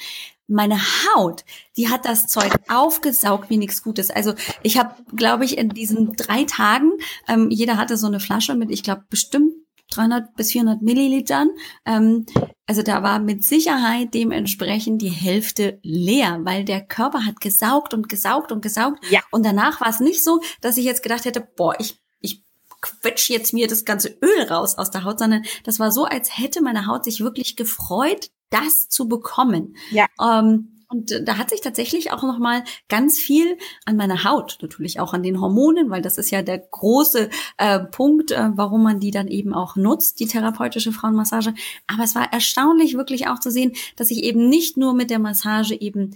Meine 0.47 0.79
Haut, 0.79 1.45
die 1.77 1.89
hat 1.89 2.05
das 2.05 2.27
Zeug 2.27 2.53
aufgesaugt 2.69 3.49
wie 3.49 3.57
nichts 3.57 3.83
Gutes. 3.83 4.11
Also 4.11 4.35
ich 4.63 4.79
habe, 4.79 4.95
glaube 5.15 5.45
ich, 5.45 5.57
in 5.57 5.71
diesen 5.71 6.15
drei 6.17 6.45
Tagen, 6.45 6.93
ähm, 7.29 7.51
jeder 7.51 7.79
hatte 7.79 7.97
so 7.97 8.07
eine 8.07 8.21
Flasche 8.21 8.55
mit, 8.55 8.71
ich 8.71 8.83
glaube, 8.83 9.05
bestimmt 9.09 9.53
300 9.91 10.35
bis 10.37 10.53
400 10.53 10.83
Millilitern. 10.83 11.51
Ähm, 11.87 12.27
also 12.67 12.83
da 12.83 13.03
war 13.03 13.19
mit 13.19 13.45
Sicherheit 13.45 14.15
dementsprechend 14.15 15.03
die 15.03 15.11
Hälfte 15.11 15.79
leer, 15.83 16.41
weil 16.45 16.65
der 16.65 16.81
Körper 16.81 17.27
hat 17.27 17.41
gesaugt 17.41 17.93
und 17.93 18.09
gesaugt 18.09 18.53
und 18.53 18.63
gesaugt. 18.63 19.05
Ja. 19.11 19.21
Und 19.31 19.45
danach 19.45 19.81
war 19.81 19.89
es 19.89 20.01
nicht 20.01 20.25
so, 20.25 20.41
dass 20.61 20.79
ich 20.79 20.85
jetzt 20.85 21.03
gedacht 21.03 21.27
hätte, 21.27 21.47
boah, 21.57 21.75
ich, 21.79 21.99
ich 22.21 22.43
quetsch 22.81 23.29
jetzt 23.29 23.53
mir 23.53 23.67
das 23.67 23.85
ganze 23.85 24.17
Öl 24.23 24.43
raus 24.49 24.79
aus 24.79 24.91
der 24.91 25.05
Haut, 25.05 25.19
sondern 25.19 25.45
das 25.65 25.79
war 25.79 25.93
so, 25.93 26.05
als 26.05 26.39
hätte 26.39 26.63
meine 26.63 26.87
Haut 26.87 27.05
sich 27.05 27.21
wirklich 27.21 27.57
gefreut, 27.57 28.31
das 28.49 28.89
zu 28.89 29.09
bekommen. 29.09 29.77
Ja. 29.91 30.07
Ähm, 30.21 30.74
und 30.95 31.29
da 31.29 31.39
hat 31.39 31.51
sich 31.51 31.61
tatsächlich 31.61 32.13
auch 32.13 32.23
noch 32.23 32.39
mal 32.39 32.63
ganz 32.89 33.19
viel 33.19 33.59
an 33.85 33.97
meiner 33.97 34.23
Haut, 34.23 34.59
natürlich 34.63 35.01
auch 35.01 35.13
an 35.13 35.25
den 35.25 35.41
Hormonen, 35.41 35.91
weil 35.91 36.03
das 36.03 36.19
ist 36.19 36.31
ja 36.31 36.43
der 36.43 36.59
große 36.59 37.31
äh, 37.59 37.81
Punkt, 37.81 38.31
äh, 38.31 38.51
warum 38.55 38.85
man 38.85 39.01
die 39.01 39.11
dann 39.11 39.27
eben 39.27 39.53
auch 39.53 39.75
nutzt, 39.75 40.21
die 40.21 40.27
therapeutische 40.27 40.93
Frauenmassage. 40.93 41.55
Aber 41.89 42.05
es 42.05 42.15
war 42.15 42.33
erstaunlich 42.33 42.97
wirklich 42.97 43.27
auch 43.27 43.41
zu 43.41 43.51
sehen, 43.51 43.73
dass 43.97 44.13
ich 44.13 44.23
eben 44.23 44.49
nicht 44.49 44.77
nur 44.77 44.95
mit 44.95 45.11
der 45.11 45.19
Massage 45.19 45.75
eben 45.75 46.15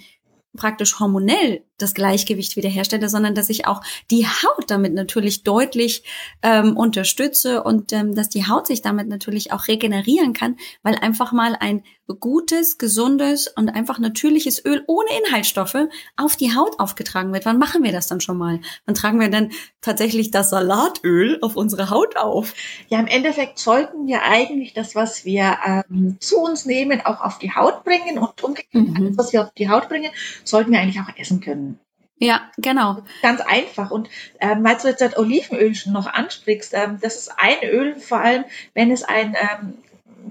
praktisch 0.57 0.99
hormonell 0.99 1.63
das 1.77 1.95
Gleichgewicht 1.95 2.57
wiederherstelle, 2.57 3.09
sondern 3.09 3.35
dass 3.35 3.51
ich 3.51 3.67
auch 3.67 3.83
die 4.11 4.27
Haut 4.27 4.65
damit 4.71 4.95
natürlich 4.95 5.43
deutlich 5.43 6.05
ähm, 6.43 6.77
unterstütze 6.77 7.63
und 7.63 7.93
ähm, 7.93 8.15
dass 8.15 8.29
die 8.29 8.47
Haut 8.47 8.67
sich 8.67 8.83
damit 8.83 9.09
natürlich 9.09 9.53
auch 9.53 9.69
regenerieren 9.69 10.33
kann, 10.33 10.57
weil 10.83 10.95
einfach 10.97 11.33
mal 11.33 11.57
ein 11.59 11.83
gutes, 12.15 12.79
gesundes 12.79 13.49
und 13.49 13.69
einfach 13.69 13.99
natürliches 13.99 14.65
Öl 14.65 14.83
ohne 14.87 15.09
Inhaltsstoffe 15.25 15.89
auf 16.17 16.37
die 16.37 16.55
Haut 16.55 16.79
aufgetragen 16.79 17.33
wird. 17.33 17.45
Wann 17.45 17.59
machen 17.59 17.83
wir 17.83 17.93
das 17.93 18.07
dann 18.07 18.21
schon 18.21 18.39
mal? 18.39 18.61
Wann 18.87 18.95
tragen 18.95 19.21
wir 19.21 19.31
dann 19.31 19.51
tatsächlich 19.81 20.31
das 20.31 20.51
Salatöl 20.51 21.39
auf 21.43 21.57
unsere 21.57 21.91
Haut 21.91 22.17
auf? 22.17 22.55
Ja, 22.89 22.99
im 23.01 23.07
Endeffekt 23.07 23.59
sollten 23.59 24.07
wir 24.07 24.23
eigentlich 24.23 24.75
das, 24.75 24.95
was 24.95 25.25
wir 25.25 25.59
ähm, 25.65 26.17
zu 26.21 26.39
uns 26.39 26.65
nehmen, 26.65 27.01
auch 27.05 27.21
auf 27.21 27.39
die 27.39 27.55
Haut 27.55 27.85
bringen 27.85 28.19
und 28.19 28.43
umgekehrt, 28.43 28.89
mhm. 28.89 28.97
alles, 28.97 29.19
was 29.19 29.33
wir 29.33 29.43
auf 29.43 29.53
die 29.53 29.69
Haut 29.69 29.89
bringen, 29.89 30.11
sollten 30.45 30.73
wir 30.73 30.81
eigentlich 30.81 31.01
auch 31.01 31.17
essen 31.17 31.41
können. 31.41 31.79
Ja, 32.21 32.51
genau. 32.57 33.03
Ganz 33.23 33.41
einfach. 33.41 33.91
Und 33.91 34.09
ähm, 34.41 34.65
weil 34.65 34.77
du 34.77 34.89
jetzt 34.89 35.01
das 35.01 35.17
Olivenöl 35.17 35.75
schon 35.75 35.93
noch 35.93 36.07
ansprichst, 36.07 36.75
ähm, 36.75 36.99
das 37.01 37.17
ist 37.17 37.33
ein 37.37 37.59
Öl, 37.63 37.95
vor 37.97 38.19
allem 38.19 38.45
wenn 38.75 38.91
es 38.91 39.05
ein 39.05 39.37
ähm, 39.37 39.75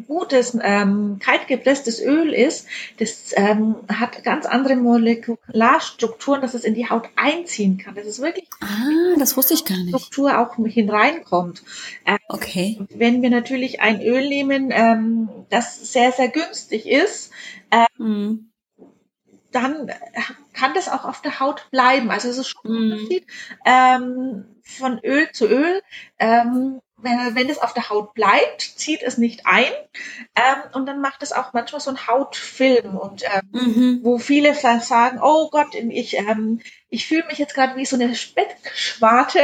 gutes, 0.05 0.57
ähm, 0.61 1.19
kaltgepresstes 1.19 2.01
Öl 2.01 2.33
ist, 2.33 2.67
das 2.99 3.33
ähm, 3.35 3.75
hat 3.87 4.23
ganz 4.23 4.45
andere 4.45 4.75
Molekularstrukturen, 4.75 6.41
dass 6.41 6.53
es 6.53 6.63
in 6.63 6.73
die 6.73 6.89
Haut 6.89 7.09
einziehen 7.15 7.77
kann. 7.77 7.95
Das 7.95 8.05
ist 8.05 8.21
wirklich 8.21 8.47
ah, 8.61 9.15
das 9.17 9.37
wusste 9.37 9.53
ich 9.53 9.65
gar 9.65 9.77
nicht. 9.77 9.89
Struktur 9.89 10.39
auch 10.39 10.55
hineinkommt. 10.55 11.63
Ähm, 12.05 12.17
okay. 12.29 12.79
Wenn 12.89 13.21
wir 13.21 13.29
natürlich 13.29 13.81
ein 13.81 14.01
Öl 14.01 14.27
nehmen, 14.27 14.69
ähm, 14.71 15.29
das 15.49 15.91
sehr, 15.91 16.11
sehr 16.11 16.29
günstig 16.29 16.87
ist, 16.87 17.31
ähm, 17.71 17.85
mhm 17.97 18.51
dann 19.51 19.91
kann 20.53 20.73
das 20.73 20.89
auch 20.89 21.05
auf 21.05 21.21
der 21.21 21.39
Haut 21.39 21.69
bleiben. 21.71 22.11
Also 22.11 22.29
es 22.29 22.37
ist 22.37 22.49
schon 22.49 22.71
ein 22.71 22.85
mhm. 22.85 22.91
Unterschied 22.91 23.27
ähm, 23.65 24.45
von 24.61 24.99
Öl 25.03 25.31
zu 25.31 25.47
Öl. 25.47 25.81
Ähm, 26.19 26.79
wenn, 26.97 27.35
wenn 27.35 27.49
es 27.49 27.59
auf 27.59 27.73
der 27.73 27.89
Haut 27.89 28.13
bleibt, 28.13 28.61
zieht 28.61 29.03
es 29.03 29.17
nicht 29.17 29.45
ein 29.45 29.71
ähm, 30.35 30.71
und 30.73 30.87
dann 30.87 30.99
macht 30.99 31.21
es 31.23 31.31
auch 31.31 31.53
manchmal 31.53 31.81
so 31.81 31.91
ein 31.91 32.07
Hautfilm 32.07 32.97
und 32.97 33.23
ähm, 33.23 33.49
mhm. 33.51 33.99
wo 34.03 34.17
viele 34.17 34.55
sagen, 34.55 35.19
oh 35.21 35.49
Gott, 35.49 35.75
ich, 35.75 36.17
ähm, 36.17 36.61
ich 36.89 37.07
fühle 37.07 37.25
mich 37.27 37.37
jetzt 37.37 37.53
gerade 37.53 37.75
wie 37.77 37.85
so 37.85 37.95
eine 37.95 38.15
Speckschwarte. 38.15 39.41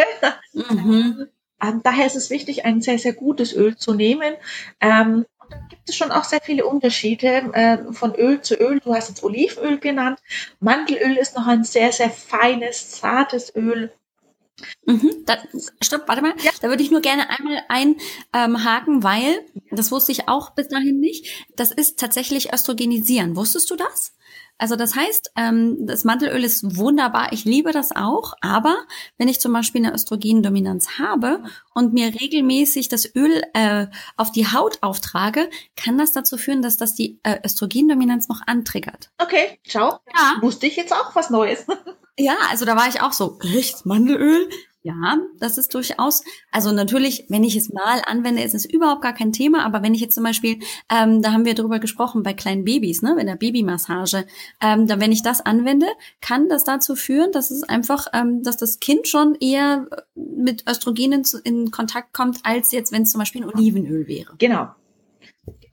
Mhm. 0.54 1.28
Ähm, 1.64 1.80
daher 1.82 2.06
ist 2.06 2.18
es 2.18 2.30
wichtig, 2.30 2.66
ein 2.66 2.82
sehr, 2.82 3.00
sehr 3.00 3.14
gutes 3.14 3.56
Öl 3.56 3.78
zu 3.78 3.94
nehmen. 3.94 4.34
Ähm, 4.82 5.26
und 5.40 5.52
dann 5.52 5.68
gibt 5.70 5.88
es 5.88 5.96
schon 5.96 6.12
auch 6.12 6.26
sehr 6.26 6.42
viele 6.42 6.66
Unterschiede 6.66 7.54
äh, 7.54 7.94
von 7.94 8.14
Öl 8.16 8.42
zu 8.42 8.56
Öl. 8.56 8.82
Du 8.82 8.94
hast 8.94 9.08
jetzt 9.08 9.24
Olivenöl 9.24 9.80
genannt. 9.80 10.20
Mandelöl 10.60 11.16
ist 11.16 11.38
noch 11.38 11.48
ein 11.48 11.64
sehr, 11.64 11.94
sehr 11.94 12.10
feines, 12.10 12.92
zartes 12.92 13.56
Öl. 13.56 13.94
Mhm, 14.86 15.24
da, 15.26 15.38
stopp, 15.82 16.08
warte 16.08 16.22
mal. 16.22 16.34
Ja. 16.44 16.52
Da 16.62 16.68
würde 16.70 16.84
ich 16.84 16.92
nur 16.92 17.02
gerne 17.02 17.30
einmal 17.30 17.64
einhaken, 17.70 18.96
ähm, 18.96 19.04
weil, 19.04 19.40
das 19.72 19.92
wusste 19.92 20.12
ich 20.12 20.28
auch 20.28 20.52
bis 20.52 20.68
dahin 20.68 21.00
nicht, 21.00 21.46
das 21.56 21.72
ist 21.72 22.00
tatsächlich 22.00 22.54
Östrogenisieren. 22.54 23.36
Wusstest 23.36 23.70
du 23.72 23.76
das? 23.76 24.14
Also 24.58 24.76
das 24.76 24.96
heißt, 24.96 25.32
ähm, 25.36 25.78
das 25.86 26.04
Mantelöl 26.04 26.44
ist 26.44 26.78
wunderbar, 26.78 27.34
ich 27.34 27.44
liebe 27.44 27.72
das 27.72 27.96
auch, 27.96 28.34
aber 28.42 28.76
wenn 29.18 29.28
ich 29.28 29.40
zum 29.40 29.52
Beispiel 29.52 29.86
eine 29.86 29.94
Östrogendominanz 29.94 31.00
habe 31.00 31.44
und 31.74 31.94
mir 31.94 32.14
regelmäßig 32.14 32.88
das 32.88 33.14
Öl 33.16 33.42
äh, 33.54 33.88
auf 34.16 34.32
die 34.32 34.48
Haut 34.48 34.78
auftrage, 34.82 35.50
kann 35.76 35.98
das 35.98 36.12
dazu 36.12 36.38
führen, 36.38 36.62
dass 36.62 36.78
das 36.78 36.96
die 36.96 37.20
äh, 37.24 37.40
Östrogendominanz 37.44 38.30
noch 38.30 38.42
antriggert. 38.46 39.12
Okay, 39.18 39.60
ciao. 39.68 40.00
Ja. 40.16 40.38
Wusste 40.42 40.68
ich 40.68 40.76
jetzt 40.76 40.94
auch 40.94 41.16
was 41.16 41.30
Neues. 41.30 41.66
Ja, 42.16 42.36
also 42.52 42.64
da 42.66 42.76
war 42.76 42.88
ich 42.88 43.02
auch 43.02 43.12
so, 43.12 43.40
echt, 43.42 43.88
Mandelöl? 43.88 44.48
Ja, 44.86 45.18
das 45.40 45.58
ist 45.58 45.74
durchaus, 45.74 46.24
also 46.52 46.74
natürlich, 46.74 47.26
wenn 47.30 47.46
ich 47.46 47.56
es 47.56 47.72
mal 47.72 48.02
anwende, 48.06 48.44
ist 48.44 48.54
es 48.54 48.66
überhaupt 48.66 49.02
gar 49.02 49.14
kein 49.14 49.32
Thema, 49.32 49.64
aber 49.64 49.82
wenn 49.82 49.94
ich 49.94 50.02
jetzt 50.02 50.16
zum 50.16 50.26
Beispiel, 50.26 50.60
ähm, 50.92 51.22
da 51.22 51.32
haben 51.32 51.46
wir 51.46 51.56
drüber 51.56 51.80
gesprochen 51.80 52.22
bei 52.22 52.34
kleinen 52.34 52.66
Babys, 52.66 53.02
ne, 53.02 53.14
bei 53.16 53.24
der 53.24 53.38
Babymassage, 53.38 54.26
ähm, 54.62 54.86
da 54.86 55.00
wenn 55.00 55.14
ich 55.14 55.24
das 55.24 55.40
anwende, 55.40 55.88
kann 56.20 56.50
das 56.50 56.66
dazu 56.66 56.98
führen, 56.98 57.32
dass 57.32 57.50
es 57.50 57.64
einfach, 57.64 58.08
ähm, 58.14 58.44
dass 58.44 58.58
das 58.58 58.82
Kind 58.82 59.08
schon 59.08 59.36
eher 59.36 59.88
mit 60.16 60.68
Östrogenen 60.70 61.24
in 61.46 61.72
Kontakt 61.72 62.12
kommt, 62.12 62.40
als 62.44 62.74
jetzt, 62.74 62.92
wenn 62.92 63.04
es 63.04 63.12
zum 63.12 63.20
Beispiel 63.20 63.44
ein 63.44 63.50
Olivenöl 63.50 64.08
wäre. 64.10 64.36
Genau. 64.38 64.68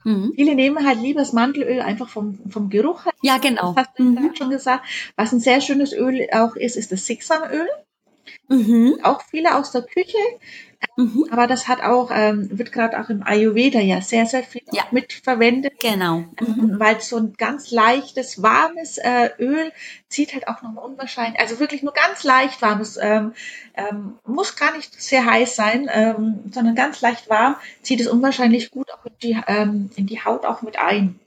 Mhm. 0.04 0.32
Viele 0.36 0.54
nehmen 0.54 0.86
halt 0.86 1.00
lieber 1.02 1.20
das 1.20 1.32
Mandelöl 1.32 1.80
einfach 1.80 2.08
vom, 2.08 2.38
vom 2.48 2.70
Geruch. 2.70 3.06
Ja, 3.22 3.38
genau. 3.38 3.74
Das 3.74 3.86
hast 3.86 3.98
du 3.98 4.04
mhm. 4.04 4.34
schon 4.36 4.50
gesagt. 4.50 4.86
Was 5.16 5.32
ein 5.32 5.40
sehr 5.40 5.60
schönes 5.60 5.92
Öl 5.92 6.28
auch 6.32 6.54
ist, 6.54 6.76
ist 6.76 6.92
das 6.92 7.06
Sixamöl. 7.06 7.66
Mhm. 8.48 8.98
Auch 9.02 9.22
viele 9.22 9.56
aus 9.56 9.72
der 9.72 9.82
Küche. 9.82 10.18
Mhm. 10.96 11.26
Aber 11.30 11.46
das 11.46 11.68
hat 11.68 11.82
auch, 11.82 12.10
ähm, 12.12 12.48
wird 12.58 12.72
gerade 12.72 13.00
auch 13.00 13.10
im 13.10 13.22
Ayurveda 13.22 13.80
ja 13.80 14.00
sehr, 14.00 14.26
sehr 14.26 14.42
viel 14.42 14.62
ja. 14.72 14.84
mitverwendet. 14.90 15.74
Genau. 15.80 16.24
Ähm, 16.40 16.56
mhm. 16.56 16.80
Weil 16.80 17.00
so 17.00 17.18
ein 17.18 17.34
ganz 17.36 17.70
leichtes, 17.70 18.42
warmes 18.42 18.98
äh, 18.98 19.30
Öl 19.38 19.72
zieht 20.08 20.32
halt 20.32 20.48
auch 20.48 20.62
nochmal 20.62 20.84
unwahrscheinlich, 20.84 21.38
also 21.38 21.60
wirklich 21.60 21.82
nur 21.82 21.92
ganz 21.92 22.24
leicht 22.24 22.62
warmes, 22.62 22.98
ähm, 23.00 23.34
ähm, 23.74 24.18
muss 24.26 24.56
gar 24.56 24.74
nicht 24.74 25.00
sehr 25.00 25.24
heiß 25.24 25.54
sein, 25.54 25.88
ähm, 25.92 26.40
sondern 26.50 26.74
ganz 26.74 27.00
leicht 27.00 27.28
warm, 27.28 27.56
zieht 27.82 28.00
es 28.00 28.08
unwahrscheinlich 28.08 28.70
gut 28.70 28.90
auch 28.90 29.04
in 29.04 29.12
die, 29.22 29.38
ähm, 29.46 29.90
in 29.96 30.06
die 30.06 30.24
Haut 30.24 30.46
auch 30.46 30.62
mit 30.62 30.78
ein. 30.78 31.20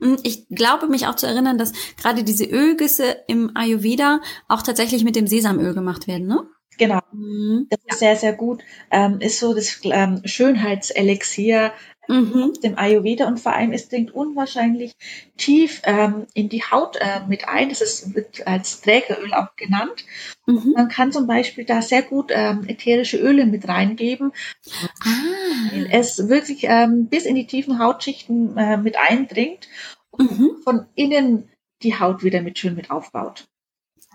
Hm, 0.00 0.18
ich 0.22 0.48
glaube 0.48 0.88
mich 0.88 1.06
auch 1.06 1.16
zu 1.16 1.26
erinnern, 1.26 1.58
dass 1.58 1.72
gerade 1.96 2.24
diese 2.24 2.44
Ölgüsse 2.44 3.16
im 3.28 3.56
Ayurveda 3.56 4.20
auch 4.48 4.62
tatsächlich 4.62 5.04
mit 5.04 5.16
dem 5.16 5.26
Sesamöl 5.26 5.74
gemacht 5.74 6.06
werden, 6.06 6.26
ne? 6.26 6.46
Genau. 6.78 7.00
Mhm. 7.12 7.66
Das 7.68 7.80
ist 7.86 7.98
sehr, 7.98 8.16
sehr 8.16 8.32
gut. 8.32 8.62
Ähm, 8.90 9.20
ist 9.20 9.38
so 9.38 9.52
das 9.54 9.80
ähm, 9.84 10.22
Schönheitselixier 10.24 11.72
mhm. 12.08 12.54
dem 12.62 12.78
Ayurveda 12.78 13.26
und 13.26 13.38
vor 13.38 13.52
allem 13.52 13.72
es 13.72 13.88
dringt 13.88 14.12
unwahrscheinlich 14.12 14.94
tief 15.36 15.82
ähm, 15.84 16.26
in 16.34 16.48
die 16.48 16.62
Haut 16.62 16.96
äh, 16.96 17.20
mit 17.28 17.48
ein. 17.48 17.68
Das 17.68 17.80
ist, 17.82 18.14
wird 18.14 18.46
als 18.46 18.80
Trägeröl 18.80 19.32
auch 19.34 19.54
genannt. 19.56 20.04
Mhm. 20.46 20.72
Man 20.74 20.88
kann 20.88 21.12
zum 21.12 21.26
Beispiel 21.26 21.64
da 21.64 21.82
sehr 21.82 22.02
gut 22.02 22.30
ähm, 22.34 22.64
ätherische 22.66 23.18
Öle 23.18 23.46
mit 23.46 23.68
reingeben, 23.68 24.32
ah. 25.04 25.29
Es 25.90 26.28
wirklich 26.28 26.64
ähm, 26.64 27.08
bis 27.08 27.24
in 27.24 27.34
die 27.34 27.46
tiefen 27.46 27.78
Hautschichten 27.78 28.56
äh, 28.56 28.76
mit 28.76 28.96
eindringt 28.98 29.68
und 30.10 30.38
mhm. 30.38 30.50
von 30.62 30.86
innen 30.94 31.48
die 31.82 31.98
Haut 31.98 32.22
wieder 32.22 32.42
mit 32.42 32.58
schön 32.58 32.74
mit 32.74 32.90
aufbaut. 32.90 33.46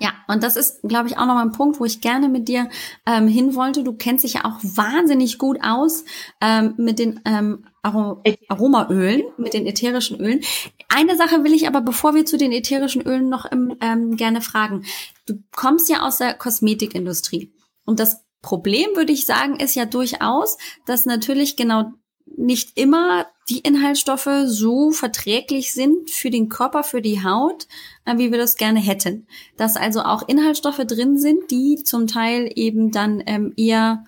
Ja, 0.02 0.14
und 0.28 0.44
das 0.44 0.58
ist, 0.58 0.82
glaube 0.84 1.08
ich, 1.08 1.18
auch 1.18 1.26
noch 1.26 1.36
mal 1.36 1.46
ein 1.46 1.54
Punkt, 1.54 1.80
wo 1.80 1.86
ich 1.86 2.02
gerne 2.02 2.28
mit 2.28 2.50
dir 2.50 2.70
ähm, 3.06 3.30
hin 3.30 3.56
wollte. 3.56 3.82
Du 3.82 3.94
kennst 3.94 4.26
dich 4.26 4.34
ja 4.34 4.44
auch 4.44 4.60
wahnsinnig 4.62 5.38
gut 5.38 5.60
aus 5.62 6.04
ähm, 6.42 6.74
mit 6.76 7.00
den 7.00 7.22
ähm, 7.24 7.66
Aromaölen, 7.82 9.24
mit 9.38 9.54
den 9.54 9.66
ätherischen 9.66 10.20
Ölen. 10.20 10.42
Eine 10.90 11.16
Sache 11.16 11.46
will 11.46 11.54
ich 11.54 11.66
aber, 11.68 11.80
bevor 11.80 12.14
wir 12.14 12.26
zu 12.26 12.38
den 12.38 12.52
ätherischen 12.52 13.04
Ölen 13.04 13.30
noch 13.30 13.50
ähm, 13.52 14.18
gerne 14.18 14.42
fragen. 14.42 14.84
Du 15.28 15.36
kommst 15.56 15.88
ja 15.88 16.02
aus 16.02 16.18
der 16.18 16.34
Kosmetikindustrie. 16.34 17.54
Und 17.86 18.02
das 18.02 18.25
Problem, 18.46 18.90
würde 18.94 19.12
ich 19.12 19.26
sagen, 19.26 19.60
ist 19.60 19.74
ja 19.74 19.86
durchaus, 19.86 20.60
dass 20.86 21.08
natürlich 21.08 21.56
genau 21.56 21.94
nicht 22.38 22.78
immer 22.78 23.26
die 23.50 23.60
Inhaltsstoffe 23.60 24.30
so 24.46 24.92
verträglich 24.92 25.74
sind 25.74 26.12
für 26.12 26.30
den 26.30 26.48
Körper, 26.48 26.84
für 26.84 27.02
die 27.02 27.24
Haut, 27.24 27.68
äh, 28.06 28.20
wie 28.20 28.32
wir 28.32 28.38
das 28.38 28.56
gerne 28.56 28.80
hätten. 28.80 29.26
Dass 29.58 29.78
also 29.78 30.02
auch 30.02 30.28
Inhaltsstoffe 30.28 30.78
drin 30.86 31.18
sind, 31.18 31.50
die 31.50 31.82
zum 31.84 32.06
Teil 32.06 32.52
eben 32.54 32.92
dann 32.92 33.24
ähm, 33.26 33.54
eher 33.58 34.06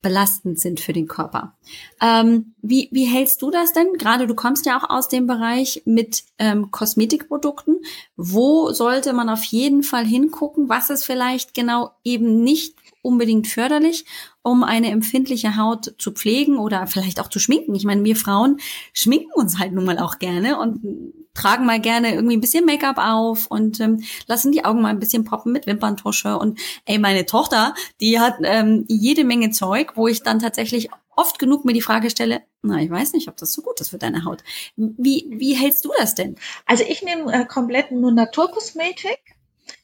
belastend 0.00 0.58
sind 0.58 0.80
für 0.80 0.94
den 0.94 1.08
Körper. 1.08 1.58
Ähm, 2.00 2.54
wie, 2.62 2.88
wie 2.90 3.04
hältst 3.04 3.42
du 3.42 3.50
das 3.50 3.74
denn? 3.74 3.94
Gerade 3.98 4.26
du 4.26 4.34
kommst 4.34 4.64
ja 4.64 4.78
auch 4.78 4.88
aus 4.88 5.08
dem 5.08 5.26
Bereich 5.26 5.82
mit 5.84 6.24
ähm, 6.38 6.70
Kosmetikprodukten. 6.70 7.80
Wo 8.16 8.72
sollte 8.72 9.12
man 9.12 9.28
auf 9.28 9.44
jeden 9.44 9.82
Fall 9.82 10.06
hingucken? 10.06 10.70
Was 10.70 10.88
ist 10.88 11.04
vielleicht 11.04 11.52
genau 11.52 11.90
eben 12.04 12.42
nicht 12.42 12.76
unbedingt 13.08 13.46
förderlich, 13.46 14.04
um 14.42 14.62
eine 14.62 14.90
empfindliche 14.90 15.56
Haut 15.56 15.94
zu 15.98 16.12
pflegen 16.12 16.58
oder 16.58 16.86
vielleicht 16.86 17.20
auch 17.20 17.28
zu 17.28 17.38
schminken. 17.38 17.74
Ich 17.74 17.84
meine, 17.84 18.04
wir 18.04 18.16
Frauen 18.16 18.58
schminken 18.92 19.32
uns 19.34 19.58
halt 19.58 19.72
nun 19.72 19.86
mal 19.86 19.98
auch 19.98 20.18
gerne 20.18 20.60
und 20.60 20.80
tragen 21.32 21.64
mal 21.64 21.80
gerne 21.80 22.14
irgendwie 22.14 22.36
ein 22.36 22.40
bisschen 22.40 22.66
Make-up 22.66 22.98
auf 22.98 23.46
und 23.46 23.80
ähm, 23.80 24.02
lassen 24.26 24.52
die 24.52 24.64
Augen 24.64 24.82
mal 24.82 24.90
ein 24.90 24.98
bisschen 24.98 25.24
poppen 25.24 25.52
mit 25.52 25.66
Wimperntusche. 25.66 26.38
Und 26.38 26.60
ey, 26.84 26.98
meine 26.98 27.24
Tochter, 27.24 27.74
die 28.00 28.20
hat 28.20 28.34
ähm, 28.42 28.84
jede 28.88 29.24
Menge 29.24 29.50
Zeug, 29.50 29.92
wo 29.96 30.06
ich 30.06 30.22
dann 30.22 30.38
tatsächlich 30.38 30.90
oft 31.16 31.38
genug 31.38 31.64
mir 31.64 31.72
die 31.72 31.80
Frage 31.80 32.10
stelle, 32.10 32.42
na, 32.62 32.80
ich 32.80 32.90
weiß 32.90 33.14
nicht, 33.14 33.28
ob 33.28 33.36
das 33.38 33.52
so 33.52 33.62
gut 33.62 33.80
ist 33.80 33.88
für 33.88 33.98
deine 33.98 34.24
Haut. 34.24 34.44
Wie, 34.76 35.26
wie 35.30 35.54
hältst 35.54 35.84
du 35.84 35.92
das 35.98 36.14
denn? 36.14 36.36
Also 36.66 36.84
ich 36.86 37.02
nehme 37.02 37.32
äh, 37.32 37.46
komplett 37.46 37.90
nur 37.90 38.12
Naturkosmetik. 38.12 39.37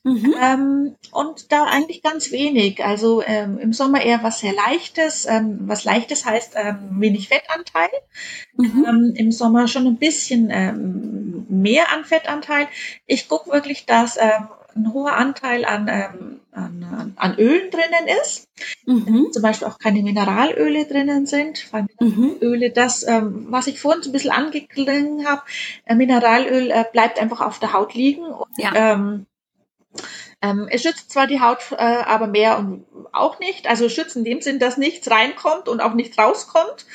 Mhm. 0.04 0.34
Ähm, 0.38 0.96
und 1.12 1.50
da 1.50 1.64
eigentlich 1.64 2.02
ganz 2.02 2.30
wenig. 2.30 2.84
Also 2.84 3.22
ähm, 3.26 3.58
im 3.58 3.72
Sommer 3.72 4.02
eher 4.02 4.22
was 4.22 4.40
sehr 4.40 4.52
Leichtes. 4.52 5.26
Ähm, 5.26 5.60
was 5.62 5.84
Leichtes 5.84 6.26
heißt 6.26 6.52
ähm, 6.56 7.00
wenig 7.00 7.28
Fettanteil. 7.28 7.88
Mhm. 8.56 8.86
Ähm, 8.86 9.12
Im 9.16 9.32
Sommer 9.32 9.66
schon 9.66 9.86
ein 9.86 9.96
bisschen 9.96 10.50
ähm, 10.50 11.46
mehr 11.48 11.90
an 11.90 12.04
Fettanteil. 12.04 12.68
Ich 13.06 13.28
gucke 13.28 13.50
wirklich, 13.50 13.86
dass 13.86 14.18
ein 14.18 14.92
hoher 14.92 15.16
Anteil 15.16 15.64
an, 15.64 15.88
an, 16.52 17.12
an 17.16 17.38
Ölen 17.38 17.70
drinnen 17.70 18.08
ist. 18.22 18.48
Mhm. 18.86 19.28
Zum 19.32 19.42
Beispiel 19.42 19.68
auch 19.68 19.78
keine 19.78 20.02
Mineralöle 20.02 20.84
drinnen 20.84 21.26
sind. 21.26 21.66
Mhm. 22.00 22.36
Öle, 22.40 22.70
das, 22.70 23.06
ähm, 23.06 23.46
was 23.50 23.68
ich 23.68 23.80
vorhin 23.80 24.02
so 24.02 24.10
ein 24.10 24.12
bisschen 24.12 24.32
angeklungen 24.32 25.26
habe, 25.26 25.42
äh, 25.84 25.94
Mineralöl 25.94 26.70
äh, 26.70 26.84
bleibt 26.92 27.20
einfach 27.20 27.40
auf 27.40 27.58
der 27.58 27.72
Haut 27.72 27.94
liegen. 27.94 28.24
Und, 28.24 28.48
ja. 28.58 29.24
Ähm, 30.42 30.68
es 30.70 30.82
schützt 30.82 31.10
zwar 31.10 31.26
die 31.26 31.40
Haut, 31.40 31.58
äh, 31.72 31.76
aber 31.76 32.26
mehr 32.26 32.58
und 32.58 32.84
auch 33.12 33.38
nicht. 33.38 33.66
Also 33.66 33.88
schützt 33.88 34.16
in 34.16 34.24
dem 34.24 34.40
Sinn, 34.40 34.58
dass 34.58 34.76
nichts 34.76 35.10
reinkommt 35.10 35.68
und 35.68 35.80
auch 35.80 35.94
nichts 35.94 36.18
rauskommt. 36.18 36.86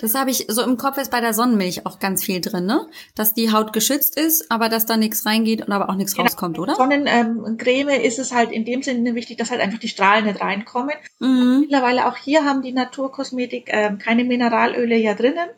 Das 0.00 0.14
habe 0.14 0.30
ich 0.30 0.46
so 0.48 0.62
im 0.62 0.76
Kopf 0.76 0.96
ist 0.96 1.10
bei 1.10 1.20
der 1.20 1.34
Sonnenmilch 1.34 1.84
auch 1.84 1.98
ganz 1.98 2.24
viel 2.24 2.40
drin, 2.40 2.66
ne? 2.66 2.86
Dass 3.14 3.34
die 3.34 3.52
Haut 3.52 3.72
geschützt 3.72 4.18
ist, 4.18 4.50
aber 4.50 4.68
dass 4.68 4.86
da 4.86 4.96
nichts 4.96 5.26
reingeht 5.26 5.66
und 5.66 5.72
aber 5.72 5.90
auch 5.90 5.96
nichts 5.96 6.14
genau. 6.14 6.24
rauskommt, 6.24 6.58
oder? 6.58 6.74
Sonnencreme 6.74 7.88
ähm, 7.90 8.00
ist 8.00 8.18
es 8.18 8.32
halt 8.32 8.50
in 8.52 8.64
dem 8.64 8.82
Sinne 8.82 9.14
wichtig, 9.14 9.38
dass 9.38 9.50
halt 9.50 9.60
einfach 9.60 9.78
die 9.78 9.88
Strahlen 9.88 10.24
nicht 10.24 10.40
reinkommen. 10.40 10.94
Mhm. 11.18 11.60
Mittlerweile 11.60 12.06
auch 12.06 12.16
hier 12.16 12.44
haben 12.44 12.62
die 12.62 12.72
Naturkosmetik 12.72 13.68
ähm, 13.68 13.98
keine 13.98 14.24
Mineralöle 14.24 14.96
ja 14.96 15.14
drinnen. 15.14 15.50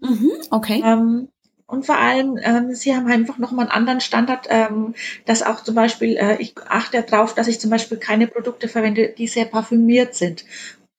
Mhm, 0.00 0.32
okay. 0.50 0.82
Ähm, 0.84 1.28
und 1.66 1.86
vor 1.86 1.96
allem, 1.96 2.38
ähm, 2.42 2.74
sie 2.74 2.94
haben 2.94 3.06
einfach 3.06 3.38
nochmal 3.38 3.66
einen 3.66 3.72
anderen 3.72 4.00
Standard, 4.00 4.46
ähm, 4.50 4.94
dass 5.24 5.42
auch 5.42 5.62
zum 5.62 5.74
Beispiel, 5.74 6.16
äh, 6.16 6.36
ich 6.36 6.54
achte 6.68 7.02
darauf, 7.02 7.34
dass 7.34 7.48
ich 7.48 7.58
zum 7.58 7.70
Beispiel 7.70 7.98
keine 7.98 8.26
Produkte 8.26 8.68
verwende, 8.68 9.08
die 9.08 9.26
sehr 9.26 9.46
parfümiert 9.46 10.14
sind. 10.14 10.44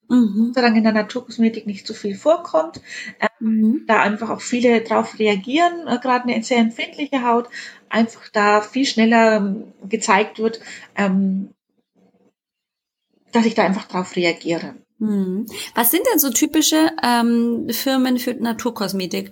Mhm. 0.08 0.52
Solange 0.54 0.78
in 0.78 0.84
der 0.84 0.92
Naturkosmetik 0.92 1.66
nicht 1.66 1.86
so 1.86 1.94
viel 1.94 2.16
vorkommt, 2.16 2.80
äh, 3.20 3.28
mhm. 3.40 3.84
da 3.86 4.00
einfach 4.02 4.30
auch 4.30 4.40
viele 4.40 4.80
drauf 4.82 5.18
reagieren, 5.18 5.86
äh, 5.86 5.98
gerade 5.98 6.28
eine 6.28 6.42
sehr 6.42 6.58
empfindliche 6.58 7.24
Haut, 7.24 7.48
einfach 7.88 8.28
da 8.32 8.60
viel 8.60 8.86
schneller 8.86 9.36
ähm, 9.36 9.72
gezeigt 9.88 10.38
wird, 10.38 10.60
ähm, 10.96 11.50
dass 13.32 13.46
ich 13.46 13.54
da 13.54 13.64
einfach 13.64 13.86
drauf 13.86 14.16
reagiere. 14.16 14.74
Hm. 14.98 15.44
Was 15.74 15.90
sind 15.90 16.06
denn 16.10 16.18
so 16.18 16.30
typische 16.30 16.90
ähm, 17.02 17.68
Firmen 17.70 18.18
für 18.18 18.32
Naturkosmetik? 18.32 19.30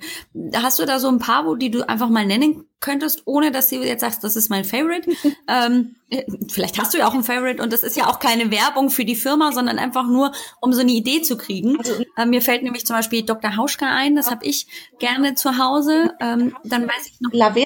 Hast 0.54 0.78
du 0.78 0.84
da 0.84 0.98
so 0.98 1.08
ein 1.08 1.18
paar, 1.18 1.46
wo 1.46 1.54
die 1.54 1.70
du 1.70 1.88
einfach 1.88 2.10
mal 2.10 2.26
nennen 2.26 2.66
könntest, 2.80 3.22
ohne 3.24 3.50
dass 3.50 3.70
du 3.70 3.76
jetzt 3.76 4.02
sagst, 4.02 4.22
das 4.22 4.36
ist 4.36 4.50
mein 4.50 4.64
Favorite? 4.64 5.10
ähm, 5.48 5.96
vielleicht 6.50 6.78
hast 6.78 6.92
du 6.92 6.98
ja 6.98 7.08
auch 7.08 7.14
ein 7.14 7.24
Favorite 7.24 7.62
und 7.62 7.72
das 7.72 7.82
ist 7.82 7.96
ja 7.96 8.08
auch 8.08 8.18
keine 8.18 8.50
Werbung 8.50 8.90
für 8.90 9.06
die 9.06 9.16
Firma, 9.16 9.52
sondern 9.52 9.78
einfach 9.78 10.06
nur, 10.06 10.32
um 10.60 10.74
so 10.74 10.82
eine 10.82 10.92
Idee 10.92 11.22
zu 11.22 11.38
kriegen. 11.38 11.78
Also, 11.78 11.94
äh, 12.16 12.26
mir 12.26 12.42
fällt 12.42 12.62
nämlich 12.62 12.84
zum 12.84 12.96
Beispiel 12.96 13.22
Dr. 13.22 13.56
Hauschka 13.56 13.86
ein, 13.86 14.16
das 14.16 14.30
habe 14.30 14.44
ich 14.44 14.66
gerne 14.98 15.34
zu 15.34 15.56
Hause. 15.56 16.12
Ähm, 16.20 16.54
dann 16.64 16.86
weiß 16.86 17.06
ich 17.06 17.20
noch 17.20 17.32
Lavera. 17.32 17.64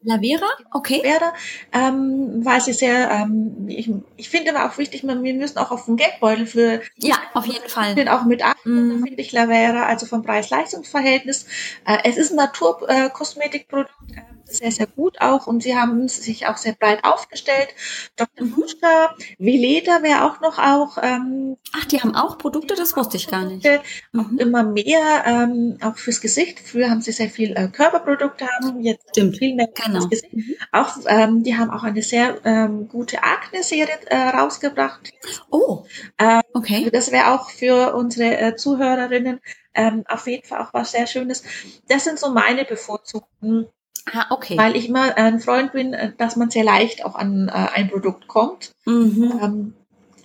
Lux. 0.00 0.14
Lavera, 0.14 0.46
okay. 0.72 1.02
Lavera, 1.04 1.34
ähm, 1.72 2.44
weil 2.44 2.60
sie 2.60 2.72
sehr, 2.72 3.10
ähm, 3.10 3.66
ich, 3.68 3.90
ich 4.16 4.28
finde 4.28 4.54
aber 4.54 4.70
auch 4.70 4.78
wichtig, 4.78 5.02
wir 5.02 5.14
müssen 5.16 5.58
auch 5.58 5.70
auf 5.70 5.86
den 5.86 5.96
Geldbeutel 5.96 6.46
für 6.46 6.80
ja, 6.96 7.16
auf 7.34 7.46
jeden 7.46 7.68
Fall 7.68 7.94
den 7.94 8.08
auch 8.08 8.24
mit 8.24 8.44
achten, 8.44 9.00
mm. 9.00 9.04
finde 9.04 9.20
ich 9.20 9.32
Lavera, 9.32 9.86
also 9.86 10.06
vom 10.06 10.22
Preis-Leistungs-Verhältnis. 10.22 11.46
Äh, 11.86 11.98
es 12.04 12.16
ist 12.16 12.30
ein 12.30 12.36
Naturkosmetikprodukt, 12.36 13.90
äh, 14.14 14.37
sehr, 14.48 14.72
sehr 14.72 14.86
gut 14.86 15.20
auch 15.20 15.46
und 15.46 15.62
sie 15.62 15.76
haben 15.76 16.08
sich 16.08 16.46
auch 16.46 16.56
sehr 16.56 16.72
breit 16.72 17.04
aufgestellt. 17.04 17.68
Dr. 18.16 18.46
Mhm. 18.46 18.56
Huschka, 18.56 19.14
Veleda 19.38 20.02
wäre 20.02 20.24
auch 20.24 20.40
noch 20.40 20.58
auch. 20.58 20.98
Ähm, 21.02 21.56
Ach, 21.74 21.84
die 21.84 22.00
haben 22.00 22.14
auch 22.14 22.38
Produkte, 22.38 22.74
das 22.74 22.96
wusste 22.96 23.16
ich 23.16 23.28
gar 23.28 23.44
nicht. 23.44 23.66
Auch 23.66 24.30
mhm. 24.30 24.38
immer 24.38 24.62
mehr, 24.62 25.24
ähm, 25.26 25.78
auch 25.82 25.96
fürs 25.96 26.20
Gesicht. 26.20 26.60
Früher 26.60 26.90
haben 26.90 27.00
sie 27.00 27.12
sehr 27.12 27.30
viel 27.30 27.56
äh, 27.56 27.68
Körperprodukte 27.68 28.46
haben, 28.46 28.80
jetzt 28.80 29.10
Stimmt. 29.10 29.38
viel 29.38 29.54
mehr 29.54 29.68
genau. 29.68 30.00
fürs 30.00 30.10
Gesicht. 30.10 30.34
Mhm. 30.34 30.54
Auch, 30.72 30.96
ähm, 31.06 31.42
die 31.42 31.56
haben 31.56 31.70
auch 31.70 31.84
eine 31.84 32.02
sehr 32.02 32.38
ähm, 32.44 32.88
gute 32.88 33.22
Akne-Serie 33.22 33.98
äh, 34.06 34.16
rausgebracht. 34.16 35.12
Oh, 35.50 35.84
ähm, 36.18 36.42
okay. 36.54 36.88
Das 36.90 37.12
wäre 37.12 37.34
auch 37.34 37.50
für 37.50 37.94
unsere 37.94 38.38
äh, 38.38 38.56
Zuhörerinnen 38.56 39.40
ähm, 39.74 40.04
auf 40.08 40.26
jeden 40.26 40.44
Fall 40.44 40.60
auch 40.60 40.74
was 40.74 40.92
sehr 40.92 41.06
Schönes. 41.06 41.44
Das 41.88 42.04
sind 42.04 42.18
so 42.18 42.30
meine 42.30 42.64
bevorzugten 42.64 43.68
Ah, 44.12 44.26
okay. 44.30 44.56
Weil 44.56 44.76
ich 44.76 44.88
immer 44.88 45.16
ein 45.16 45.40
Freund 45.40 45.72
bin, 45.72 45.92
äh, 45.92 46.12
dass 46.16 46.36
man 46.36 46.50
sehr 46.50 46.64
leicht 46.64 47.04
auch 47.04 47.14
an 47.14 47.48
äh, 47.48 47.52
ein 47.52 47.88
Produkt 47.88 48.28
kommt. 48.28 48.72
Mhm. 48.84 49.38
Ähm, 49.42 49.74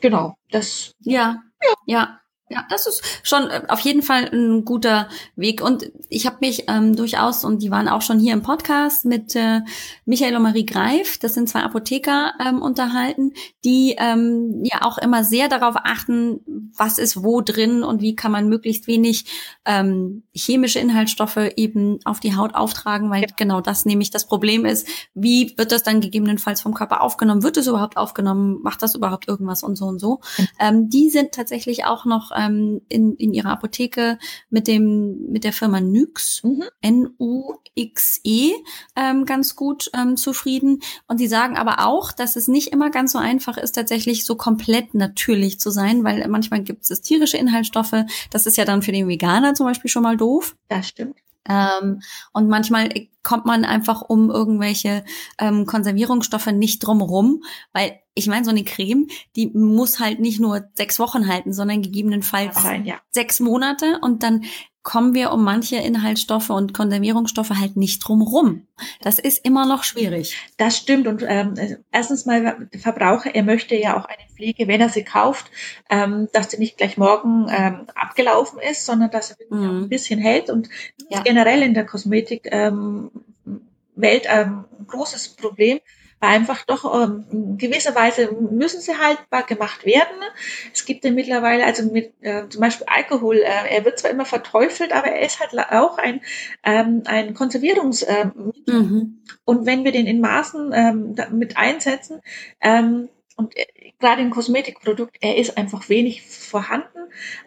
genau, 0.01 0.35
das. 0.51 0.93
Ja, 1.01 1.41
ja, 1.61 1.73
ja. 1.85 2.19
Ja, 2.49 2.65
das 2.69 2.87
ist 2.87 3.01
schon 3.23 3.49
äh, 3.49 3.61
auf 3.69 3.79
jeden 3.79 4.01
Fall 4.01 4.29
ein 4.31 4.65
guter 4.65 5.07
Weg. 5.35 5.61
Und 5.61 5.91
ich 6.09 6.25
habe 6.25 6.37
mich 6.41 6.65
ähm, 6.67 6.95
durchaus, 6.95 7.45
und 7.45 7.63
die 7.63 7.71
waren 7.71 7.87
auch 7.87 8.01
schon 8.01 8.19
hier 8.19 8.33
im 8.33 8.43
Podcast 8.43 9.05
mit 9.05 9.35
äh, 9.35 9.61
Michael 10.05 10.35
und 10.35 10.43
Marie 10.43 10.65
Greif, 10.65 11.17
das 11.17 11.35
sind 11.35 11.47
zwei 11.47 11.61
Apotheker, 11.61 12.33
ähm, 12.45 12.61
unterhalten, 12.61 13.31
die 13.63 13.95
ähm, 13.97 14.61
ja 14.63 14.81
auch 14.81 14.97
immer 14.97 15.23
sehr 15.23 15.47
darauf 15.47 15.75
achten, 15.77 16.41
was 16.75 16.97
ist 16.97 17.23
wo 17.23 17.39
drin 17.39 17.81
und 17.81 18.01
wie 18.01 18.15
kann 18.15 18.31
man 18.31 18.49
möglichst 18.49 18.87
wenig 18.87 19.25
ähm, 19.65 20.23
chemische 20.35 20.79
Inhaltsstoffe 20.79 21.39
eben 21.55 21.99
auf 22.03 22.19
die 22.19 22.35
Haut 22.35 22.55
auftragen, 22.55 23.09
weil 23.09 23.21
ja. 23.21 23.27
genau 23.37 23.61
das 23.61 23.85
nämlich 23.85 24.11
das 24.11 24.27
Problem 24.27 24.65
ist. 24.65 24.85
Wie 25.13 25.53
wird 25.57 25.71
das 25.71 25.83
dann 25.83 26.01
gegebenenfalls 26.01 26.59
vom 26.59 26.73
Körper 26.73 27.01
aufgenommen? 27.01 27.41
Wird 27.41 27.55
es 27.55 27.67
überhaupt 27.67 27.95
aufgenommen? 27.95 28.59
Macht 28.61 28.81
das 28.81 28.95
überhaupt 28.95 29.29
irgendwas 29.29 29.63
und 29.63 29.77
so 29.77 29.85
und 29.85 29.99
so? 29.99 30.19
Mhm. 30.37 30.47
Ähm, 30.59 30.89
die 30.89 31.09
sind 31.09 31.31
tatsächlich 31.31 31.85
auch 31.85 32.03
noch 32.03 32.32
ähm, 32.35 32.81
in, 32.89 33.15
in 33.15 33.33
ihrer 33.33 33.51
Apotheke 33.51 34.17
mit 34.49 34.67
dem 34.67 35.31
mit 35.31 35.43
der 35.43 35.53
Firma 35.53 35.79
Nyx, 35.79 36.43
mhm. 36.43 36.63
N-U-X-E, 36.81 38.51
ähm, 38.95 39.25
ganz 39.25 39.55
gut 39.55 39.89
ähm, 39.93 40.17
zufrieden. 40.17 40.81
Und 41.07 41.17
sie 41.17 41.27
sagen 41.27 41.57
aber 41.57 41.85
auch, 41.85 42.11
dass 42.11 42.35
es 42.35 42.47
nicht 42.47 42.69
immer 42.69 42.89
ganz 42.89 43.13
so 43.13 43.19
einfach 43.19 43.57
ist, 43.57 43.73
tatsächlich 43.73 44.25
so 44.25 44.35
komplett 44.35 44.93
natürlich 44.93 45.59
zu 45.59 45.69
sein, 45.69 46.03
weil 46.03 46.27
manchmal 46.27 46.61
gibt 46.61 46.89
es 46.89 47.01
tierische 47.01 47.37
Inhaltsstoffe. 47.37 48.05
Das 48.29 48.45
ist 48.45 48.57
ja 48.57 48.65
dann 48.65 48.81
für 48.81 48.91
den 48.91 49.07
Veganer 49.07 49.53
zum 49.53 49.65
Beispiel 49.65 49.89
schon 49.89 50.03
mal 50.03 50.17
doof. 50.17 50.55
Das 50.69 50.87
stimmt. 50.87 51.17
Ähm, 51.47 52.01
und 52.31 52.47
manchmal 52.47 52.89
kommt 53.21 53.45
man 53.45 53.65
einfach 53.65 54.01
um 54.01 54.29
irgendwelche 54.29 55.03
ähm, 55.39 55.65
Konservierungsstoffe 55.65 56.47
nicht 56.47 56.79
drumherum, 56.79 57.43
weil 57.73 57.99
ich 58.15 58.27
meine, 58.27 58.45
so 58.45 58.51
eine 58.51 58.63
Creme, 58.63 59.07
die 59.35 59.47
muss 59.47 59.99
halt 59.99 60.19
nicht 60.19 60.39
nur 60.39 60.69
sechs 60.73 60.99
Wochen 60.99 61.27
halten, 61.27 61.53
sondern 61.53 61.81
gegebenenfalls 61.81 62.63
Rein, 62.63 62.85
ja. 62.85 62.95
sechs 63.11 63.39
Monate 63.39 63.99
und 64.01 64.23
dann 64.23 64.43
kommen 64.83 65.13
wir 65.13 65.31
um 65.31 65.43
manche 65.43 65.77
Inhaltsstoffe 65.77 66.49
und 66.49 66.73
Konservierungsstoffe 66.73 67.51
halt 67.51 67.77
nicht 67.77 67.99
drumherum. 67.99 68.67
Das 69.01 69.17
ist 69.17 69.43
immer 69.45 69.65
noch 69.65 69.85
schwierig. 69.85 70.35
Das 70.57 70.77
stimmt. 70.77 71.07
Und 71.07 71.23
ähm, 71.25 71.53
erstens 71.91 72.25
mal, 72.25 72.67
der 72.71 72.79
Verbraucher, 72.81 73.33
er 73.33 73.43
möchte 73.43 73.75
ja 73.77 73.97
auch 73.97 74.05
eine 74.05 74.27
Pflege, 74.35 74.67
wenn 74.67 74.81
er 74.81 74.89
sie 74.89 75.05
kauft, 75.05 75.49
ähm, 75.89 76.27
dass 76.33 76.51
sie 76.51 76.57
nicht 76.57 76.77
gleich 76.77 76.97
morgen 76.97 77.47
ähm, 77.49 77.87
abgelaufen 77.95 78.59
ist, 78.59 78.85
sondern 78.85 79.09
dass 79.09 79.31
er 79.31 79.55
mhm. 79.55 79.83
ein 79.83 79.89
bisschen 79.89 80.19
hält. 80.19 80.49
Und 80.49 80.67
ja. 81.09 81.21
generell 81.21 81.63
in 81.63 81.73
der 81.73 81.85
Kosmetik 81.85 82.49
ähm, 82.51 83.09
Welt 83.95 84.25
ähm, 84.27 84.65
ein 84.79 84.87
großes 84.87 85.29
Problem, 85.29 85.79
einfach 86.23 86.63
doch 86.65 86.85
ähm, 86.93 87.25
in 87.31 87.57
gewisser 87.57 87.95
Weise 87.95 88.31
müssen 88.31 88.79
sie 88.79 88.97
haltbar 88.97 89.43
gemacht 89.43 89.85
werden. 89.85 90.15
Es 90.73 90.85
gibt 90.85 91.03
ja 91.03 91.11
mittlerweile, 91.11 91.65
also 91.65 91.91
mit 91.91 92.13
äh, 92.21 92.47
zum 92.47 92.61
Beispiel 92.61 92.87
Alkohol, 92.89 93.37
äh, 93.37 93.75
er 93.75 93.83
wird 93.85 93.99
zwar 93.99 94.11
immer 94.11 94.25
verteufelt, 94.25 94.93
aber 94.93 95.07
er 95.07 95.25
ist 95.25 95.39
halt 95.39 95.53
auch 95.71 95.97
ein, 95.97 96.21
ähm, 96.63 97.03
ein 97.05 97.33
Konservierungsmittel. 97.33 98.31
Äh, 98.67 98.71
mhm. 98.71 99.23
Und 99.45 99.65
wenn 99.65 99.83
wir 99.83 99.91
den 99.91 100.07
in 100.07 100.21
Maßen 100.21 100.71
ähm, 100.73 101.15
mit 101.31 101.57
einsetzen, 101.57 102.21
ähm, 102.61 103.09
und 103.35 103.57
äh, 103.57 103.65
gerade 104.03 104.21
im 104.21 104.29
Kosmetikprodukt, 104.29 105.17
er 105.21 105.37
ist 105.37 105.57
einfach 105.57 105.87
wenig 105.89 106.21
vorhanden. 106.21 106.87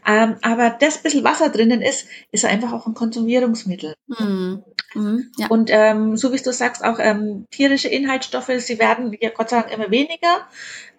Ähm, 0.07 0.36
aber 0.42 0.70
das 0.70 0.98
bisschen 0.98 1.24
Wasser 1.24 1.50
drinnen 1.50 1.82
ist, 1.82 2.09
ist 2.32 2.44
einfach 2.44 2.72
auch 2.72 2.86
ein 2.86 2.94
Konservierungsmittel. 2.94 3.94
Mhm. 4.07 4.64
Mhm, 4.94 5.30
ja. 5.36 5.48
Und 5.48 5.68
ähm, 5.70 6.16
so 6.16 6.32
wie 6.32 6.38
du 6.38 6.52
sagst, 6.52 6.82
auch 6.82 6.98
ähm, 6.98 7.46
tierische 7.50 7.88
Inhaltsstoffe, 7.88 8.50
sie 8.59 8.78
werden 8.78 9.14
ja 9.20 9.30
Gott 9.30 9.50
sei 9.50 9.61
Dank 9.61 9.72
immer 9.72 9.90
weniger. 9.90 10.48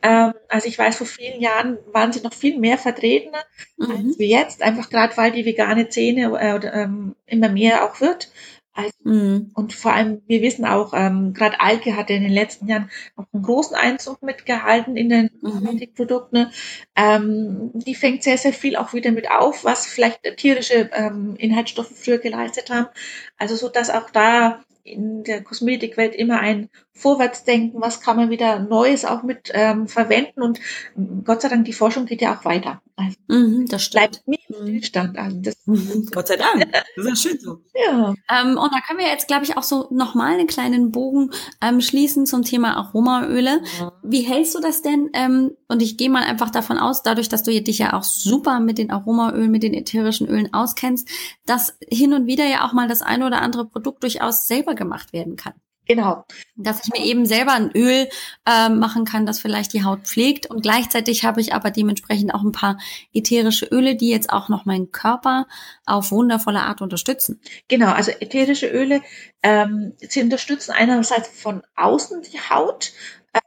Ähm, 0.04 0.34
also 0.50 0.68
ich 0.68 0.78
weiß, 0.78 0.98
vor 0.98 1.08
vielen 1.08 1.42
Jahren 1.42 1.80
waren 1.92 2.14
sie 2.14 2.22
noch 2.22 2.34
viel 2.34 2.60
mehr 2.60 2.78
vertreten 2.78 3.32
mhm. 3.78 3.92
als 3.92 4.20
wir 4.20 4.28
jetzt, 4.28 4.62
einfach 4.62 4.90
gerade 4.90 5.18
weil 5.18 5.32
die 5.32 5.46
vegane 5.46 5.90
Szene 5.90 6.32
äh, 6.40 6.68
ähm, 6.68 7.16
immer 7.26 7.50
mehr 7.50 7.86
auch 7.86 8.00
wird. 8.00 8.30
Also, 8.78 8.94
mhm. 9.06 9.50
Und 9.56 9.74
vor 9.74 9.94
allem, 9.94 10.22
wir 10.28 10.44
wissen 10.44 10.64
auch, 10.64 10.94
ähm, 10.94 11.34
gerade 11.34 11.60
Alke 11.60 11.98
hat 11.98 12.12
in 12.12 12.22
den 12.22 12.32
letzten 12.32 12.68
Jahren 12.68 12.92
auch 13.16 13.26
einen 13.34 13.42
großen 13.42 13.76
Einzug 13.76 14.22
mitgehalten 14.22 14.96
in 14.96 15.10
den. 15.10 15.32
Kosmetikprodukten. 15.42 16.42
Mhm. 16.42 16.52
Ähm, 16.96 17.72
die 17.74 17.96
fängt 17.96 18.22
sehr, 18.22 18.38
sehr 18.38 18.54
viel 18.54 18.76
auch 18.76 18.94
wieder 18.94 19.12
mit 19.12 19.32
auf, 19.32 19.64
was 19.64 19.88
vielleicht 19.88 20.22
tierische 20.38 20.92
ähm, 20.94 21.36
Inhaltsstoffe 21.40 21.92
früher 21.92 22.20
geleistet 22.20 22.70
haben. 22.70 22.88
Also 23.38 23.56
so, 23.56 23.68
dass 23.68 23.90
auch 23.90 24.12
da 24.12 24.64
in 24.84 25.24
der 25.24 25.44
Kosmetikwelt 25.44 26.14
immer 26.14 26.40
ein 26.40 26.70
Vorwärtsdenken, 26.94 27.82
was 27.82 28.02
kann 28.02 28.16
man 28.16 28.30
wieder 28.30 28.60
Neues 28.60 29.06
auch 29.06 29.24
mit 29.24 29.52
ähm, 29.54 29.88
verwenden 29.88 30.44
und 30.44 30.60
Gott 31.26 31.42
sei 31.42 31.50
Dank, 31.50 31.66
die 31.66 31.74
Forschung 31.74 32.06
geht 32.06 32.22
ja 32.22 32.38
auch 32.38 32.46
weiter. 32.46 32.82
Also 33.00 33.16
mhm, 33.28 33.68
das 33.68 33.84
stimmt. 33.84 34.24
bleibt 34.24 34.28
nie 34.28 34.40
im 34.50 34.56
mhm. 34.56 34.68
Stillstand. 34.70 35.18
Also 35.20 35.38
das 35.40 35.56
mhm, 35.66 36.08
Gott 36.12 36.28
sei 36.28 36.36
Dank. 36.36 36.66
Das 36.72 37.06
ist 37.06 37.08
ja 37.08 37.16
schön 37.16 37.40
so. 37.40 37.60
Ja. 37.86 38.16
Ähm, 38.28 38.58
und 38.58 38.74
da 38.74 38.80
können 38.88 38.98
wir 38.98 39.06
jetzt, 39.06 39.28
glaube 39.28 39.46
ich, 39.46 39.56
auch 39.56 39.62
so 39.62 39.88
nochmal 39.92 40.34
einen 40.34 40.48
kleinen 40.48 40.92
Bogen 40.92 41.30
ähm, 41.62 41.80
schließen 41.80 42.26
zum 42.26 42.42
Thema 42.42 42.76
Aromaöle. 42.76 43.62
Ja. 43.80 43.94
Wie 44.02 44.22
hältst 44.22 44.56
du 44.56 44.60
das 44.60 44.82
denn? 44.82 45.12
Ähm, 45.14 45.52
und 45.68 45.84
ich 45.84 45.96
gehe 45.96 46.10
mal 46.10 46.24
einfach 46.24 46.50
davon 46.50 46.80
aus, 46.80 47.04
dadurch, 47.04 47.30
dass 47.30 47.44
du 47.44 47.52
dich 47.62 47.78
ja 47.78 47.94
auch 47.94 48.04
super 48.04 48.60
mit 48.60 48.80
den 48.80 48.90
Aromaölen, 48.90 49.52
mit 49.52 49.62
den 49.62 49.76
ätherischen 49.76 50.28
Ölen 50.28 50.52
auskennst, 50.56 51.08
dass 51.46 51.78
hin 51.88 52.14
und 52.14 52.26
wieder 52.26 52.46
ja 52.46 52.68
auch 52.68 52.74
mal 52.74 52.88
das 52.88 53.04
eine 53.04 53.28
oder 53.28 53.44
andere 53.44 53.68
Produkt 53.68 54.02
durchaus 54.02 54.48
selber 54.48 54.74
gemacht 54.74 55.14
werden 55.14 55.36
kann. 55.36 55.54
Genau. 55.88 56.26
Dass 56.56 56.86
ich 56.86 56.94
mir 56.94 57.06
eben 57.06 57.26
selber 57.26 57.54
ein 57.54 57.72
Öl 57.72 58.10
äh, 58.46 58.70
machen 58.70 59.06
kann, 59.06 59.26
das 59.26 59.40
vielleicht 59.40 59.74
die 59.74 59.84
Haut 59.84 60.02
pflegt. 60.02 60.48
Und 60.48 60.62
gleichzeitig 60.62 61.24
habe 61.24 61.42
ich 61.42 61.54
aber 61.54 61.72
dementsprechend 61.72 62.34
auch 62.34 62.44
ein 62.44 62.52
paar 62.52 62.78
ätherische 63.14 63.66
Öle, 63.66 63.96
die 63.96 64.10
jetzt 64.10 64.30
auch 64.30 64.50
noch 64.50 64.66
meinen 64.66 64.92
Körper 64.92 65.48
auf 65.86 66.12
wundervolle 66.12 66.62
Art 66.62 66.82
unterstützen. 66.82 67.40
Genau, 67.68 67.92
also 67.92 68.12
ätherische 68.12 68.68
Öle, 68.68 69.02
ähm, 69.44 69.94
sie 70.00 70.22
unterstützen 70.22 70.72
einerseits 70.72 71.30
von 71.30 71.62
außen 71.76 72.24
die 72.24 72.40
Haut, 72.40 72.92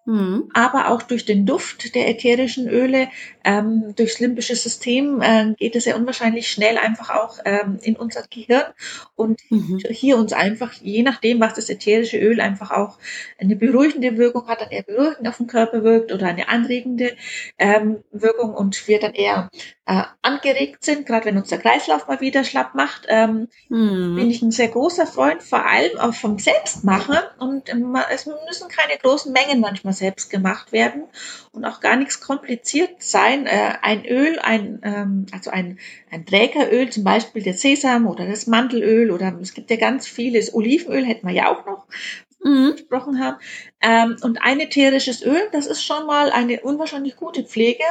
Mhm. 0.06 0.50
aber 0.54 0.88
auch 0.88 1.02
durch 1.02 1.26
den 1.26 1.44
Duft 1.44 1.94
der 1.94 2.08
ätherischen 2.08 2.68
Öle, 2.68 3.08
ähm, 3.44 3.94
durchs 3.96 4.18
limbische 4.18 4.56
System 4.56 5.20
äh, 5.20 5.54
geht 5.58 5.76
es 5.76 5.84
ja 5.84 5.94
unwahrscheinlich 5.94 6.50
schnell 6.50 6.78
einfach 6.78 7.10
auch 7.10 7.38
ähm, 7.44 7.78
in 7.82 7.96
unser 7.96 8.22
Gehirn 8.28 8.72
und 9.14 9.40
mhm. 9.50 9.78
hier 9.90 10.16
uns 10.16 10.32
einfach, 10.32 10.72
je 10.72 11.02
nachdem, 11.02 11.40
was 11.40 11.54
das 11.54 11.68
ätherische 11.68 12.18
Öl 12.18 12.40
einfach 12.40 12.70
auch 12.70 12.98
eine 13.38 13.56
beruhigende 13.56 14.16
Wirkung 14.16 14.48
hat, 14.48 14.62
dann 14.62 14.70
eher 14.70 14.82
beruhigend 14.82 15.28
auf 15.28 15.36
den 15.36 15.46
Körper 15.46 15.84
wirkt 15.84 16.12
oder 16.12 16.26
eine 16.26 16.48
anregende 16.48 17.14
ähm, 17.58 18.02
Wirkung 18.10 18.54
und 18.54 18.88
wir 18.88 19.00
dann 19.00 19.14
eher 19.14 19.50
äh, 19.86 20.04
angeregt 20.22 20.84
sind, 20.84 21.04
gerade 21.04 21.26
wenn 21.26 21.36
uns 21.36 21.48
der 21.48 21.58
Kreislauf 21.58 22.06
mal 22.06 22.20
wieder 22.20 22.44
schlapp 22.44 22.74
macht, 22.74 23.06
ähm, 23.08 23.48
mhm. 23.68 24.16
bin 24.16 24.30
ich 24.30 24.40
ein 24.40 24.52
sehr 24.52 24.68
großer 24.68 25.06
Freund, 25.06 25.42
vor 25.42 25.66
allem 25.66 25.98
auch 25.98 26.14
vom 26.14 26.38
Selbstmachen 26.38 27.18
und 27.38 27.68
ähm, 27.68 27.96
es 28.12 28.26
müssen 28.26 28.68
keine 28.68 28.98
großen 28.98 29.32
Mengen 29.32 29.60
manchmal 29.60 29.89
selbst 29.92 30.30
gemacht 30.30 30.72
werden 30.72 31.04
und 31.52 31.64
auch 31.64 31.80
gar 31.80 31.96
nichts 31.96 32.20
kompliziert 32.20 33.02
sein. 33.02 33.46
Äh, 33.46 33.74
ein 33.82 34.04
Öl, 34.04 34.38
ein, 34.38 34.80
ähm, 34.82 35.26
also 35.32 35.50
ein, 35.50 35.78
ein 36.10 36.26
Trägeröl, 36.26 36.90
zum 36.90 37.04
Beispiel 37.04 37.42
der 37.42 37.54
Sesam 37.54 38.06
oder 38.06 38.26
das 38.26 38.46
Mandelöl 38.46 39.10
oder 39.10 39.36
es 39.40 39.54
gibt 39.54 39.70
ja 39.70 39.76
ganz 39.76 40.06
vieles. 40.06 40.54
Olivenöl 40.54 41.04
hätten 41.04 41.26
wir 41.26 41.34
ja 41.34 41.50
auch 41.50 41.66
noch 41.66 41.86
mhm. 42.42 42.72
gesprochen 42.72 43.22
haben. 43.22 43.36
Ähm, 43.80 44.16
und 44.22 44.42
ein 44.42 44.60
ätherisches 44.60 45.22
Öl, 45.22 45.42
das 45.52 45.66
ist 45.66 45.82
schon 45.82 46.06
mal 46.06 46.30
eine 46.30 46.60
unwahrscheinlich 46.60 47.16
gute 47.16 47.44
Pflege. 47.44 47.84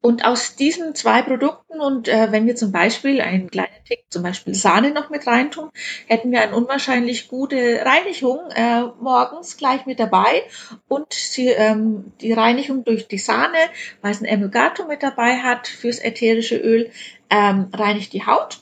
Und 0.00 0.24
aus 0.24 0.56
diesen 0.56 0.94
zwei 0.94 1.22
Produkten 1.22 1.80
und 1.80 2.08
äh, 2.08 2.30
wenn 2.30 2.46
wir 2.46 2.56
zum 2.56 2.72
Beispiel 2.72 3.20
einen 3.20 3.50
kleinen 3.50 3.84
Tick, 3.86 4.04
zum 4.10 4.22
Beispiel 4.22 4.54
Sahne 4.54 4.90
noch 4.90 5.10
mit 5.10 5.26
reintun, 5.26 5.70
hätten 6.06 6.30
wir 6.30 6.42
eine 6.42 6.54
unwahrscheinlich 6.54 7.28
gute 7.28 7.84
Reinigung 7.84 8.50
äh, 8.50 8.82
morgens 9.00 9.56
gleich 9.56 9.86
mit 9.86 9.98
dabei 10.00 10.42
und 10.88 11.12
sie, 11.12 11.48
ähm, 11.48 12.12
die 12.20 12.32
Reinigung 12.32 12.84
durch 12.84 13.08
die 13.08 13.18
Sahne, 13.18 13.58
weil 14.02 14.12
es 14.12 14.20
ein 14.20 14.26
Emulgator 14.26 14.86
mit 14.86 15.02
dabei 15.02 15.38
hat 15.38 15.68
fürs 15.68 15.98
ätherische 15.98 16.56
Öl, 16.56 16.90
ähm, 17.30 17.70
reinigt 17.72 18.12
die 18.12 18.26
Haut. 18.26 18.58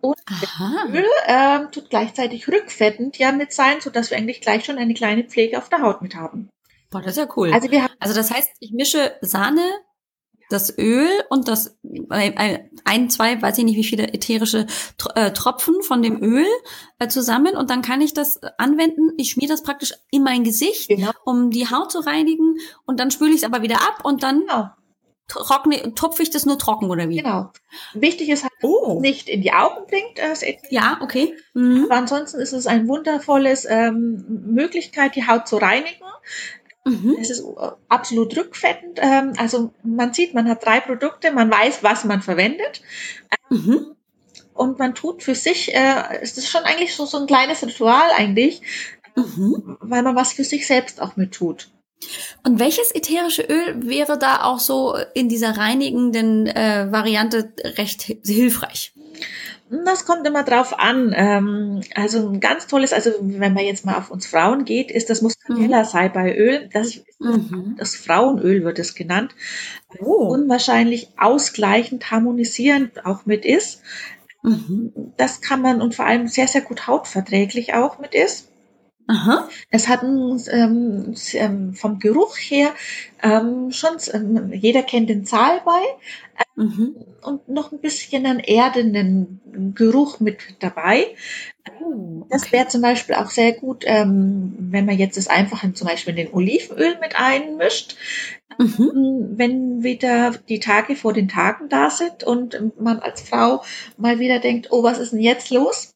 Und 0.00 0.18
Aha. 0.26 0.84
das 0.86 0.94
Öl 0.94 1.06
ähm, 1.26 1.70
tut 1.72 1.88
gleichzeitig 1.88 2.46
rückfettend 2.46 3.16
ja 3.18 3.32
mit 3.32 3.52
sein, 3.52 3.80
sodass 3.80 4.10
wir 4.10 4.18
eigentlich 4.18 4.42
gleich 4.42 4.64
schon 4.64 4.76
eine 4.76 4.92
kleine 4.92 5.24
Pflege 5.24 5.56
auf 5.56 5.70
der 5.70 5.80
Haut 5.80 6.02
mit 6.02 6.14
haben. 6.14 6.50
Boah, 6.90 7.00
das 7.00 7.12
ist 7.12 7.24
ja 7.24 7.28
cool. 7.36 7.52
Also, 7.52 7.70
wir 7.70 7.82
haben, 7.82 7.94
also 7.98 8.14
das 8.14 8.30
heißt, 8.30 8.50
ich 8.60 8.72
mische 8.72 9.16
Sahne, 9.20 9.62
das 10.50 10.76
Öl 10.78 11.08
und 11.30 11.48
das 11.48 11.78
ein, 12.10 13.10
zwei, 13.10 13.40
weiß 13.40 13.58
ich 13.58 13.64
nicht, 13.64 13.76
wie 13.76 13.84
viele 13.84 14.12
ätherische 14.12 14.66
äh, 15.14 15.30
Tropfen 15.32 15.82
von 15.82 16.02
dem 16.02 16.22
Öl 16.22 16.46
äh, 16.98 17.08
zusammen 17.08 17.56
und 17.56 17.70
dann 17.70 17.82
kann 17.82 18.00
ich 18.00 18.14
das 18.14 18.42
anwenden. 18.58 19.12
Ich 19.16 19.30
schmier 19.30 19.48
das 19.48 19.62
praktisch 19.62 19.92
in 20.10 20.22
mein 20.22 20.44
Gesicht, 20.44 20.88
genau. 20.88 21.10
um 21.24 21.50
die 21.50 21.68
Haut 21.70 21.92
zu 21.92 22.00
reinigen 22.00 22.56
und 22.84 23.00
dann 23.00 23.10
spüle 23.10 23.30
ich 23.30 23.38
es 23.38 23.44
aber 23.44 23.62
wieder 23.62 23.76
ab 23.76 24.00
und 24.04 24.22
dann 24.22 24.40
genau. 24.40 24.70
trockne, 25.28 25.94
tupfe 25.94 26.22
ich 26.22 26.30
das 26.30 26.46
nur 26.46 26.58
trocken 26.58 26.90
oder 26.90 27.08
wie? 27.08 27.18
Genau. 27.18 27.50
Wichtig 27.94 28.28
ist 28.28 28.42
halt, 28.42 28.52
oh. 28.62 29.00
nicht 29.00 29.28
in 29.28 29.40
die 29.40 29.52
Augen 29.52 29.86
blinkt. 29.86 30.18
Äh, 30.18 30.58
ja, 30.70 30.98
okay. 31.00 31.34
Mhm. 31.54 31.84
Aber 31.86 31.96
ansonsten 31.96 32.40
ist 32.40 32.52
es 32.52 32.66
ein 32.66 32.88
wundervolles 32.88 33.66
ähm, 33.68 34.24
Möglichkeit, 34.46 35.16
die 35.16 35.26
Haut 35.26 35.48
zu 35.48 35.56
reinigen. 35.56 36.04
Mhm. 36.84 37.16
Es 37.20 37.30
ist 37.30 37.40
äh, 37.40 37.70
absolut 37.88 38.36
rückfettend. 38.36 38.98
Ähm, 39.00 39.32
also 39.38 39.72
man 39.82 40.12
sieht, 40.12 40.34
man 40.34 40.48
hat 40.48 40.64
drei 40.64 40.80
Produkte, 40.80 41.32
man 41.32 41.50
weiß, 41.50 41.82
was 41.82 42.04
man 42.04 42.22
verwendet. 42.22 42.82
Mhm. 43.50 43.96
Und 44.52 44.78
man 44.78 44.94
tut 44.94 45.22
für 45.22 45.34
sich, 45.34 45.74
äh, 45.74 46.18
es 46.20 46.36
ist 46.38 46.48
schon 46.48 46.62
eigentlich 46.62 46.94
so, 46.94 47.06
so 47.06 47.18
ein 47.18 47.26
kleines 47.26 47.64
Ritual 47.64 48.10
eigentlich, 48.16 48.62
mhm. 49.16 49.76
weil 49.80 50.02
man 50.02 50.14
was 50.14 50.32
für 50.32 50.44
sich 50.44 50.66
selbst 50.66 51.00
auch 51.00 51.16
mit 51.16 51.32
tut. 51.32 51.70
Und 52.44 52.58
welches 52.58 52.94
ätherische 52.94 53.42
Öl 53.42 53.88
wäre 53.88 54.18
da 54.18 54.42
auch 54.42 54.58
so 54.58 54.96
in 55.14 55.28
dieser 55.28 55.56
reinigenden 55.56 56.46
äh, 56.46 56.92
Variante 56.92 57.52
recht 57.64 58.02
hilfreich? 58.02 58.92
Das 59.70 60.04
kommt 60.04 60.26
immer 60.26 60.44
drauf 60.44 60.78
an. 60.78 61.12
Ähm, 61.16 61.80
also 61.94 62.28
ein 62.28 62.40
ganz 62.40 62.66
tolles, 62.66 62.92
also 62.92 63.10
wenn 63.20 63.54
man 63.54 63.64
jetzt 63.64 63.84
mal 63.86 63.96
auf 63.96 64.10
uns 64.10 64.26
Frauen 64.26 64.64
geht, 64.64 64.90
ist 64.90 65.10
das 65.10 65.22
Muscatella 65.22 65.80
mhm. 65.80 65.86
Salbeiöl. 65.86 66.68
Das 66.72 66.88
ist 66.88 67.04
mhm. 67.18 67.74
das 67.78 67.96
Frauenöl 67.96 68.64
wird 68.64 68.78
es 68.78 68.94
genannt. 68.94 69.34
Oh. 69.98 70.28
Unwahrscheinlich 70.28 71.08
ausgleichend, 71.16 72.10
harmonisierend 72.10 73.06
auch 73.06 73.26
mit 73.26 73.44
ist. 73.44 73.82
Mhm. 74.42 74.92
Das 75.16 75.40
kann 75.40 75.62
man 75.62 75.80
und 75.80 75.94
vor 75.94 76.04
allem 76.04 76.28
sehr, 76.28 76.48
sehr 76.48 76.60
gut 76.60 76.86
hautverträglich 76.86 77.74
auch 77.74 77.98
mit 77.98 78.14
ist. 78.14 78.48
Aha. 79.06 79.48
Es 79.70 79.88
hat 79.88 80.02
ähm, 80.02 81.14
ähm, 81.32 81.74
vom 81.74 81.98
Geruch 81.98 82.36
her 82.36 82.70
ähm, 83.22 83.70
schon, 83.70 83.96
ähm, 84.12 84.50
jeder 84.52 84.82
kennt 84.82 85.10
den 85.10 85.26
Zahlbei 85.26 85.80
mhm. 86.56 86.96
und 87.22 87.48
noch 87.48 87.72
ein 87.72 87.80
bisschen 87.80 88.26
einen 88.26 88.40
erdenden 88.40 89.72
Geruch 89.74 90.20
mit 90.20 90.38
dabei. 90.60 91.06
Oh, 91.80 92.20
okay. 92.20 92.28
Das 92.30 92.52
wäre 92.52 92.68
zum 92.68 92.82
Beispiel 92.82 93.14
auch 93.14 93.30
sehr 93.30 93.52
gut, 93.52 93.84
ähm, 93.86 94.54
wenn 94.58 94.86
man 94.86 94.98
jetzt 94.98 95.16
das 95.16 95.28
einfach 95.28 95.62
in, 95.62 95.74
zum 95.74 95.88
Beispiel 95.88 96.16
in 96.16 96.26
den 96.26 96.34
Olivenöl 96.34 96.98
mit 97.00 97.16
einmischt. 97.16 97.96
Mhm. 98.58 99.32
Wenn 99.36 99.82
wieder 99.82 100.32
die 100.48 100.60
Tage 100.60 100.96
vor 100.96 101.12
den 101.12 101.28
Tagen 101.28 101.68
da 101.68 101.90
sind 101.90 102.22
und 102.22 102.80
man 102.80 103.00
als 103.00 103.22
Frau 103.22 103.62
mal 103.96 104.18
wieder 104.18 104.38
denkt, 104.38 104.68
oh, 104.70 104.82
was 104.82 104.98
ist 104.98 105.12
denn 105.12 105.20
jetzt 105.20 105.50
los? 105.50 105.94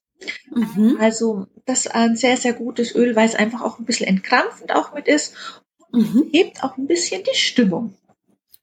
Mhm. 0.55 0.97
Also 1.01 1.47
das 1.67 1.87
ist 1.87 1.95
ein 1.95 2.17
sehr, 2.17 2.37
sehr 2.37 2.53
gutes 2.53 2.95
Öl, 2.95 3.15
weil 3.15 3.29
es 3.29 3.35
einfach 3.35 3.63
auch 3.63 3.79
ein 3.79 3.85
bisschen 3.85 4.09
entkrampfend 4.09 4.75
auch 4.75 4.93
mit 4.95 5.07
ist. 5.07 5.35
Mhm. 5.93 6.29
Hebt 6.33 6.63
auch 6.63 6.77
ein 6.77 6.87
bisschen 6.87 7.23
die 7.23 7.37
Stimmung. 7.37 7.95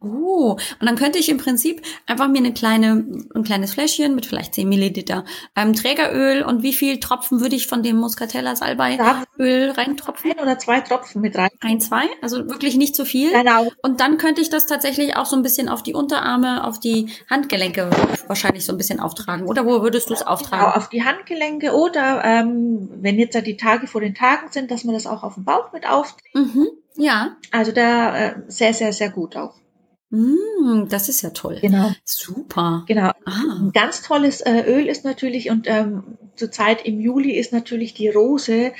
Oh, 0.05 0.51
und 0.51 0.85
dann 0.85 0.95
könnte 0.95 1.19
ich 1.19 1.29
im 1.29 1.37
Prinzip 1.37 1.81
einfach 2.05 2.27
mir 2.27 2.39
eine 2.39 2.53
kleine, 2.53 3.05
ein 3.33 3.43
kleines 3.43 3.73
Fläschchen 3.73 4.15
mit 4.15 4.25
vielleicht 4.25 4.53
10 4.55 4.67
Milliliter 4.67 5.25
ähm, 5.55 5.73
Trägeröl 5.73 6.43
und 6.43 6.63
wie 6.63 6.73
viel 6.73 6.99
Tropfen 6.99 7.41
würde 7.41 7.55
ich 7.55 7.67
von 7.67 7.83
dem 7.83 7.97
Muscatella 7.97 8.55
Salbei 8.55 8.97
Öl 9.39 9.71
reintropfen? 9.71 10.31
Ein 10.31 10.39
oder 10.39 10.59
zwei 10.59 10.81
Tropfen 10.81 11.21
mit 11.21 11.37
rein. 11.37 11.49
Ein, 11.61 11.79
zwei, 11.79 12.03
also 12.21 12.49
wirklich 12.49 12.75
nicht 12.75 12.95
zu 12.95 13.03
so 13.03 13.09
viel. 13.09 13.31
Genau. 13.31 13.71
Und 13.81 13.99
dann 13.99 14.17
könnte 14.17 14.41
ich 14.41 14.49
das 14.49 14.65
tatsächlich 14.65 15.15
auch 15.15 15.25
so 15.25 15.35
ein 15.35 15.43
bisschen 15.43 15.69
auf 15.69 15.83
die 15.83 15.93
Unterarme, 15.93 16.65
auf 16.65 16.79
die 16.79 17.09
Handgelenke 17.29 17.89
wahrscheinlich 18.27 18.65
so 18.65 18.73
ein 18.73 18.77
bisschen 18.77 18.99
auftragen. 18.99 19.47
Oder 19.47 19.65
wo 19.65 19.81
würdest 19.81 20.09
du 20.09 20.13
es 20.13 20.25
auftragen? 20.25 20.65
Genau, 20.65 20.75
auf 20.75 20.89
die 20.89 21.03
Handgelenke 21.03 21.73
oder 21.73 22.23
ähm, 22.23 22.89
wenn 23.01 23.17
jetzt 23.17 23.35
ja 23.35 23.41
die 23.41 23.57
Tage 23.57 23.87
vor 23.87 24.01
den 24.01 24.15
Tagen 24.15 24.51
sind, 24.51 24.71
dass 24.71 24.83
man 24.83 24.93
das 24.93 25.07
auch 25.07 25.23
auf 25.23 25.35
den 25.35 25.45
Bauch 25.45 25.71
mit 25.71 25.87
aufträgt. 25.87 26.35
Mhm. 26.35 26.67
Ja. 26.95 27.35
Also 27.51 27.71
da 27.71 28.17
äh, 28.17 28.35
sehr, 28.47 28.73
sehr, 28.73 28.93
sehr 28.93 29.09
gut 29.09 29.35
auch. 29.35 29.55
Mm, 30.11 30.87
das 30.89 31.09
ist 31.09 31.21
ja 31.21 31.31
toll. 31.31 31.57
Genau. 31.61 31.91
Super. 32.03 32.83
Genau. 32.87 33.11
Ah. 33.25 33.57
Ein 33.59 33.71
ganz 33.73 34.03
tolles 34.03 34.41
äh, 34.41 34.63
Öl 34.67 34.87
ist 34.87 35.03
natürlich, 35.03 35.49
und 35.49 35.67
ähm, 35.67 36.17
zurzeit 36.35 36.85
im 36.85 36.99
Juli 36.99 37.31
ist 37.31 37.53
natürlich 37.53 37.93
die 37.93 38.09
Rose 38.09 38.73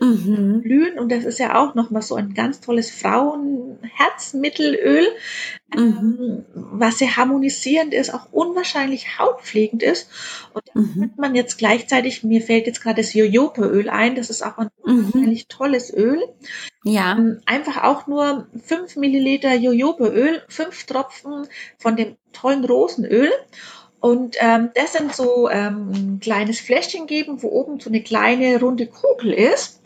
Mhm. 0.00 0.62
blühen. 0.62 0.98
Und 0.98 1.12
das 1.12 1.24
ist 1.24 1.38
ja 1.38 1.60
auch 1.62 1.74
nochmal 1.74 2.02
so 2.02 2.14
ein 2.16 2.34
ganz 2.34 2.60
tolles 2.60 2.90
Frauenherzmittelöl, 2.90 5.06
Mhm. 5.74 6.18
ähm, 6.20 6.44
was 6.54 6.98
sehr 6.98 7.16
harmonisierend 7.16 7.94
ist, 7.94 8.12
auch 8.12 8.26
unwahrscheinlich 8.32 9.18
hautpflegend 9.18 9.82
ist. 9.82 10.08
Und 10.52 10.64
da 10.68 10.80
Mhm. 10.80 11.02
hat 11.04 11.18
man 11.18 11.34
jetzt 11.34 11.58
gleichzeitig, 11.58 12.24
mir 12.24 12.42
fällt 12.42 12.66
jetzt 12.66 12.82
gerade 12.82 13.02
das 13.02 13.14
Jojobaöl 13.14 13.88
ein, 13.88 14.14
das 14.14 14.30
ist 14.30 14.42
auch 14.42 14.58
ein 14.58 14.70
Mhm. 14.84 14.98
unwahrscheinlich 14.98 15.46
tolles 15.48 15.92
Öl. 15.92 16.20
Ja. 16.84 17.16
Ähm, 17.16 17.40
Einfach 17.46 17.82
auch 17.84 18.06
nur 18.06 18.48
5 18.64 18.96
Milliliter 18.96 19.54
Jojobaöl, 19.54 20.42
5 20.48 20.84
Tropfen 20.84 21.46
von 21.78 21.96
dem 21.96 22.16
tollen 22.32 22.64
Rosenöl. 22.64 23.30
Und 24.02 24.34
ähm, 24.40 24.70
das 24.74 24.94
sind 24.94 25.14
so 25.14 25.48
ähm, 25.48 25.90
ein 25.92 26.20
kleines 26.20 26.58
Fläschchen 26.58 27.06
geben, 27.06 27.40
wo 27.42 27.48
oben 27.48 27.78
so 27.78 27.88
eine 27.88 28.02
kleine 28.02 28.58
runde 28.58 28.88
Kugel 28.88 29.32
ist. 29.32 29.80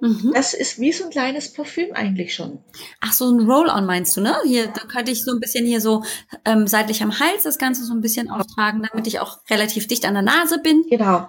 Mhm. 0.00 0.32
Das 0.34 0.54
ist 0.54 0.80
wie 0.80 0.90
so 0.90 1.04
ein 1.04 1.10
kleines 1.10 1.52
Parfüm 1.52 1.92
eigentlich 1.92 2.34
schon. 2.34 2.58
Ach, 3.00 3.12
so 3.12 3.30
ein 3.30 3.48
Roll-on 3.48 3.86
meinst 3.86 4.16
du, 4.16 4.22
ne? 4.22 4.34
Hier, 4.44 4.66
da 4.66 4.80
könnte 4.92 5.12
ich 5.12 5.24
so 5.24 5.30
ein 5.32 5.38
bisschen 5.38 5.64
hier 5.66 5.80
so 5.80 6.02
ähm, 6.44 6.66
seitlich 6.66 7.00
am 7.02 7.20
Hals 7.20 7.44
das 7.44 7.58
Ganze 7.58 7.84
so 7.84 7.94
ein 7.94 8.00
bisschen 8.00 8.28
auftragen, 8.28 8.86
damit 8.90 9.06
ich 9.06 9.20
auch 9.20 9.38
relativ 9.48 9.86
dicht 9.86 10.04
an 10.04 10.14
der 10.14 10.24
Nase 10.24 10.58
bin. 10.60 10.84
Genau. 10.90 11.28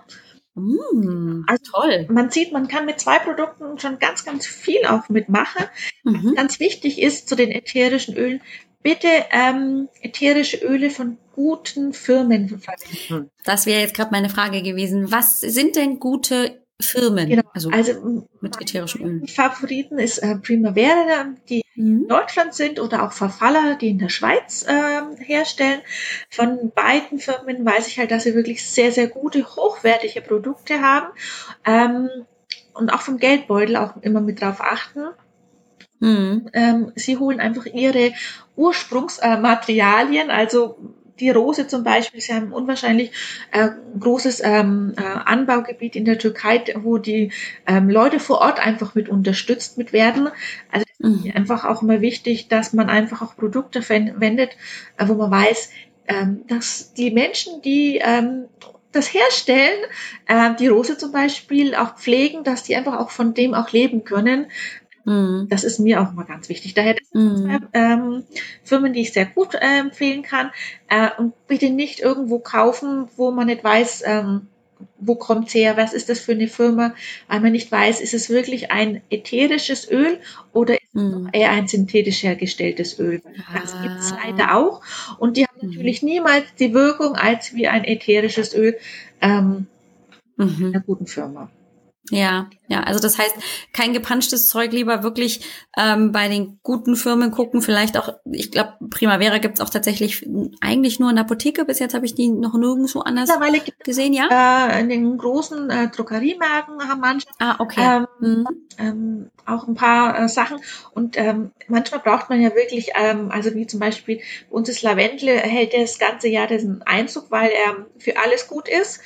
Mm, 0.56 1.44
Also- 1.48 1.72
toll. 1.72 2.08
Man 2.10 2.32
sieht, 2.32 2.54
man 2.54 2.68
kann 2.68 2.88
mit 2.88 3.00
zwei 3.00 3.20
Produkten 3.20 3.78
schon 3.78 4.00
ganz, 4.00 4.26
ganz 4.26 4.48
viel 4.48 4.84
auch 4.88 5.10
mitmachen. 5.10 5.66
Mhm. 6.04 6.34
Ganz 6.36 6.60
wichtig 6.60 7.00
ist 7.00 7.30
zu 7.30 7.36
den 7.36 7.52
ätherischen 7.52 8.18
Ölen, 8.18 8.42
bitte 8.84 9.08
ähm, 9.32 9.90
ätherische 10.02 10.58
Öle 10.58 10.90
von 10.90 11.18
guten 11.42 11.94
Firmen 11.94 12.48
verwenden. 12.50 13.32
Das 13.44 13.66
wäre 13.66 13.82
jetzt 13.82 13.96
gerade 13.96 14.12
meine 14.12 14.30
Frage 14.30 14.62
gewesen. 14.62 15.12
Was 15.12 15.40
sind 15.40 15.76
denn 15.76 16.00
gute 16.00 16.62
Firmen? 16.80 17.30
Genau. 17.30 17.44
Also, 17.54 17.70
Also 17.72 18.28
mit 18.42 18.62
ätherischen 18.62 19.02
Ölen. 19.02 19.28
Favoriten 19.28 19.98
ist 19.98 20.20
äh, 20.20 20.36
Primavera, 20.36 21.34
die 21.50 21.64
in 21.76 22.02
Mhm. 22.02 22.08
Deutschland 22.08 22.54
sind 22.54 22.80
oder 22.80 23.04
auch 23.04 23.12
Verfaller, 23.14 23.76
die 23.76 23.90
in 23.90 23.98
der 23.98 24.10
Schweiz 24.10 24.66
ähm, 24.68 25.18
herstellen. 25.18 25.82
Von 26.30 26.72
beiden 26.76 27.18
Firmen 27.18 27.66
weiß 27.66 27.88
ich 27.88 27.98
halt, 27.98 28.12
dass 28.12 28.24
sie 28.24 28.36
wirklich 28.36 28.64
sehr, 28.64 28.92
sehr 28.92 29.08
gute, 29.08 29.44
hochwertige 29.56 30.22
Produkte 30.22 30.82
haben 30.82 31.08
ähm, 31.66 32.10
und 32.74 32.94
auch 32.94 33.02
vom 33.02 33.18
Geldbeutel 33.18 33.78
auch 33.78 33.98
immer 34.02 34.22
mit 34.22 34.42
drauf 34.42 34.62
achten. 34.62 35.06
Mhm. 36.02 36.50
Ähm, 36.54 36.92
sie 36.96 37.18
holen 37.18 37.40
einfach 37.40 37.66
ihre 37.66 38.12
Ursprungsmaterialien, 38.56 40.30
äh, 40.30 40.34
also 40.34 40.78
die 41.20 41.30
Rose 41.30 41.68
zum 41.68 41.84
Beispiel, 41.84 42.22
sie 42.22 42.34
haben 42.34 42.48
ein 42.48 42.52
unwahrscheinlich 42.54 43.12
äh, 43.52 43.70
großes 44.00 44.42
ähm, 44.44 44.94
äh, 44.98 45.02
Anbaugebiet 45.02 45.96
in 45.96 46.06
der 46.06 46.18
Türkei, 46.18 46.64
wo 46.78 46.98
die 46.98 47.32
ähm, 47.68 47.90
Leute 47.90 48.20
vor 48.20 48.40
Ort 48.42 48.60
einfach 48.60 48.96
mit 48.96 49.10
unterstützt 49.10 49.78
mit 49.78 49.94
werden. 49.94 50.30
Also 50.72 50.86
Mhm. 51.04 51.32
einfach 51.34 51.66
auch 51.66 51.82
mal 51.82 52.02
wichtig, 52.02 52.48
dass 52.48 52.74
man 52.74 52.88
einfach 52.90 53.22
auch 53.24 53.36
Produkte 53.36 53.82
verwendet, 53.82 54.52
äh, 54.98 55.08
wo 55.08 55.16
man 55.16 55.32
weiß, 55.32 55.72
ähm, 56.08 56.44
dass 56.48 56.94
die 56.94 57.12
Menschen, 57.12 57.62
die 57.64 57.98
ähm, 58.04 58.46
das 58.92 59.14
herstellen, 59.14 59.80
äh, 60.28 60.54
die 60.56 60.68
Rose 60.68 60.98
zum 60.98 61.12
Beispiel 61.12 61.76
auch 61.76 61.96
pflegen, 61.98 62.44
dass 62.44 62.64
die 62.64 62.76
einfach 62.76 63.00
auch 63.00 63.10
von 63.10 63.34
dem 63.34 63.54
auch 63.54 63.72
leben 63.72 64.04
können. 64.04 64.48
Mhm. 65.06 65.48
Das 65.50 65.64
ist 65.64 65.80
mir 65.80 66.02
auch 66.02 66.12
mal 66.14 66.24
ganz 66.26 66.50
wichtig. 66.50 66.74
Daher 66.74 66.96
das 66.96 67.08
sind 67.10 67.38
zwei 67.38 67.58
Mhm. 67.60 67.68
ähm, 67.74 68.24
Firmen, 68.64 68.94
die 68.94 69.02
ich 69.02 69.14
sehr 69.14 69.26
gut 69.26 69.56
äh, 69.56 69.80
empfehlen 69.80 70.22
kann. 70.24 70.52
Äh, 70.90 71.10
und 71.18 71.34
bitte 71.48 71.70
nicht 71.70 72.00
irgendwo 72.00 72.40
kaufen, 72.40 73.08
wo 73.18 73.32
man 73.32 73.48
nicht 73.48 73.64
weiß, 73.64 74.04
ähm, 74.06 74.48
wo 75.00 75.16
kommt's 75.16 75.54
her, 75.54 75.78
was 75.78 75.94
ist 75.94 76.10
das 76.10 76.20
für 76.20 76.32
eine 76.34 76.48
Firma, 76.48 76.96
weil 77.28 77.40
man 77.40 77.52
nicht 77.52 77.72
weiß, 77.72 78.02
ist 78.02 78.14
es 78.14 78.30
wirklich 78.30 78.72
ein 78.72 79.02
ätherisches 79.10 79.90
Öl 79.90 80.20
oder 80.54 80.76
Mhm. 80.94 81.30
eher 81.34 81.52
ein 81.52 81.68
synthetisch 81.68 82.24
hergestelltes 82.24 83.00
Öl. 83.00 83.22
Das 83.54 83.76
Ah. 83.76 83.82
gibt's 83.82 84.12
leider 84.26 84.56
auch. 84.56 84.82
Und 85.20 85.38
die 85.38 85.46
haben 85.46 85.58
Mhm. 85.62 85.70
natürlich 85.70 86.02
niemals 86.04 86.46
die 86.60 86.74
Wirkung 86.74 87.16
als 87.16 87.54
wie 87.56 87.68
ein 87.68 87.84
ätherisches 87.86 88.54
Öl 88.56 88.78
ähm, 89.22 89.68
Mhm. 90.38 90.66
einer 90.74 90.82
guten 90.82 91.08
Firma. 91.08 91.50
Ja, 92.10 92.50
ja, 92.68 92.82
also 92.82 93.00
das 93.00 93.18
heißt, 93.20 93.36
kein 93.74 93.94
gepanschtes 93.94 94.48
Zeug, 94.48 94.72
lieber 94.74 95.04
wirklich 95.04 95.46
ähm, 95.78 96.12
bei 96.12 96.28
den 96.30 96.60
guten 96.64 96.96
Firmen 96.96 97.30
gucken. 97.32 97.62
Vielleicht 97.62 97.96
auch, 97.96 98.14
ich 98.32 98.52
glaube, 98.52 98.74
Primavera 98.90 99.38
gibt's 99.38 99.62
auch 99.62 99.70
tatsächlich 99.70 100.28
eigentlich 100.62 101.00
nur 101.00 101.10
in 101.12 101.16
der 101.18 101.26
Apotheke. 101.26 101.64
Bis 101.64 101.80
jetzt 101.80 101.94
habe 101.94 102.06
ich 102.06 102.16
die 102.16 102.30
noch 102.30 102.56
nirgendwo 102.56 103.02
anders 103.02 103.30
Mittlerweile 103.30 103.60
gibt 103.60 103.78
es 103.82 103.86
gesehen, 103.86 104.14
ja? 104.14 104.68
äh, 104.70 104.82
in 104.82 104.90
den 104.90 105.18
großen 105.18 105.70
äh, 105.70 105.90
Drogeriemärkten 105.90 106.90
haben 106.90 107.02
manche 107.02 107.28
Ah, 107.40 107.56
okay. 107.60 107.82
ähm, 107.82 108.08
Mhm. 108.20 108.48
ähm, 108.78 109.30
auch 109.46 109.68
ein 109.68 109.76
paar 109.76 110.20
äh, 110.20 110.28
Sachen. 110.28 110.60
Und 110.94 111.18
ähm, 111.18 111.52
manchmal 111.68 112.02
braucht 112.02 112.30
man 112.30 112.42
ja 112.42 112.54
wirklich, 112.56 112.90
ähm, 112.96 113.30
also 113.32 113.54
wie 113.54 113.68
zum 113.68 113.80
Beispiel 113.80 114.18
bei 114.50 114.56
uns 114.56 114.70
ist 114.70 114.82
Lavendel, 114.82 115.38
hält 115.38 115.74
das 115.74 116.00
ganze 116.00 116.28
Jahr 116.30 116.48
diesen 116.48 116.82
Einzug, 116.84 117.30
weil 117.30 117.52
er 117.52 117.86
für 118.00 118.18
alles 118.18 118.48
gut 118.48 118.68
ist. 118.68 119.02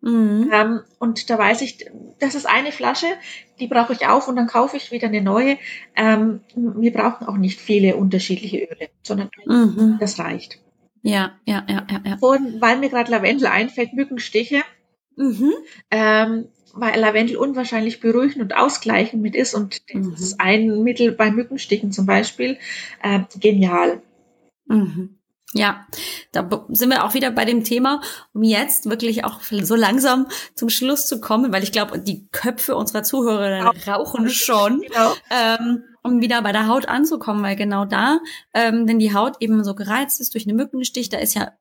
Mhm. 0.00 0.50
Ähm, 0.52 0.80
und 0.98 1.28
da 1.30 1.38
weiß 1.38 1.62
ich, 1.62 1.86
das 2.20 2.34
ist 2.34 2.46
eine 2.46 2.72
Flasche, 2.72 3.06
die 3.58 3.66
brauche 3.66 3.92
ich 3.92 4.06
auf 4.06 4.28
und 4.28 4.36
dann 4.36 4.46
kaufe 4.46 4.76
ich 4.76 4.92
wieder 4.92 5.08
eine 5.08 5.20
neue. 5.22 5.58
Ähm, 5.96 6.40
wir 6.54 6.92
brauchen 6.92 7.26
auch 7.26 7.36
nicht 7.36 7.60
viele 7.60 7.96
unterschiedliche 7.96 8.58
Öle, 8.58 8.88
sondern 9.02 9.30
Mhm. 9.46 9.96
das 10.00 10.18
reicht. 10.18 10.60
Ja, 11.02 11.32
ja, 11.46 11.64
ja, 11.68 11.86
ja, 11.90 12.00
ja. 12.04 12.16
Und 12.20 12.60
weil 12.60 12.78
mir 12.78 12.88
gerade 12.90 13.10
Lavendel 13.10 13.46
einfällt, 13.48 13.92
Mückenstiche, 13.92 14.62
Mhm. 15.16 15.52
ähm, 15.90 16.48
weil 16.74 17.00
Lavendel 17.00 17.36
unwahrscheinlich 17.36 17.98
beruhigend 18.00 18.40
und 18.42 18.56
ausgleichend 18.56 19.20
mit 19.22 19.34
ist 19.34 19.54
und 19.54 19.82
das 19.92 20.06
Mhm. 20.06 20.12
ist 20.14 20.40
ein 20.40 20.82
Mittel 20.84 21.12
bei 21.12 21.30
Mückenstichen 21.30 21.90
zum 21.92 22.06
Beispiel 22.06 22.58
ähm, 23.02 23.26
genial. 23.40 24.00
Mhm. 24.66 25.17
Ja, 25.54 25.86
da 26.32 26.66
sind 26.68 26.90
wir 26.90 27.04
auch 27.04 27.14
wieder 27.14 27.30
bei 27.30 27.46
dem 27.46 27.64
Thema, 27.64 28.02
um 28.34 28.42
jetzt 28.42 28.90
wirklich 28.90 29.24
auch 29.24 29.40
so 29.40 29.76
langsam 29.76 30.26
zum 30.54 30.68
Schluss 30.68 31.06
zu 31.06 31.20
kommen, 31.22 31.52
weil 31.52 31.62
ich 31.62 31.72
glaube, 31.72 31.98
die 31.98 32.28
Köpfe 32.32 32.76
unserer 32.76 33.02
Zuhörer 33.02 33.72
rauchen 33.86 34.28
schon. 34.28 34.82
Genau. 34.82 35.14
ähm, 35.30 35.84
um 36.02 36.20
wieder 36.20 36.42
bei 36.42 36.52
der 36.52 36.68
Haut 36.68 36.88
anzukommen, 36.88 37.42
weil 37.42 37.56
genau 37.56 37.84
da, 37.84 38.20
ähm, 38.54 38.86
wenn 38.86 38.98
die 38.98 39.14
Haut 39.14 39.36
eben 39.40 39.64
so 39.64 39.74
gereizt 39.74 40.20
ist 40.20 40.34
durch 40.34 40.46
einen 40.46 40.56
Mückenstich, 40.56 41.08
da 41.08 41.18
ist 41.18 41.34
ja 41.34 41.52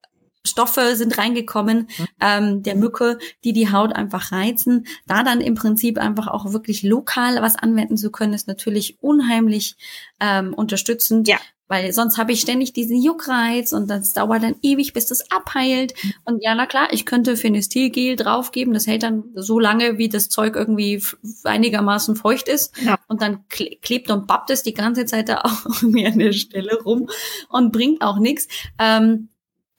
Stoffe 0.48 0.95
sind 0.95 1.18
reingekommen 1.18 1.89
ähm, 2.22 2.64
der 2.64 2.76
Mücke, 2.76 3.18
die 3.43 3.54
die 3.54 3.72
Haut 3.72 3.93
einfach 3.93 4.32
reizen. 4.32 4.88
Da 5.06 5.24
dann 5.24 5.41
im 5.41 5.56
Prinzip 5.56 5.98
einfach 5.98 6.28
auch 6.28 6.54
wirklich 6.54 6.84
lokal 6.84 7.41
was 7.41 7.56
anwenden 7.56 7.98
zu 7.98 8.12
können, 8.12 8.34
ist 8.34 8.48
natürlich 8.48 8.98
unheimlich 9.02 9.76
ähm, 10.20 10.54
unterstützend. 10.54 11.28
Ja. 11.28 11.38
Weil 11.68 11.91
sonst 11.91 12.18
habe 12.18 12.32
ich 12.32 12.39
ständig 12.39 12.72
diesen 12.72 13.02
Juckreiz 13.02 13.74
und 13.74 13.89
das 13.89 14.14
dauert 14.14 14.43
dann 14.43 14.56
ewig, 14.62 14.93
bis 14.93 15.08
das 15.08 15.32
abheilt. 15.32 15.93
Und 16.24 16.41
ja, 16.41 16.56
na 16.56 16.66
klar, 16.66 16.88
ich 16.91 17.06
könnte 17.06 17.36
Phenestilgel 17.36 18.16
draufgeben. 18.16 18.74
Das 18.74 18.88
hält 18.88 19.04
dann 19.04 19.26
so 19.36 19.60
lange, 19.60 19.98
wie 19.98 20.08
das 20.08 20.30
Zeug 20.30 20.56
irgendwie 20.56 21.04
einigermaßen 21.43 22.16
feucht 22.16 22.48
ist. 22.48 22.74
Ja. 22.82 22.98
Und 23.08 23.22
dann 23.22 23.48
kle 23.50 23.76
klebt 23.82 24.10
und 24.10 24.28
babbt 24.28 24.50
es 24.50 24.64
die 24.64 24.74
ganze 24.74 25.06
Zeit 25.06 25.28
da 25.28 25.41
auch 25.43 25.82
mir 25.82 26.08
an 26.08 26.20
der 26.20 26.32
Stelle 26.32 26.82
rum 26.82 27.10
und 27.50 27.72
bringt 27.72 28.02
auch 28.02 28.18
nichts. 28.18 28.48
Ähm, 28.80 29.30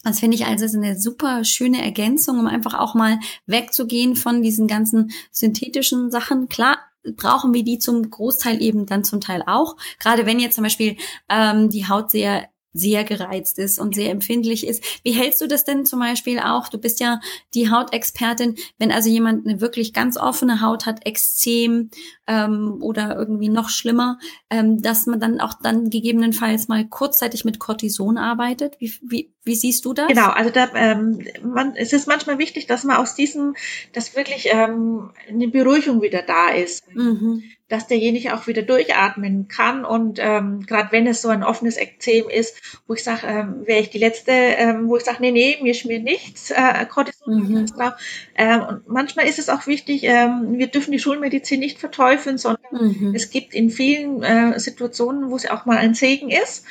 das 0.05 0.21
finde 0.21 0.37
ich 0.37 0.47
also 0.47 0.65
eine 0.77 0.99
super 0.99 1.45
schöne 1.45 1.83
Ergänzung, 1.83 2.39
um 2.39 2.47
einfach 2.47 2.75
auch 2.75 2.95
mal 2.95 3.19
wegzugehen 3.47 4.17
von 4.17 4.43
diesen 4.43 4.67
ganzen 4.67 5.11
synthetischen 5.33 6.11
Sachen. 6.11 6.49
Klar, 6.49 6.79
brauchen 7.17 7.55
wir 7.55 7.65
die 7.65 7.79
zum 7.79 8.09
Großteil 8.09 8.63
eben 8.63 8.87
dann 8.87 9.05
zum 9.05 9.21
Teil 9.21 9.43
auch. 9.47 9.77
Gerade 9.99 10.27
wenn 10.27 10.41
jetzt 10.41 10.55
zum 10.55 10.65
Beispiel 10.65 10.97
ähm, 11.29 11.69
die 11.71 11.89
Haut 11.89 12.11
sehr 12.11 12.49
sehr 12.73 13.05
gereizt 13.05 13.59
ist 13.59 13.79
und 13.79 13.95
sehr 13.95 14.11
empfindlich 14.11 14.67
ist. 14.67 14.85
Wie 15.03 15.13
hältst 15.13 15.41
du 15.41 15.47
das 15.47 15.65
denn 15.65 15.87
zum 15.87 16.01
Beispiel 16.01 16.39
auch? 16.39 16.69
Du 16.69 16.79
bist 16.79 17.01
ja 17.01 17.21
die 17.55 17.71
Hautexpertin, 17.71 18.57
wenn 18.79 18.93
also 18.93 19.09
jemand 19.09 19.47
eine 19.47 19.61
wirklich 19.61 19.93
ganz 19.93 20.17
offene 20.17 20.61
Haut 20.61 20.87
hat, 20.87 21.07
Extrem 21.07 21.91
ähm, 22.27 22.79
oder 22.81 23.17
irgendwie 23.17 23.49
noch 23.49 23.71
schlimmer, 23.71 24.19
ähm, 24.51 24.83
dass 24.83 25.07
man 25.07 25.21
dann 25.21 25.41
auch 25.41 25.55
dann 25.63 25.91
gegebenenfalls 25.91 26.69
mal 26.69 26.87
kurzzeitig 26.87 27.45
mit 27.45 27.59
Cortison 27.59 28.19
arbeitet. 28.19 28.77
Wie, 28.79 28.93
wie, 29.03 29.33
wie 29.45 29.55
siehst 29.55 29.85
du 29.85 29.95
das? 29.95 30.09
Genau, 30.09 30.29
also 30.29 30.51
da, 30.51 30.69
ähm, 30.75 31.27
man, 31.43 31.75
es 31.75 31.93
ist 31.93 32.07
manchmal 32.07 32.39
wichtig, 32.39 32.67
dass 32.67 32.85
man 32.85 32.97
aus 32.97 33.15
diesem, 33.15 33.55
dass 33.93 34.15
wirklich 34.15 34.49
ähm, 34.51 35.11
eine 35.29 35.49
Beruhigung 35.49 36.03
wieder 36.03 36.23
da 36.23 36.51
ist. 36.51 36.85
Mhm 36.95 37.43
dass 37.69 37.87
derjenige 37.87 38.35
auch 38.35 38.47
wieder 38.47 38.63
durchatmen 38.63 39.49
kann. 39.49 39.85
Und 39.85 40.19
ähm, 40.21 40.65
gerade 40.67 40.91
wenn 40.93 41.07
es 41.07 41.23
so 41.23 41.29
ein 41.29 41.45
offenes 41.45 41.77
Ekzem 41.77 42.29
ist, 42.29 42.81
wo 42.87 42.95
ich 42.95 43.05
sage, 43.05 43.27
ähm, 43.27 43.67
wäre 43.67 43.81
ich 43.81 43.91
die 43.91 43.99
Letzte, 43.99 44.33
ähm, 44.33 44.89
wo 44.89 44.97
ich 44.97 45.05
sage, 45.05 45.19
nee, 45.21 45.31
nee, 45.31 45.59
mir 45.63 45.75
schmiert 45.75 46.03
nichts, 46.03 46.51
äh, 46.51 46.87
Cortison 46.87 47.35
mhm. 47.35 47.67
drauf. 47.67 47.95
Ähm, 48.37 48.63
und 48.63 48.89
manchmal 48.89 49.27
ist 49.27 49.39
es 49.39 49.49
auch 49.49 49.67
wichtig, 49.67 50.05
ähm, 50.05 50.59
wir 50.59 50.69
dürfen 50.69 50.93
die 50.93 50.99
Schulmedizin 50.99 51.61
nicht 51.61 51.79
verteufeln, 51.79 52.39
sondern 52.39 52.63
mhm. 52.73 53.15
es 53.15 53.31
gibt 53.31 53.55
in 53.55 53.71
vielen 53.71 54.23
äh, 54.23 54.59
Situationen, 54.59 55.31
wo 55.31 55.37
es 55.37 55.49
auch 55.51 55.67
mal 55.67 55.77
ein 55.77 55.95
Segen 55.95 56.31
ist. 56.31 56.65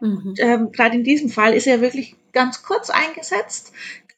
Mhm. 0.00 0.34
Ähm, 0.38 0.72
gerade 0.72 0.96
in 0.96 1.04
diesem 1.04 1.30
Fall 1.30 1.54
ist 1.54 1.66
er 1.66 1.80
wirklich 1.80 2.16
ganz 2.32 2.62
kurz 2.62 2.90
eingesetzt 2.90 3.72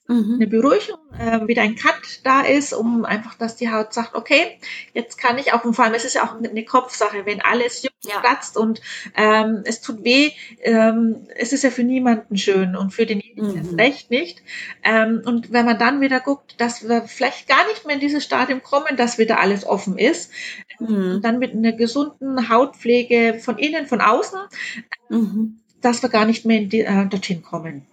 mhm. 0.08 0.34
eine 0.34 0.46
Beruhigung, 0.46 0.98
äh, 1.18 1.46
wieder 1.46 1.62
ein 1.62 1.76
Cut 1.76 2.20
da 2.24 2.42
ist, 2.42 2.72
um 2.72 3.04
einfach, 3.04 3.34
dass 3.34 3.56
die 3.56 3.70
Haut 3.70 3.92
sagt, 3.92 4.14
okay, 4.14 4.58
jetzt 4.94 5.18
kann 5.18 5.38
ich 5.38 5.52
auch, 5.52 5.64
und 5.64 5.74
vor 5.74 5.84
allem, 5.84 5.94
es 5.94 6.04
ist 6.04 6.14
ja 6.14 6.24
auch 6.24 6.36
eine 6.38 6.64
Kopfsache, 6.64 7.26
wenn 7.26 7.40
alles 7.40 7.82
juckt, 7.82 7.94
ja. 8.04 8.20
platzt 8.20 8.56
und 8.56 8.80
ähm, 9.16 9.62
es 9.64 9.80
tut 9.80 10.04
weh, 10.04 10.30
ähm, 10.62 11.26
es 11.36 11.52
ist 11.52 11.64
ja 11.64 11.70
für 11.70 11.84
niemanden 11.84 12.36
schön 12.36 12.76
und 12.76 12.92
für 12.92 13.06
denjenigen 13.06 13.72
mhm. 13.72 13.74
recht 13.76 14.10
nicht. 14.10 14.42
Ähm, 14.84 15.22
und 15.24 15.52
wenn 15.52 15.64
man 15.64 15.78
dann 15.78 16.00
wieder 16.00 16.20
guckt, 16.20 16.60
dass 16.60 16.88
wir 16.88 17.02
vielleicht 17.02 17.48
gar 17.48 17.66
nicht 17.68 17.86
mehr 17.86 17.94
in 17.94 18.00
dieses 18.00 18.24
Stadium 18.24 18.62
kommen, 18.62 18.96
dass 18.96 19.18
wieder 19.18 19.40
alles 19.40 19.66
offen 19.66 19.98
ist, 19.98 20.30
mhm. 20.78 21.20
dann 21.22 21.38
mit 21.38 21.52
einer 21.52 21.72
gesunden 21.72 22.48
Hautpflege 22.48 23.38
von 23.40 23.58
innen, 23.58 23.86
von 23.86 24.00
außen, 24.00 24.38
mhm. 25.08 25.58
dass 25.80 26.02
wir 26.02 26.08
gar 26.08 26.26
nicht 26.26 26.44
mehr 26.44 26.60
die, 26.60 26.80
äh, 26.80 27.06
dorthin 27.06 27.42
kommen. 27.42 27.86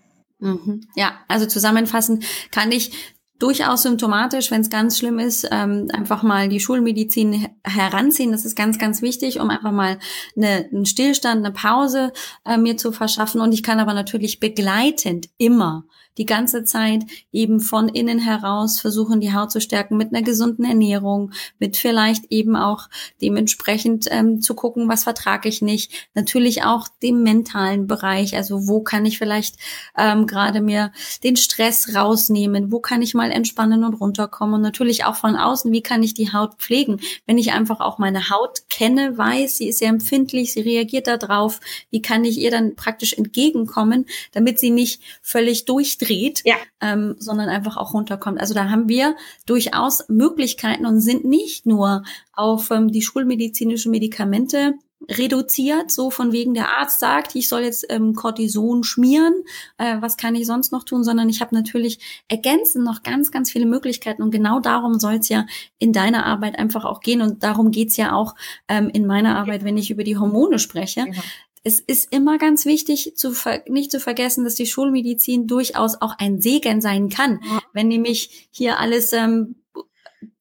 Mhm. 0.44 0.82
Ja, 0.96 1.14
also 1.28 1.46
zusammenfassend 1.46 2.26
kann 2.52 2.72
ich 2.72 2.91
durchaus 3.39 3.84
symptomatisch, 3.84 4.52
wenn 4.52 4.62
es 4.62 4.70
ganz 4.70 4.98
schlimm 4.98 5.20
ist, 5.20 5.48
ähm, 5.52 5.89
einfach 5.91 6.24
mal 6.24 6.48
die 6.48 6.60
Schulmedizin 6.60 7.48
heranziehen. 7.64 8.32
Das 8.32 8.46
ist 8.46 8.56
ganz, 8.56 8.78
ganz 8.78 9.02
wichtig, 9.02 9.39
um 9.39 9.50
einfach 9.50 9.72
mal 9.72 10.00
eine, 10.38 10.70
einen 10.72 10.86
Stillstand, 10.86 11.46
eine 11.46 11.54
Pause 11.54 12.14
äh, 12.46 12.58
mir 12.58 12.78
zu 12.78 12.91
verschaffen. 12.91 13.41
Und 13.41 13.54
ich 13.54 13.64
kann 13.64 13.80
aber 13.80 13.94
natürlich 13.94 14.39
begleitend 14.39 15.30
immer 15.38 15.86
die 16.18 16.26
ganze 16.26 16.64
Zeit 16.64 17.03
eben 17.32 17.59
von 17.59 17.89
innen 17.89 18.20
heraus 18.20 18.80
versuchen, 18.80 19.20
die 19.20 19.34
Haut 19.34 19.51
zu 19.51 19.59
stärken 19.59 19.97
mit 19.97 20.14
einer 20.14 20.24
gesunden 20.24 20.66
Ernährung, 20.66 21.32
mit 21.59 21.78
vielleicht 21.78 22.26
eben 22.32 22.55
auch 22.55 22.88
dementsprechend 23.22 24.07
ähm, 24.11 24.41
zu 24.41 24.53
gucken, 24.53 24.88
was 24.88 25.03
vertrage 25.03 25.49
ich 25.49 25.61
nicht. 25.61 25.91
Natürlich 26.14 26.64
auch 26.64 26.88
dem 27.01 27.24
mentalen 27.24 27.88
Bereich, 27.88 28.36
also 28.36 28.68
wo 28.68 28.82
kann 28.82 29.05
ich 29.05 29.18
vielleicht 29.18 29.55
ähm, 29.97 30.28
gerade 30.28 30.61
mir 30.61 30.91
den 31.24 31.36
Stress 31.36 31.95
rausnehmen, 31.95 32.72
wo 32.72 32.80
kann 32.80 33.01
ich 33.01 33.14
mal 33.14 33.32
entspannen 33.32 33.84
und 33.84 33.95
runterkommen? 33.95 34.55
Und 34.55 34.61
natürlich 34.61 35.05
auch 35.05 35.16
von 35.16 35.36
außen, 35.36 35.72
wie 35.72 35.82
kann 35.82 36.03
ich 36.03 36.14
die 36.14 36.32
Haut 36.32 36.55
pflegen, 36.55 36.99
wenn 37.26 37.38
ich 37.38 37.53
einfach 37.53 37.80
auch 37.80 37.97
meine 37.97 38.30
Haut 38.30 38.70
kenne, 38.70 39.18
weiß, 39.18 39.57
sie 39.57 39.70
ist 39.70 39.80
sehr 39.80 39.89
empfindlich, 39.89 40.53
sie 40.53 40.61
reagiert 40.61 41.07
darauf, 41.07 41.59
wie 41.89 42.01
kann 42.01 42.24
ich 42.24 42.38
ihr 42.38 42.51
dann 42.51 42.76
praktisch 42.76 43.14
entgegenkommen, 43.14 44.05
damit 44.32 44.59
sie 44.59 44.70
nicht 44.70 45.01
völlig 45.22 45.66
durchdreht 45.66 46.03
dreht, 46.04 46.41
ja. 46.45 46.56
ähm, 46.82 47.16
sondern 47.18 47.49
einfach 47.49 47.78
auch 47.78 47.93
runterkommt. 47.93 48.39
Also 48.39 48.54
da 48.54 48.70
haben 48.70 48.89
wir 48.89 49.16
durchaus 49.45 50.08
Möglichkeiten 50.10 50.86
und 50.86 50.99
sind 50.99 51.26
nicht 51.26 51.66
nur 51.66 52.04
auf 52.34 52.72
ähm, 52.72 52.91
die 52.91 53.01
schulmedizinischen 53.01 53.91
Medikamente 53.91 54.74
reduziert, 55.10 55.91
so 55.91 56.10
von 56.10 56.32
wegen 56.32 56.54
der 56.54 56.78
Arzt 56.78 56.99
sagt, 56.99 57.36
ich 57.36 57.49
soll 57.49 57.62
jetzt 57.62 57.86
ähm, 57.89 58.14
Cortison 58.16 58.84
schmieren, 58.84 59.34
äh, 59.78 59.97
was 59.99 60.18
kann 60.18 60.36
ich 60.36 60.45
sonst 60.45 60.72
noch 60.72 60.84
tun, 60.84 61.04
sondern 61.04 61.30
ich 61.30 61.41
habe 61.41 61.56
natürlich 61.56 62.24
ergänzend 62.30 62.86
noch 62.86 63.04
ganz, 63.04 63.32
ganz 63.32 63.51
viele 63.51 63.66
Möglichkeiten 63.66 64.24
und 64.24 64.32
genau 64.32 64.60
darum 64.60 64.99
soll 64.99 65.16
es 65.16 65.30
ja 65.30 65.45
in 65.78 65.93
deiner 65.93 66.26
Arbeit 66.26 66.58
einfach 66.58 66.86
auch 66.86 67.01
gehen 67.01 67.22
und 67.22 67.43
darum 67.43 67.72
geht's 67.72 67.97
ja 67.97 68.14
auch 68.14 68.36
ähm, 68.68 68.89
in 68.89 69.06
meiner 69.06 69.38
Arbeit, 69.38 69.64
wenn 69.66 69.78
ich 69.78 69.91
über 69.91 70.04
die 70.04 70.18
Hormone 70.18 70.60
spreche, 70.60 71.04
genau 71.06 71.22
es 71.64 71.80
ist 71.80 72.11
immer 72.11 72.38
ganz 72.38 72.66
wichtig, 72.66 73.14
zu 73.16 73.34
nicht 73.68 73.91
zu 73.91 73.99
vergessen, 73.99 74.43
dass 74.43 74.55
die 74.55 74.66
Schulmedizin 74.66 75.47
durchaus 75.47 76.01
auch 76.01 76.16
ein 76.18 76.41
Segen 76.41 76.82
sein 76.82 77.09
kann. 77.09 77.39
Ja. 77.43 77.61
Wenn 77.72 77.88
nämlich 77.88 78.49
hier 78.51 78.80
alles 78.80 79.14
ähm, 79.14 79.55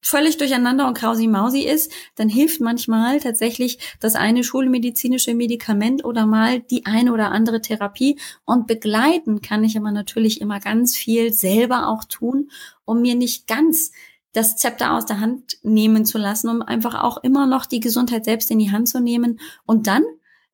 völlig 0.01 0.37
durcheinander 0.37 0.89
und 0.89 0.99
krausi-mausi 0.99 1.61
ist, 1.61 1.93
dann 2.17 2.29
hilft 2.29 2.61
manchmal 2.61 3.21
tatsächlich 3.21 3.79
das 4.01 4.17
eine 4.17 4.43
schulmedizinische 4.43 5.35
Medikament 5.35 6.05
oder 6.05 6.27
mal 6.27 6.61
die 6.61 6.87
eine 6.87 7.13
oder 7.13 7.31
andere 7.31 7.61
Therapie. 7.61 8.19
Und 8.45 8.67
begleiten 8.67 9.41
kann 9.41 9.63
ich 9.63 9.77
aber 9.79 9.93
natürlich 9.93 10.41
immer 10.41 10.59
ganz 10.59 10.97
viel 10.97 11.33
selber 11.33 11.89
auch 11.89 12.03
tun, 12.05 12.51
um 12.85 13.01
mir 13.01 13.15
nicht 13.15 13.47
ganz 13.47 13.93
das 14.33 14.57
Zepter 14.57 14.95
aus 14.95 15.07
der 15.07 15.21
Hand 15.21 15.59
nehmen 15.63 16.05
zu 16.05 16.19
lassen, 16.19 16.49
um 16.49 16.63
einfach 16.63 17.01
auch 17.03 17.23
immer 17.23 17.47
noch 17.47 17.65
die 17.65 17.81
Gesundheit 17.81 18.25
selbst 18.25 18.51
in 18.51 18.59
die 18.59 18.73
Hand 18.73 18.89
zu 18.89 18.99
nehmen 18.99 19.39
und 19.67 19.87
dann 19.87 20.03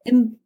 im 0.04 0.37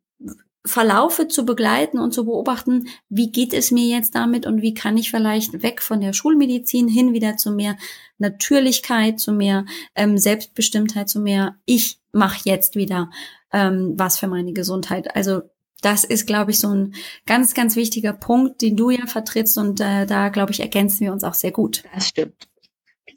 Verlaufe 0.65 1.27
zu 1.27 1.45
begleiten 1.45 1.99
und 1.99 2.13
zu 2.13 2.25
beobachten, 2.25 2.87
wie 3.09 3.33
geht 3.33 3.53
es 3.53 3.73
mir 3.73 3.87
jetzt 3.87 4.15
damit 4.15 4.47
und 4.47 4.63
wie 4.63 4.75
kann 4.75 4.97
ich 4.97 5.11
vielleicht 5.11 5.63
weg 5.63 5.83
von 5.83 6.01
der 6.01 6.13
Schulmedizin 6.13 6.87
hin 6.87 7.13
wieder 7.13 7.37
zu 7.37 7.51
mehr 7.51 7.77
Natürlichkeit, 8.19 9.19
zu 9.19 9.33
mehr 9.33 9.67
ähm, 9.97 10.19
Selbstbestimmtheit, 10.19 11.09
zu 11.09 11.21
mehr 11.21 11.57
ich 11.65 11.99
mache 12.13 12.41
jetzt 12.45 12.77
wieder 12.77 13.11
ähm, 13.53 13.95
was 13.97 14.19
für 14.19 14.29
meine 14.29 14.53
Gesundheit. 14.53 15.17
Also 15.17 15.43
das 15.81 16.05
ist, 16.05 16.27
glaube 16.27 16.53
ich, 16.53 16.61
so 16.61 16.69
ein 16.69 16.95
ganz, 17.27 17.55
ganz 17.55 17.75
wichtiger 17.75 18.13
Punkt, 18.13 18.63
den 18.63 18.77
du 18.77 18.91
ja 18.91 19.07
vertrittst 19.07 19.59
und 19.59 19.81
äh, 19.81 20.07
da, 20.07 20.29
glaube 20.29 20.53
ich, 20.53 20.61
ergänzen 20.61 21.01
wir 21.01 21.13
uns 21.13 21.25
auch 21.25 21.35
sehr 21.35 21.51
gut. 21.51 21.83
Das 21.93 22.09
stimmt. 22.09 22.49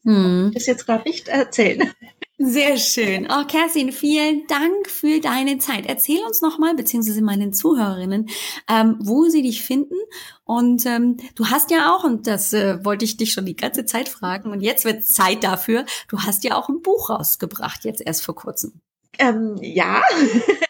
Hm. 0.04 0.52
Das 0.54 0.66
jetzt 0.66 0.86
gerade 0.86 1.08
nicht 1.08 1.28
erzählen. 1.28 1.92
Sehr 2.38 2.76
schön. 2.78 3.28
Oh, 3.32 3.46
Kerstin, 3.46 3.94
vielen 3.94 4.46
Dank 4.48 4.90
für 4.90 5.22
deine 5.22 5.58
Zeit. 5.58 5.86
Erzähl 5.86 6.22
uns 6.26 6.42
nochmal, 6.42 6.76
beziehungsweise 6.76 7.22
meinen 7.22 7.54
Zuhörerinnen, 7.54 8.28
ähm, 8.70 8.98
wo 9.00 9.30
sie 9.30 9.42
dich 9.42 9.64
finden. 9.64 9.96
Und 10.44 10.86
ähm, 10.86 11.16
du 11.36 11.46
hast 11.48 11.72
ja 11.72 11.96
auch, 11.96 12.04
und 12.04 12.28
das 12.28 12.52
äh, 12.52 12.84
wollte 12.84 13.06
ich 13.06 13.16
dich 13.16 13.32
schon 13.32 13.46
die 13.46 13.56
ganze 13.56 13.86
Zeit 13.86 14.10
fragen, 14.10 14.52
und 14.52 14.60
jetzt 14.60 14.84
wird 14.84 15.06
Zeit 15.06 15.46
dafür, 15.46 15.86
du 16.10 16.20
hast 16.20 16.44
ja 16.44 16.58
auch 16.58 16.68
ein 16.68 16.82
Buch 16.82 17.10
rausgebracht, 17.10 17.86
jetzt 17.86 18.02
erst 18.06 18.26
vor 18.26 18.36
kurzem. 18.36 18.82
Ähm, 19.20 19.58
ja, 19.62 20.02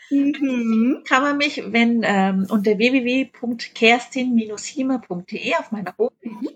mhm. 0.09 1.03
kann 1.07 1.23
man 1.23 1.37
mich, 1.37 1.63
wenn 1.67 2.01
ähm, 2.03 2.47
unter 2.49 2.77
www.kerstin-hime.de 2.77 5.55
auf 5.55 5.71
meiner 5.71 5.95
Homepage. 5.97 6.29
Mhm. 6.29 6.49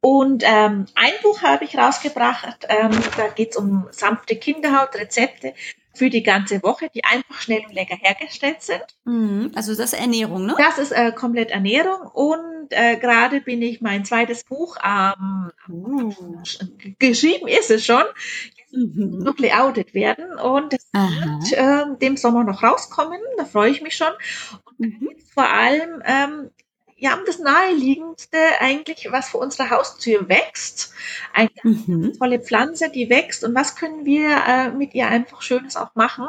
Und 0.00 0.44
ähm, 0.46 0.86
ein 0.94 1.12
Buch 1.22 1.42
habe 1.42 1.64
ich 1.64 1.76
rausgebracht, 1.76 2.66
ähm, 2.68 2.92
da 3.16 3.26
geht 3.28 3.50
es 3.52 3.56
um 3.56 3.88
sanfte 3.90 4.36
Kinderhaut, 4.36 4.94
Rezepte 4.94 5.54
für 5.94 6.10
die 6.10 6.22
ganze 6.22 6.62
Woche, 6.62 6.90
die 6.94 7.04
einfach 7.04 7.40
schnell 7.40 7.62
und 7.66 7.72
lecker 7.72 7.96
hergestellt 8.00 8.62
sind. 8.62 8.84
Mhm. 9.04 9.52
Also 9.54 9.74
das 9.74 9.92
ist 9.92 10.00
Ernährung, 10.00 10.46
ne? 10.46 10.54
Das 10.58 10.78
ist 10.78 10.92
äh, 10.92 11.12
komplett 11.12 11.50
Ernährung 11.50 12.00
und 12.12 12.68
äh, 12.70 12.96
gerade 12.96 13.40
bin 13.40 13.62
ich 13.62 13.80
mein 13.80 14.04
zweites 14.04 14.44
Buch 14.44 14.76
ähm, 14.84 15.50
geschrieben 16.98 17.48
ist 17.48 17.70
es 17.70 17.84
schon 17.84 18.04
mhm. 18.72 19.18
noch 19.18 19.38
layoutet 19.38 19.94
werden 19.94 20.38
und 20.38 20.72
das 20.72 20.88
wird 20.92 21.52
äh, 21.52 21.98
dem 22.00 22.16
Sommer 22.16 22.44
noch 22.44 22.62
rauskommen. 22.62 23.20
Da 23.36 23.44
freue 23.44 23.70
ich 23.70 23.82
mich 23.82 23.96
schon. 23.96 24.12
Und 24.78 25.00
mhm. 25.00 25.10
vor 25.32 25.48
allem 25.48 26.02
ähm, 26.04 26.50
ja, 26.96 27.18
das 27.26 27.38
naheliegendste 27.38 28.38
eigentlich, 28.60 29.08
was 29.10 29.28
vor 29.28 29.40
unserer 29.40 29.70
Haustür 29.70 30.28
wächst. 30.28 30.92
Eine 31.32 31.50
mhm. 31.62 32.12
tolle 32.18 32.40
Pflanze, 32.40 32.90
die 32.90 33.10
wächst. 33.10 33.44
Und 33.44 33.54
was 33.54 33.76
können 33.76 34.04
wir 34.04 34.36
äh, 34.46 34.70
mit 34.70 34.94
ihr 34.94 35.08
einfach 35.08 35.42
Schönes 35.42 35.76
auch 35.76 35.94
machen? 35.94 36.28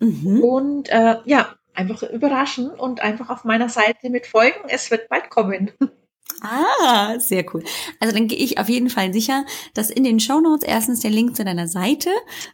Mhm. 0.00 0.42
Und 0.42 0.88
äh, 0.90 1.16
ja, 1.24 1.54
einfach 1.74 2.02
überraschen 2.02 2.70
und 2.70 3.00
einfach 3.00 3.30
auf 3.30 3.44
meiner 3.44 3.68
Seite 3.68 4.10
mit 4.10 4.26
folgen. 4.26 4.68
Es 4.68 4.90
wird 4.90 5.08
bald 5.08 5.30
kommen. 5.30 5.72
Ah, 6.40 7.18
sehr 7.18 7.44
cool. 7.52 7.64
Also 7.98 8.14
dann 8.14 8.28
gehe 8.28 8.38
ich 8.38 8.58
auf 8.58 8.68
jeden 8.68 8.90
Fall 8.90 9.12
sicher, 9.12 9.44
dass 9.74 9.90
in 9.90 10.04
den 10.04 10.20
Show 10.20 10.40
Notes 10.40 10.64
erstens 10.64 11.00
der 11.00 11.10
Link 11.10 11.36
zu 11.36 11.44
deiner 11.44 11.66
Seite 11.66 12.10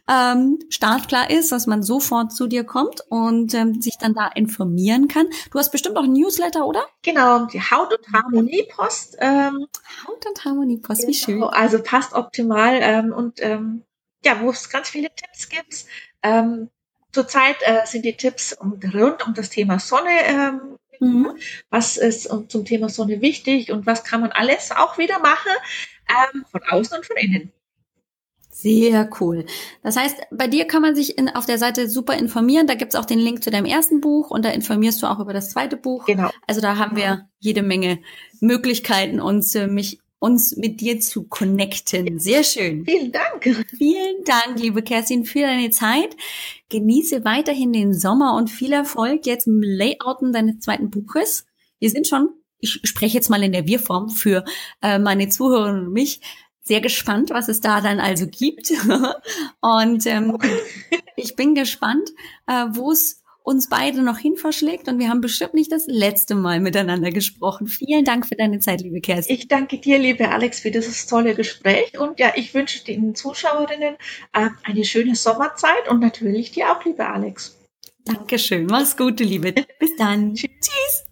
ähm, 0.09 0.59
startklar 0.69 1.29
ist, 1.29 1.51
dass 1.51 1.67
man 1.67 1.83
sofort 1.83 2.33
zu 2.33 2.47
dir 2.47 2.63
kommt 2.63 3.01
und 3.09 3.53
ähm, 3.53 3.81
sich 3.81 3.97
dann 3.99 4.15
da 4.15 4.27
informieren 4.27 5.07
kann. 5.07 5.27
Du 5.51 5.59
hast 5.59 5.71
bestimmt 5.71 5.97
auch 5.97 6.03
ein 6.03 6.13
Newsletter, 6.13 6.65
oder? 6.65 6.85
Genau, 7.03 7.45
die 7.45 7.61
Haut- 7.61 7.93
und 7.93 8.11
Harmoniepost. 8.11 9.17
Ähm, 9.19 9.67
Haut- 10.07 10.25
und 10.25 10.43
Harmoniepost, 10.43 11.01
genau, 11.01 11.09
wie 11.09 11.13
schön. 11.13 11.43
Also 11.43 11.81
passt 11.81 12.13
optimal 12.13 12.79
ähm, 12.81 13.13
und 13.13 13.41
ähm, 13.43 13.83
ja, 14.23 14.41
wo 14.41 14.49
es 14.49 14.69
ganz 14.69 14.89
viele 14.89 15.09
Tipps 15.15 15.47
gibt. 15.49 15.85
Ähm, 16.23 16.69
Zurzeit 17.11 17.55
äh, 17.61 17.85
sind 17.85 18.03
die 18.03 18.17
Tipps 18.17 18.51
um, 18.51 18.77
rund 18.93 19.25
um 19.25 19.33
das 19.33 19.49
Thema 19.49 19.79
Sonne 19.79 20.09
ähm, 20.25 20.77
Mhm. 20.99 21.31
Was 21.69 21.97
ist 21.97 22.29
zum 22.47 22.65
Thema 22.65 22.89
Sonne 22.89 23.21
wichtig 23.21 23.71
und 23.71 23.85
was 23.85 24.03
kann 24.03 24.21
man 24.21 24.31
alles 24.31 24.71
auch 24.71 24.97
wieder 24.97 25.19
machen, 25.19 25.51
ähm, 26.09 26.45
von 26.51 26.61
außen 26.69 26.97
und 26.97 27.05
von 27.05 27.17
innen. 27.17 27.51
Sehr 28.49 29.09
cool. 29.19 29.45
Das 29.83 29.97
heißt, 29.97 30.15
bei 30.31 30.47
dir 30.47 30.65
kann 30.65 30.81
man 30.81 30.95
sich 30.95 31.17
in, 31.17 31.27
auf 31.27 31.45
der 31.45 31.57
Seite 31.57 31.89
super 31.89 32.15
informieren. 32.15 32.67
Da 32.67 32.75
gibt's 32.75 32.95
auch 32.95 33.03
den 33.03 33.19
Link 33.19 33.43
zu 33.43 33.51
deinem 33.51 33.65
ersten 33.65 33.99
Buch 33.99 34.31
und 34.31 34.45
da 34.45 34.49
informierst 34.49 35.03
du 35.03 35.07
auch 35.07 35.19
über 35.19 35.33
das 35.33 35.49
zweite 35.49 35.75
Buch. 35.75 36.05
Genau. 36.05 36.29
Also 36.47 36.61
da 36.61 36.77
haben 36.77 36.95
wir 36.95 37.27
jede 37.39 37.63
Menge 37.63 37.99
Möglichkeiten, 38.39 39.19
uns, 39.19 39.53
äh, 39.55 39.67
mich, 39.67 39.99
uns 40.19 40.55
mit 40.57 40.81
dir 40.81 40.99
zu 40.99 41.27
connecten. 41.27 42.19
Sehr 42.19 42.43
schön. 42.43 42.85
Vielen 42.85 43.11
Dank. 43.11 43.65
Vielen 43.77 44.23
Dank, 44.23 44.59
liebe 44.59 44.81
Kerstin, 44.81 45.25
für 45.25 45.41
deine 45.41 45.69
Zeit. 45.69 46.15
Genieße 46.69 47.25
weiterhin 47.25 47.73
den 47.73 47.93
Sommer 47.93 48.35
und 48.35 48.49
viel 48.49 48.73
Erfolg 48.73 49.25
jetzt 49.25 49.47
im 49.47 49.61
Layouten 49.61 50.33
deines 50.33 50.59
zweiten 50.59 50.89
Buches. 50.89 51.45
Wir 51.79 51.89
sind 51.89 52.07
schon 52.07 52.29
ich 52.59 52.81
spreche 52.83 53.15
jetzt 53.15 53.29
mal 53.29 53.43
in 53.43 53.51
der 53.51 53.67
Wir-Form 53.67 54.09
für 54.09 54.43
äh, 54.81 54.99
meine 54.99 55.29
Zuhörerinnen 55.29 55.87
und 55.87 55.93
mich 55.93 56.21
sehr 56.61 56.81
gespannt, 56.81 57.29
was 57.29 57.47
es 57.47 57.61
da 57.61 57.79
dann 57.81 57.99
also 57.99 58.25
gibt. 58.27 58.71
und 59.61 60.05
ähm, 60.07 60.37
ich 61.15 61.35
bin 61.35 61.53
gespannt, 61.53 62.09
äh, 62.47 62.65
wo 62.71 62.91
es 62.91 63.21
uns 63.45 63.69
beide 63.69 64.01
noch 64.01 64.17
hin 64.17 64.35
verschlägt 64.37 64.87
und 64.87 64.97
wir 64.97 65.07
haben 65.07 65.21
bestimmt 65.21 65.53
nicht 65.53 65.71
das 65.71 65.85
letzte 65.85 66.33
Mal 66.33 66.59
miteinander 66.59 67.11
gesprochen. 67.11 67.67
Vielen 67.67 68.03
Dank 68.03 68.25
für 68.25 68.35
deine 68.35 68.57
Zeit, 68.57 68.81
liebe 68.81 69.01
Kerstin. 69.01 69.35
Ich 69.35 69.47
danke 69.47 69.77
dir, 69.77 69.99
liebe 69.99 70.29
Alex, 70.29 70.61
für 70.61 70.71
dieses 70.71 71.05
tolle 71.05 71.35
Gespräch 71.35 71.97
und 71.99 72.19
ja, 72.19 72.33
ich 72.35 72.55
wünsche 72.55 72.83
den 72.83 73.13
Zuschauerinnen 73.13 73.97
äh, 74.33 74.49
eine 74.63 74.83
schöne 74.83 75.15
Sommerzeit 75.15 75.87
und 75.89 75.99
natürlich 75.99 76.51
dir 76.51 76.71
auch, 76.71 76.83
liebe 76.85 77.07
Alex. 77.07 77.55
Dankeschön. 78.03 78.65
Mach's 78.65 78.97
gut, 78.97 79.19
du 79.19 79.23
Liebe. 79.23 79.53
Bis 79.79 79.95
dann. 79.95 80.33
Tschüss. 80.33 81.05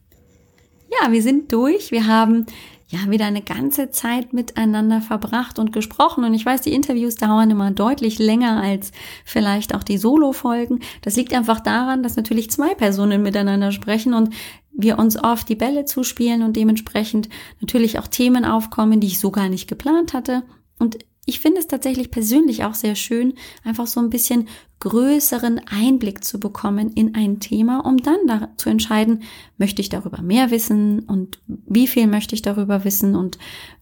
Ja, 0.89 1.11
wir 1.11 1.21
sind 1.21 1.51
durch. 1.51 1.91
Wir 1.91 2.07
haben 2.07 2.47
ja 2.93 3.09
wieder 3.09 3.25
eine 3.25 3.41
ganze 3.41 3.89
Zeit 3.89 4.33
miteinander 4.33 5.01
verbracht 5.01 5.57
und 5.57 5.73
gesprochen. 5.73 6.23
Und 6.23 6.33
ich 6.33 6.45
weiß, 6.45 6.61
die 6.61 6.73
Interviews 6.73 7.15
dauern 7.15 7.49
immer 7.49 7.71
deutlich 7.71 8.19
länger 8.19 8.61
als 8.61 8.91
vielleicht 9.25 9.73
auch 9.73 9.83
die 9.83 9.97
Solo-Folgen. 9.97 10.79
Das 11.01 11.15
liegt 11.15 11.33
einfach 11.33 11.59
daran, 11.59 12.03
dass 12.03 12.15
natürlich 12.15 12.51
zwei 12.51 12.75
Personen 12.75 13.23
miteinander 13.23 13.71
sprechen 13.71 14.13
und 14.13 14.33
wir 14.71 14.99
uns 14.99 15.21
oft 15.21 15.49
die 15.49 15.55
Bälle 15.55 15.85
zuspielen 15.85 16.43
und 16.43 16.55
dementsprechend 16.55 17.29
natürlich 17.61 17.99
auch 17.99 18.07
Themen 18.07 18.45
aufkommen, 18.45 18.99
die 18.99 19.07
ich 19.07 19.19
so 19.19 19.31
gar 19.31 19.49
nicht 19.49 19.67
geplant 19.67 20.13
hatte. 20.13 20.43
Und 20.79 20.99
ich 21.25 21.39
finde 21.39 21.59
es 21.59 21.67
tatsächlich 21.67 22.11
persönlich 22.11 22.63
auch 22.65 22.73
sehr 22.73 22.95
schön, 22.95 23.33
einfach 23.63 23.87
so 23.87 23.99
ein 23.99 24.09
bisschen 24.09 24.47
größeren 24.79 25.61
Einblick 25.65 26.23
zu 26.25 26.39
bekommen 26.39 26.91
in 26.91 27.15
ein 27.15 27.39
Thema, 27.39 27.79
um 27.85 27.97
dann 27.97 28.27
da 28.27 28.49
zu 28.57 28.69
entscheiden, 28.69 29.23
möchte 29.57 29.81
ich 29.81 29.87
darüber 29.87 30.21
mehr 30.21 30.51
wissen 30.51 30.99
und 31.01 31.39
wie 31.47 31.87
viel 31.87 32.07
möchte 32.07 32.35
ich 32.35 32.41
darüber 32.41 32.83
wissen 32.83 33.15
und 33.15 33.37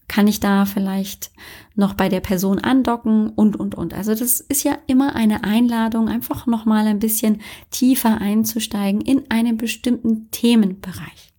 kann 0.08 0.28
ich 0.28 0.40
da 0.40 0.66
vielleicht 0.66 1.32
noch 1.76 1.94
bei 1.94 2.10
der 2.10 2.20
Person 2.20 2.60
andocken 2.60 3.30
und, 3.30 3.56
und, 3.56 3.76
und. 3.76 3.94
Also 3.94 4.14
das 4.14 4.42
ist 4.42 4.64
ja 4.64 4.78
immer 4.86 5.16
eine 5.16 5.44
Einladung, 5.44 6.10
einfach 6.10 6.46
nochmal 6.46 6.86
ein 6.86 7.00
bisschen 7.00 7.42
tiefer 7.72 8.20
einzusteigen 8.20 9.02
in 9.02 9.32
einen 9.32 9.58
bestimmten 9.58 10.30
Themenbereich. 10.30 11.31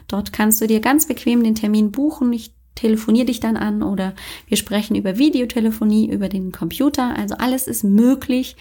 Dort 0.07 0.31
kannst 0.31 0.61
du 0.61 0.67
dir 0.67 0.79
ganz 0.79 1.07
bequem 1.07 1.43
den 1.43 1.55
Termin 1.55 1.91
buchen. 1.91 2.31
Ich 2.31 2.55
telefoniere 2.75 3.25
dich 3.25 3.41
dann 3.41 3.57
an 3.57 3.83
oder 3.83 4.15
wir 4.47 4.55
sprechen 4.55 4.95
über 4.95 5.17
Videotelefonie, 5.17 6.09
über 6.09 6.29
den 6.29 6.53
Computer. 6.53 7.17
Also 7.17 7.35
alles 7.35 7.67
ist 7.67 7.83
möglich, 7.83 8.55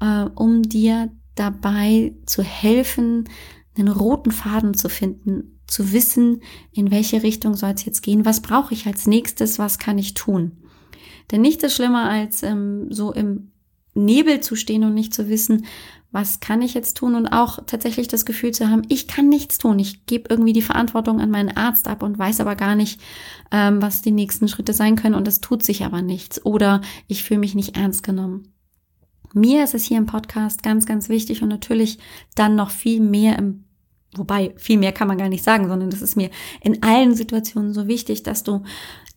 äh, 0.00 0.26
um 0.34 0.62
dir 0.62 1.10
dabei 1.34 2.12
zu 2.26 2.42
helfen, 2.42 3.26
einen 3.76 3.88
roten 3.88 4.32
Faden 4.32 4.74
zu 4.74 4.90
finden, 4.90 5.58
zu 5.66 5.92
wissen, 5.92 6.42
in 6.72 6.90
welche 6.90 7.22
Richtung 7.22 7.54
soll 7.54 7.70
es 7.70 7.86
jetzt 7.86 8.02
gehen, 8.02 8.26
was 8.26 8.42
brauche 8.42 8.74
ich 8.74 8.86
als 8.86 9.06
nächstes, 9.06 9.58
was 9.58 9.78
kann 9.78 9.96
ich 9.98 10.12
tun. 10.14 10.63
Denn 11.30 11.40
nichts 11.40 11.64
ist 11.64 11.74
schlimmer, 11.74 12.08
als 12.08 12.42
ähm, 12.42 12.90
so 12.90 13.12
im 13.12 13.52
Nebel 13.94 14.40
zu 14.40 14.56
stehen 14.56 14.84
und 14.84 14.94
nicht 14.94 15.14
zu 15.14 15.28
wissen, 15.28 15.66
was 16.14 16.38
kann 16.38 16.62
ich 16.62 16.74
jetzt 16.74 16.96
tun 16.96 17.16
und 17.16 17.26
auch 17.26 17.58
tatsächlich 17.66 18.06
das 18.06 18.24
Gefühl 18.24 18.52
zu 18.52 18.70
haben, 18.70 18.82
ich 18.88 19.08
kann 19.08 19.28
nichts 19.28 19.58
tun. 19.58 19.80
Ich 19.80 20.06
gebe 20.06 20.28
irgendwie 20.30 20.52
die 20.52 20.62
Verantwortung 20.62 21.20
an 21.20 21.30
meinen 21.30 21.56
Arzt 21.56 21.88
ab 21.88 22.04
und 22.04 22.18
weiß 22.18 22.40
aber 22.40 22.54
gar 22.54 22.76
nicht, 22.76 23.00
ähm, 23.50 23.82
was 23.82 24.00
die 24.00 24.12
nächsten 24.12 24.46
Schritte 24.46 24.72
sein 24.72 24.94
können 24.94 25.16
und 25.16 25.26
es 25.26 25.40
tut 25.40 25.64
sich 25.64 25.84
aber 25.84 26.02
nichts 26.02 26.44
oder 26.44 26.82
ich 27.08 27.24
fühle 27.24 27.40
mich 27.40 27.56
nicht 27.56 27.76
ernst 27.76 28.04
genommen. 28.04 28.52
Mir 29.32 29.64
ist 29.64 29.74
es 29.74 29.82
hier 29.82 29.98
im 29.98 30.06
Podcast 30.06 30.62
ganz, 30.62 30.86
ganz 30.86 31.08
wichtig 31.08 31.42
und 31.42 31.48
natürlich 31.48 31.98
dann 32.36 32.54
noch 32.54 32.70
viel 32.70 33.00
mehr 33.00 33.36
im 33.36 33.64
Wobei, 34.16 34.54
viel 34.56 34.78
mehr 34.78 34.92
kann 34.92 35.08
man 35.08 35.18
gar 35.18 35.28
nicht 35.28 35.44
sagen, 35.44 35.68
sondern 35.68 35.90
das 35.90 36.02
ist 36.02 36.16
mir 36.16 36.30
in 36.60 36.82
allen 36.82 37.14
Situationen 37.14 37.72
so 37.72 37.86
wichtig, 37.88 38.22
dass 38.22 38.42
du 38.42 38.62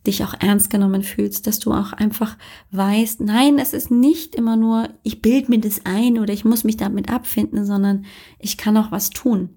dich 0.06 0.24
auch 0.24 0.34
ernst 0.38 0.70
genommen 0.70 1.02
fühlst, 1.02 1.46
dass 1.46 1.58
du 1.58 1.72
auch 1.72 1.92
einfach 1.92 2.36
weißt, 2.70 3.20
nein, 3.20 3.58
es 3.58 3.72
ist 3.72 3.90
nicht 3.90 4.34
immer 4.34 4.56
nur, 4.56 4.88
ich 5.02 5.20
bild 5.22 5.48
mir 5.48 5.60
das 5.60 5.84
ein 5.84 6.18
oder 6.18 6.32
ich 6.32 6.44
muss 6.44 6.64
mich 6.64 6.76
damit 6.76 7.10
abfinden, 7.10 7.64
sondern 7.64 8.06
ich 8.38 8.56
kann 8.56 8.76
auch 8.76 8.90
was 8.90 9.10
tun. 9.10 9.50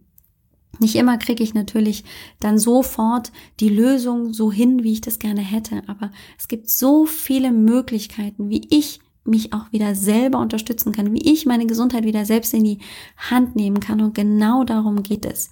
Nicht 0.79 0.95
immer 0.95 1.17
kriege 1.17 1.43
ich 1.43 1.53
natürlich 1.53 2.03
dann 2.39 2.57
sofort 2.57 3.31
die 3.59 3.69
Lösung 3.69 4.33
so 4.33 4.51
hin, 4.51 4.83
wie 4.83 4.93
ich 4.93 5.01
das 5.01 5.19
gerne 5.19 5.41
hätte, 5.41 5.83
aber 5.87 6.11
es 6.39 6.47
gibt 6.47 6.69
so 6.69 7.05
viele 7.05 7.51
Möglichkeiten, 7.51 8.49
wie 8.49 8.67
ich 8.69 8.99
mich 9.23 9.53
auch 9.53 9.71
wieder 9.71 9.95
selber 9.95 10.39
unterstützen 10.39 10.91
kann, 10.91 11.13
wie 11.13 11.31
ich 11.31 11.45
meine 11.45 11.67
Gesundheit 11.67 12.03
wieder 12.03 12.25
selbst 12.25 12.53
in 12.53 12.63
die 12.63 12.79
Hand 13.17 13.55
nehmen 13.55 13.79
kann. 13.79 14.01
Und 14.01 14.15
genau 14.15 14.63
darum 14.63 15.03
geht 15.03 15.25
es. 15.25 15.49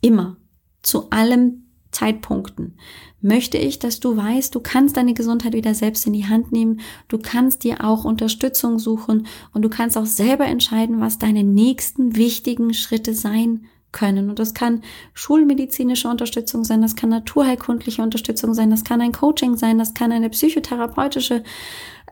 Immer. 0.00 0.36
Zu 0.82 1.10
allem 1.10 1.66
Zeitpunkten 1.90 2.76
möchte 3.22 3.56
ich, 3.56 3.78
dass 3.78 4.00
du 4.00 4.16
weißt, 4.16 4.54
du 4.54 4.60
kannst 4.60 4.96
deine 4.96 5.14
Gesundheit 5.14 5.54
wieder 5.54 5.74
selbst 5.74 6.06
in 6.06 6.12
die 6.12 6.26
Hand 6.26 6.52
nehmen, 6.52 6.80
du 7.08 7.18
kannst 7.18 7.64
dir 7.64 7.84
auch 7.84 8.04
Unterstützung 8.04 8.78
suchen 8.78 9.26
und 9.52 9.62
du 9.62 9.70
kannst 9.70 9.96
auch 9.96 10.06
selber 10.06 10.44
entscheiden, 10.44 11.00
was 11.00 11.18
deine 11.18 11.42
nächsten 11.42 12.14
wichtigen 12.16 12.74
Schritte 12.74 13.14
sein 13.14 13.64
können. 13.96 14.28
Und 14.28 14.38
das 14.38 14.52
kann 14.52 14.82
schulmedizinische 15.14 16.08
Unterstützung 16.08 16.64
sein, 16.64 16.82
das 16.82 16.94
kann 16.94 17.08
naturheilkundliche 17.08 18.02
Unterstützung 18.02 18.52
sein, 18.52 18.70
das 18.70 18.84
kann 18.84 19.00
ein 19.00 19.12
Coaching 19.12 19.56
sein, 19.56 19.78
das 19.78 19.94
kann 19.94 20.12
eine 20.12 20.28
psychotherapeutische 20.28 21.42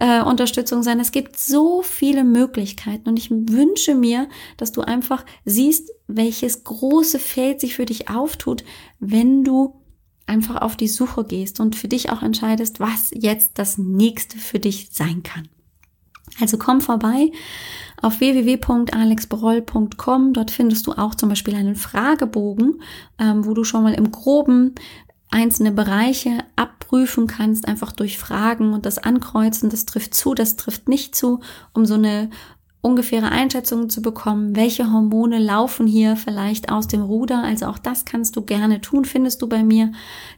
äh, 0.01 0.23
Unterstützung 0.23 0.83
sein. 0.83 0.99
Es 0.99 1.13
gibt 1.13 1.39
so 1.39 1.83
viele 1.83 2.25
Möglichkeiten 2.25 3.09
und 3.09 3.19
ich 3.19 3.31
wünsche 3.31 3.95
mir, 3.95 4.29
dass 4.57 4.73
du 4.73 4.81
einfach 4.81 5.25
siehst, 5.45 5.91
welches 6.07 6.65
große 6.65 7.19
Feld 7.19 7.61
sich 7.61 7.77
für 7.77 7.85
dich 7.85 8.09
auftut, 8.09 8.65
wenn 8.99 9.45
du 9.45 9.81
einfach 10.27 10.63
auf 10.63 10.77
die 10.77 10.89
Suche 10.89 11.25
gehst 11.25 11.61
und 11.61 11.77
für 11.77 11.89
dich 11.89 12.11
auch 12.11 12.23
entscheidest, 12.23 12.81
was 12.81 13.11
jetzt 13.13 13.53
das 13.59 13.77
nächste 13.77 14.39
für 14.39 14.59
dich 14.59 14.89
sein 14.91 15.23
kann. 15.23 15.49
Also 16.41 16.59
komm 16.59 16.81
vorbei 16.81 17.31
auf 18.01 18.21
www.alexbroll.com. 18.21 20.33
Dort 20.33 20.51
findest 20.51 20.87
du 20.87 20.93
auch 20.93 21.15
zum 21.15 21.29
Beispiel 21.29 21.55
einen 21.55 21.77
Fragebogen, 21.77 22.81
ähm, 23.19 23.47
wo 23.47 23.55
du 23.55 23.65
schon 23.65 23.83
mal 23.83 23.95
im 23.95 24.11
groben 24.11 24.75
einzelne 25.31 25.73
Bereiche 25.73 26.45
abprüfen 26.55 27.27
kannst, 27.27 27.67
einfach 27.67 27.93
durch 27.93 28.19
Fragen 28.19 28.73
und 28.73 28.87
das 28.87 28.99
Ankreuzen, 28.99 29.69
das 29.69 29.85
trifft 29.85 30.15
zu, 30.15 30.35
das 30.35 30.55
trifft 30.55 30.89
nicht 30.89 31.17
zu, 31.17 31.41
um 31.73 31.87
so 31.87 31.95
eine 31.95 32.31
ungefähre 32.85 33.31
Einschätzungen 33.31 33.89
zu 33.89 34.03
bekommen, 34.03 34.55
welche 34.57 34.93
Hormone 34.93 35.39
laufen 35.39 35.87
hier 35.87 36.17
vielleicht 36.17 36.71
aus 36.71 36.87
dem 36.87 37.01
Ruder. 37.01 37.43
Also 37.43 37.65
auch 37.67 37.79
das 37.79 38.05
kannst 38.05 38.37
du 38.37 38.43
gerne 38.43 38.83
tun, 38.83 39.07
findest 39.07 39.41
du 39.41 39.49
bei 39.49 39.65
mir 39.65 39.91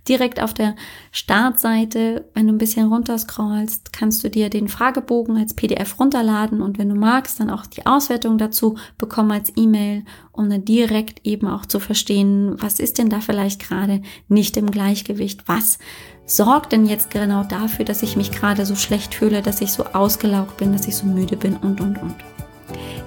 direkt 0.09 0.41
auf 0.41 0.55
der 0.55 0.77
Startseite. 1.11 2.25
Wenn 2.35 2.47
du 2.47 2.55
ein 2.55 2.59
bisschen 2.59 2.87
runterscrollst, 2.87 3.93
kannst 3.93 4.23
du 4.23 4.31
dir 4.31 4.49
den 4.49 4.69
Fragebogen 4.69 5.37
als 5.37 5.55
PDF 5.55 5.99
runterladen 5.99 6.63
und 6.63 6.79
wenn 6.79 6.89
du 6.89 6.95
magst, 6.95 7.41
dann 7.41 7.51
auch 7.51 7.67
die 7.67 7.85
Auswertung 7.85 8.39
dazu 8.39 8.77
bekommen 8.97 9.33
als 9.33 9.53
E-Mail, 9.57 10.05
um 10.31 10.49
dann 10.49 10.65
direkt 10.65 11.27
eben 11.27 11.49
auch 11.49 11.67
zu 11.67 11.81
verstehen, 11.81 12.55
was 12.63 12.79
ist 12.79 12.99
denn 12.99 13.11
da 13.11 13.21
vielleicht 13.21 13.61
gerade 13.61 14.03
nicht 14.29 14.57
im 14.57 14.71
Gleichgewicht, 14.71 15.49
was 15.49 15.81
sorgt 16.27 16.71
denn 16.71 16.87
jetzt 16.87 17.11
genau 17.11 17.43
dafür, 17.43 17.85
dass 17.85 18.05
ich 18.05 18.17
mich 18.17 18.31
gerade 18.31 18.67
so 18.67 18.77
schlecht 18.77 19.17
fühle, 19.17 19.43
dass 19.43 19.61
ich 19.61 19.73
so 19.73 19.85
ausgelaugt 19.87 20.59
bin, 20.59 20.73
dass 20.73 20.87
ich 20.87 20.95
so 20.95 21.07
müde 21.07 21.37
bin 21.37 21.57
und, 21.57 21.81
und, 21.81 22.01
und. 22.01 22.36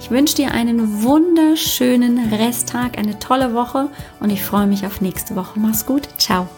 Ich 0.00 0.10
wünsche 0.10 0.36
dir 0.36 0.52
einen 0.52 1.02
wunderschönen 1.02 2.32
Resttag, 2.32 2.98
eine 2.98 3.18
tolle 3.18 3.54
Woche 3.54 3.88
und 4.20 4.30
ich 4.30 4.42
freue 4.42 4.66
mich 4.66 4.86
auf 4.86 5.00
nächste 5.00 5.36
Woche. 5.36 5.58
Mach's 5.60 5.86
gut. 5.86 6.08
Ciao. 6.18 6.48